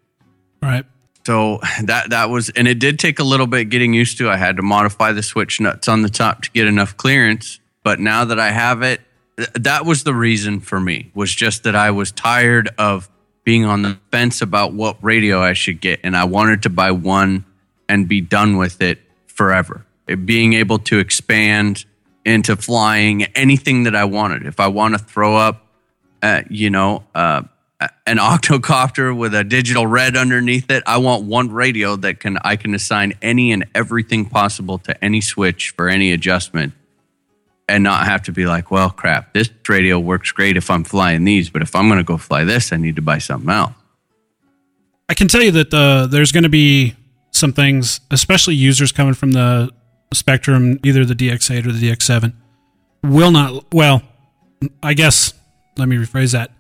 [0.62, 0.86] Right.
[1.30, 4.32] So that that was, and it did take a little bit getting used to.
[4.32, 7.60] I had to modify the switch nuts on the top to get enough clearance.
[7.84, 9.00] But now that I have it,
[9.38, 11.12] th- that was the reason for me.
[11.14, 13.08] Was just that I was tired of
[13.44, 16.90] being on the fence about what radio I should get, and I wanted to buy
[16.90, 17.46] one
[17.88, 18.98] and be done with it
[19.28, 19.86] forever.
[20.08, 21.86] It being able to expand
[22.26, 24.48] into flying anything that I wanted.
[24.48, 25.64] If I want to throw up,
[26.24, 27.44] uh, you know, uh,
[28.06, 30.84] an octocopter with a digital red underneath it.
[30.86, 35.22] I want one radio that can I can assign any and everything possible to any
[35.22, 36.74] switch for any adjustment
[37.70, 41.24] and not have to be like, well, crap, this radio works great if I'm flying
[41.24, 43.74] these, but if I'm going to go fly this, I need to buy something else.
[45.08, 46.96] I can tell you that uh, there's going to be
[47.32, 49.72] some things, especially users coming from the
[50.14, 52.34] Spektrum, either the DX8 or the DX7,
[53.04, 53.72] will not.
[53.72, 54.02] Well,
[54.84, 55.34] I guess
[55.78, 56.52] let me rephrase that.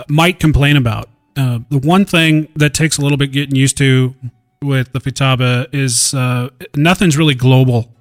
[0.00, 3.76] Uh, might complain about uh, the one thing that takes a little bit getting used
[3.76, 4.14] to
[4.62, 7.92] with the Futaba is uh, nothing's really global.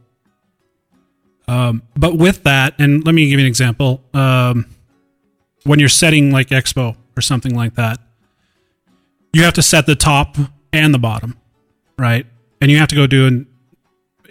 [1.50, 4.02] Um, but with that, and let me give you an example.
[4.14, 4.66] Um,
[5.64, 8.00] when you're setting like Expo or something like that,
[9.34, 10.38] you have to set the top
[10.72, 11.38] and the bottom,
[11.98, 12.26] right?
[12.62, 13.46] And you have to go do and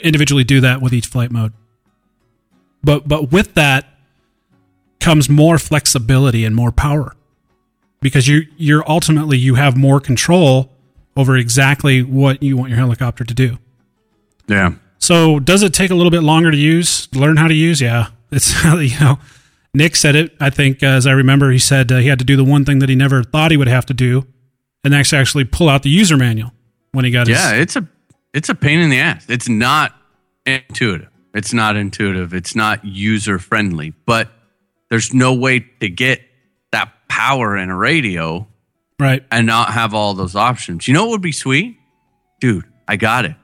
[0.03, 1.53] individually do that with each flight mode.
[2.83, 3.85] But but with that
[5.01, 7.15] comes more flexibility and more power
[8.01, 10.71] because you you're ultimately you have more control
[11.17, 13.59] over exactly what you want your helicopter to do.
[14.47, 14.75] Yeah.
[14.99, 17.81] So does it take a little bit longer to use, learn how to use?
[17.81, 19.19] Yeah, it's you know,
[19.75, 20.37] Nick said it.
[20.41, 22.79] I think as I remember, he said uh, he had to do the one thing
[22.81, 24.27] that he never thought he would have to do,
[24.85, 26.53] and that's actually pull out the user manual
[26.93, 27.39] when he got his.
[27.39, 27.87] Yeah, it's a
[28.33, 29.27] it's a pain in the ass.
[29.29, 29.95] It's not
[30.47, 31.11] intuitive.
[31.35, 32.35] It's not intuitive.
[32.35, 33.93] It's not user friendly.
[34.07, 34.31] But
[34.91, 36.21] there's no way to get
[37.09, 38.47] power in a radio
[38.99, 39.25] right.
[39.31, 40.87] and not have all those options.
[40.89, 41.79] You know what would be sweet?
[42.41, 43.35] Dude, I got it.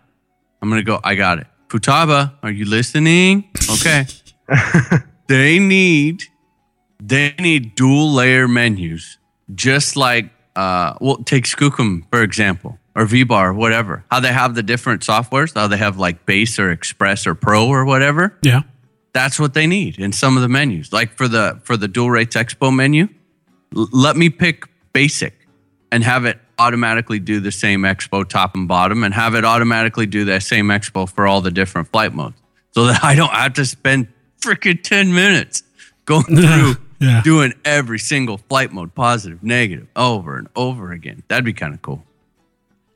[0.63, 1.47] I'm going to go, I got it.
[1.69, 3.49] Futaba, are you listening?
[3.71, 4.07] Okay.
[5.27, 6.23] they need
[7.03, 9.19] they need dual layer menus,
[9.55, 14.05] just like uh well take Skookum, for example, or VBar, whatever.
[14.11, 17.67] How they have the different softwares, how they have like base or express or pro
[17.67, 18.63] or whatever Yeah.
[19.13, 20.93] that's what they need in some of the menus.
[20.93, 23.09] Like for the for the dual rates expo menu,
[23.77, 25.47] l- let me pick basic
[25.93, 30.07] and have it automatically do the same expo top and bottom and have it automatically
[30.07, 32.37] do that same expo for all the different flight modes.
[32.73, 34.09] So that I don't have to spend
[34.41, 35.63] freaking 10 minutes
[36.05, 37.21] going through Yeah.
[37.23, 41.23] doing every single flight mode positive, negative over and over again.
[41.29, 42.03] That'd be kind of cool.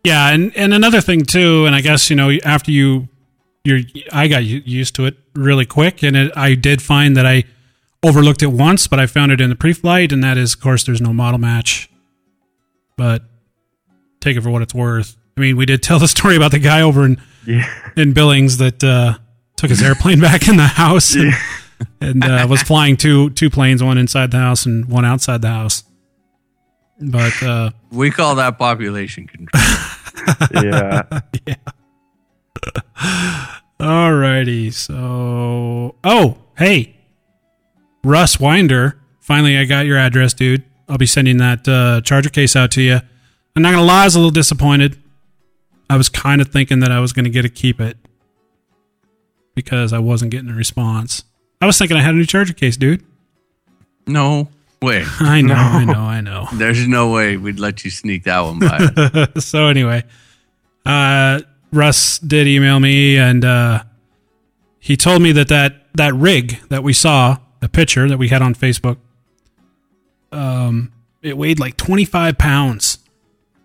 [0.05, 3.09] Yeah, and and another thing too, and I guess you know after you,
[3.65, 3.81] you're
[4.13, 7.45] I got used to it really quick, and it, I did find that I
[8.03, 10.85] overlooked it once, but I found it in the pre-flight, and that is, of course,
[10.85, 11.91] there's no model match.
[12.97, 13.23] But
[14.21, 15.17] take it for what it's worth.
[15.37, 17.67] I mean, we did tell the story about the guy over in Yeah.
[17.97, 19.19] in Billings that uh,
[19.57, 21.33] took his airplane back in the house and,
[22.01, 25.49] and uh, was flying two two planes, one inside the house and one outside the
[25.49, 25.85] house.
[27.01, 29.63] But uh, We call that population control.
[30.53, 31.03] Yeah.
[31.47, 31.55] yeah.
[33.81, 36.97] Alrighty, so oh hey,
[38.05, 39.01] Russ Winder.
[39.21, 40.65] Finally, I got your address, dude.
[40.89, 43.01] I'll be sending that uh, charger case out to you.
[43.55, 45.03] I'm not gonna lie, I was a little disappointed.
[45.91, 47.97] I was kind of thinking that I was gonna get to keep it
[49.55, 51.25] because I wasn't getting a response.
[51.61, 53.05] I was thinking I had a new charger case, dude.
[54.07, 54.49] no
[54.81, 55.05] way.
[55.21, 56.47] I know, I know, I know.
[56.53, 59.29] There's no way we'd let you sneak that one by.
[59.41, 60.05] so anyway,
[60.87, 61.41] uh,
[61.73, 63.83] Russ did email me and uh,
[64.79, 68.43] he told me that, that that rig that we saw, the picture that we had
[68.43, 68.99] on Facebook,
[70.33, 72.99] um, it weighed like 25 pounds.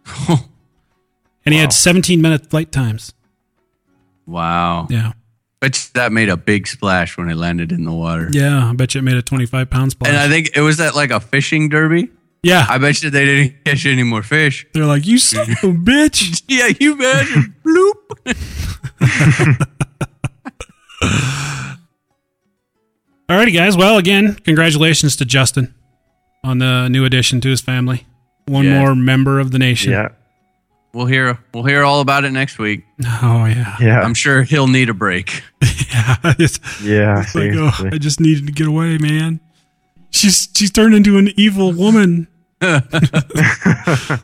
[0.29, 3.13] and he had 17 minute flight times.
[4.25, 4.87] wow.
[4.89, 5.13] Yeah.
[5.61, 8.27] You that made a big splash when it landed in the water.
[8.31, 8.69] Yeah.
[8.69, 10.09] I bet you it made a 25 pound splash.
[10.09, 12.09] And I think it was at like a fishing derby.
[12.43, 12.65] yeah.
[12.67, 14.67] I bet you they didn't catch any more fish.
[14.73, 16.43] They're like, you son of a bitch.
[16.49, 17.55] Yeah, you imagine.
[17.65, 17.93] Bloop.
[23.33, 23.75] Alrighty, guys.
[23.75, 25.73] Well, again, congratulations to Justin
[26.43, 28.05] on the new addition to his family.
[28.45, 28.79] One Yeah.
[28.79, 29.91] more member of the nation.
[29.91, 30.09] Yeah.
[30.93, 32.83] We'll hear we'll hear all about it next week.
[33.23, 33.75] Oh yeah.
[33.79, 34.01] Yeah.
[34.01, 35.41] I'm sure he'll need a break.
[35.93, 36.17] Yeah.
[36.37, 37.21] It's, yeah.
[37.21, 39.39] it's like, oh, I just needed to get away, man.
[40.11, 42.27] She's she's turned into an evil woman.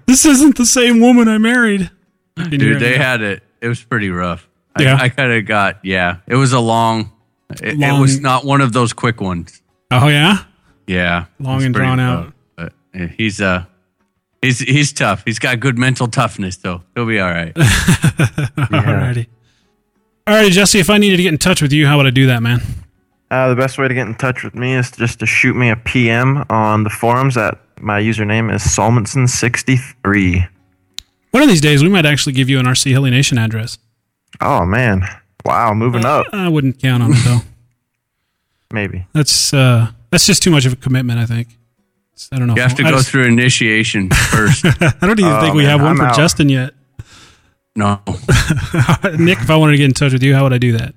[0.06, 1.90] this isn't the same woman I married.
[2.38, 3.42] Can you hear Dude, they had it.
[3.62, 4.48] It was pretty rough.
[4.76, 4.98] I, Yeah.
[5.00, 6.18] I kind of got yeah.
[6.28, 7.12] It was a long.
[7.52, 9.62] It, it was not one of those quick ones.
[9.92, 10.44] Oh yeah.
[10.88, 12.34] Yeah, Long and pretty drawn rough.
[12.58, 12.74] out.
[12.96, 13.66] Uh, he's uh
[14.42, 15.24] He's he's tough.
[15.26, 16.82] He's got good mental toughness, though.
[16.96, 17.54] He'll be all right.
[17.56, 19.28] Alrighty.
[20.26, 20.80] Alrighty, Jesse.
[20.80, 22.62] If I needed to get in touch with you, how would I do that, man?
[23.30, 25.70] Uh, the best way to get in touch with me is just to shoot me
[25.70, 27.36] a PM on the forums.
[27.36, 30.48] At my username is Solmonson63.
[31.32, 33.78] One of these days, we might actually give you an RC Heli Nation address.
[34.42, 35.04] Oh man!
[35.46, 36.26] Wow, moving up.
[36.34, 37.40] I wouldn't count on it though.
[38.72, 39.08] Maybe.
[39.14, 41.20] That's uh, that's just too much of a commitment.
[41.20, 41.48] I think.
[42.32, 42.56] I don't know.
[42.56, 44.66] You have to I go just- through initiation first.
[44.82, 46.16] I don't even Oh, think we man, have one I'm for out.
[46.18, 46.74] Justin yet.
[47.76, 48.02] no,
[49.18, 50.94] Nick, if I wanted to get in touch with you, how would I do that?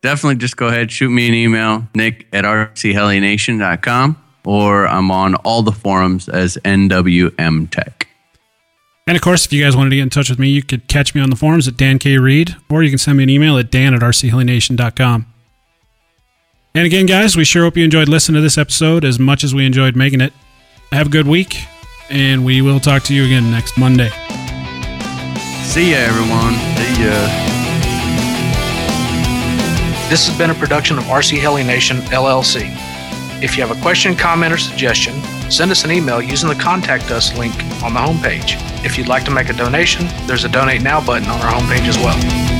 [0.00, 5.62] definitely just go ahead, shoot me an email, nick at rchelination.com, or I'm on all
[5.62, 7.97] the forums as NWM Tech.
[9.08, 10.86] And of course, if you guys wanted to get in touch with me, you could
[10.86, 12.18] catch me on the forums at Dan K.
[12.18, 15.26] Reed, or you can send me an email at dan at rchelination.com.
[16.74, 19.54] And again, guys, we sure hope you enjoyed listening to this episode as much as
[19.54, 20.34] we enjoyed making it.
[20.92, 21.56] Have a good week,
[22.10, 24.10] and we will talk to you again next Monday.
[25.62, 26.52] See ya, everyone.
[26.76, 27.48] See ya.
[30.10, 32.68] This has been a production of RC Heli Nation LLC.
[33.42, 35.14] If you have a question, comment, or suggestion,
[35.50, 38.56] send us an email using the Contact Us link on the homepage.
[38.84, 41.88] If you'd like to make a donation, there's a Donate Now button on our homepage
[41.88, 42.57] as well.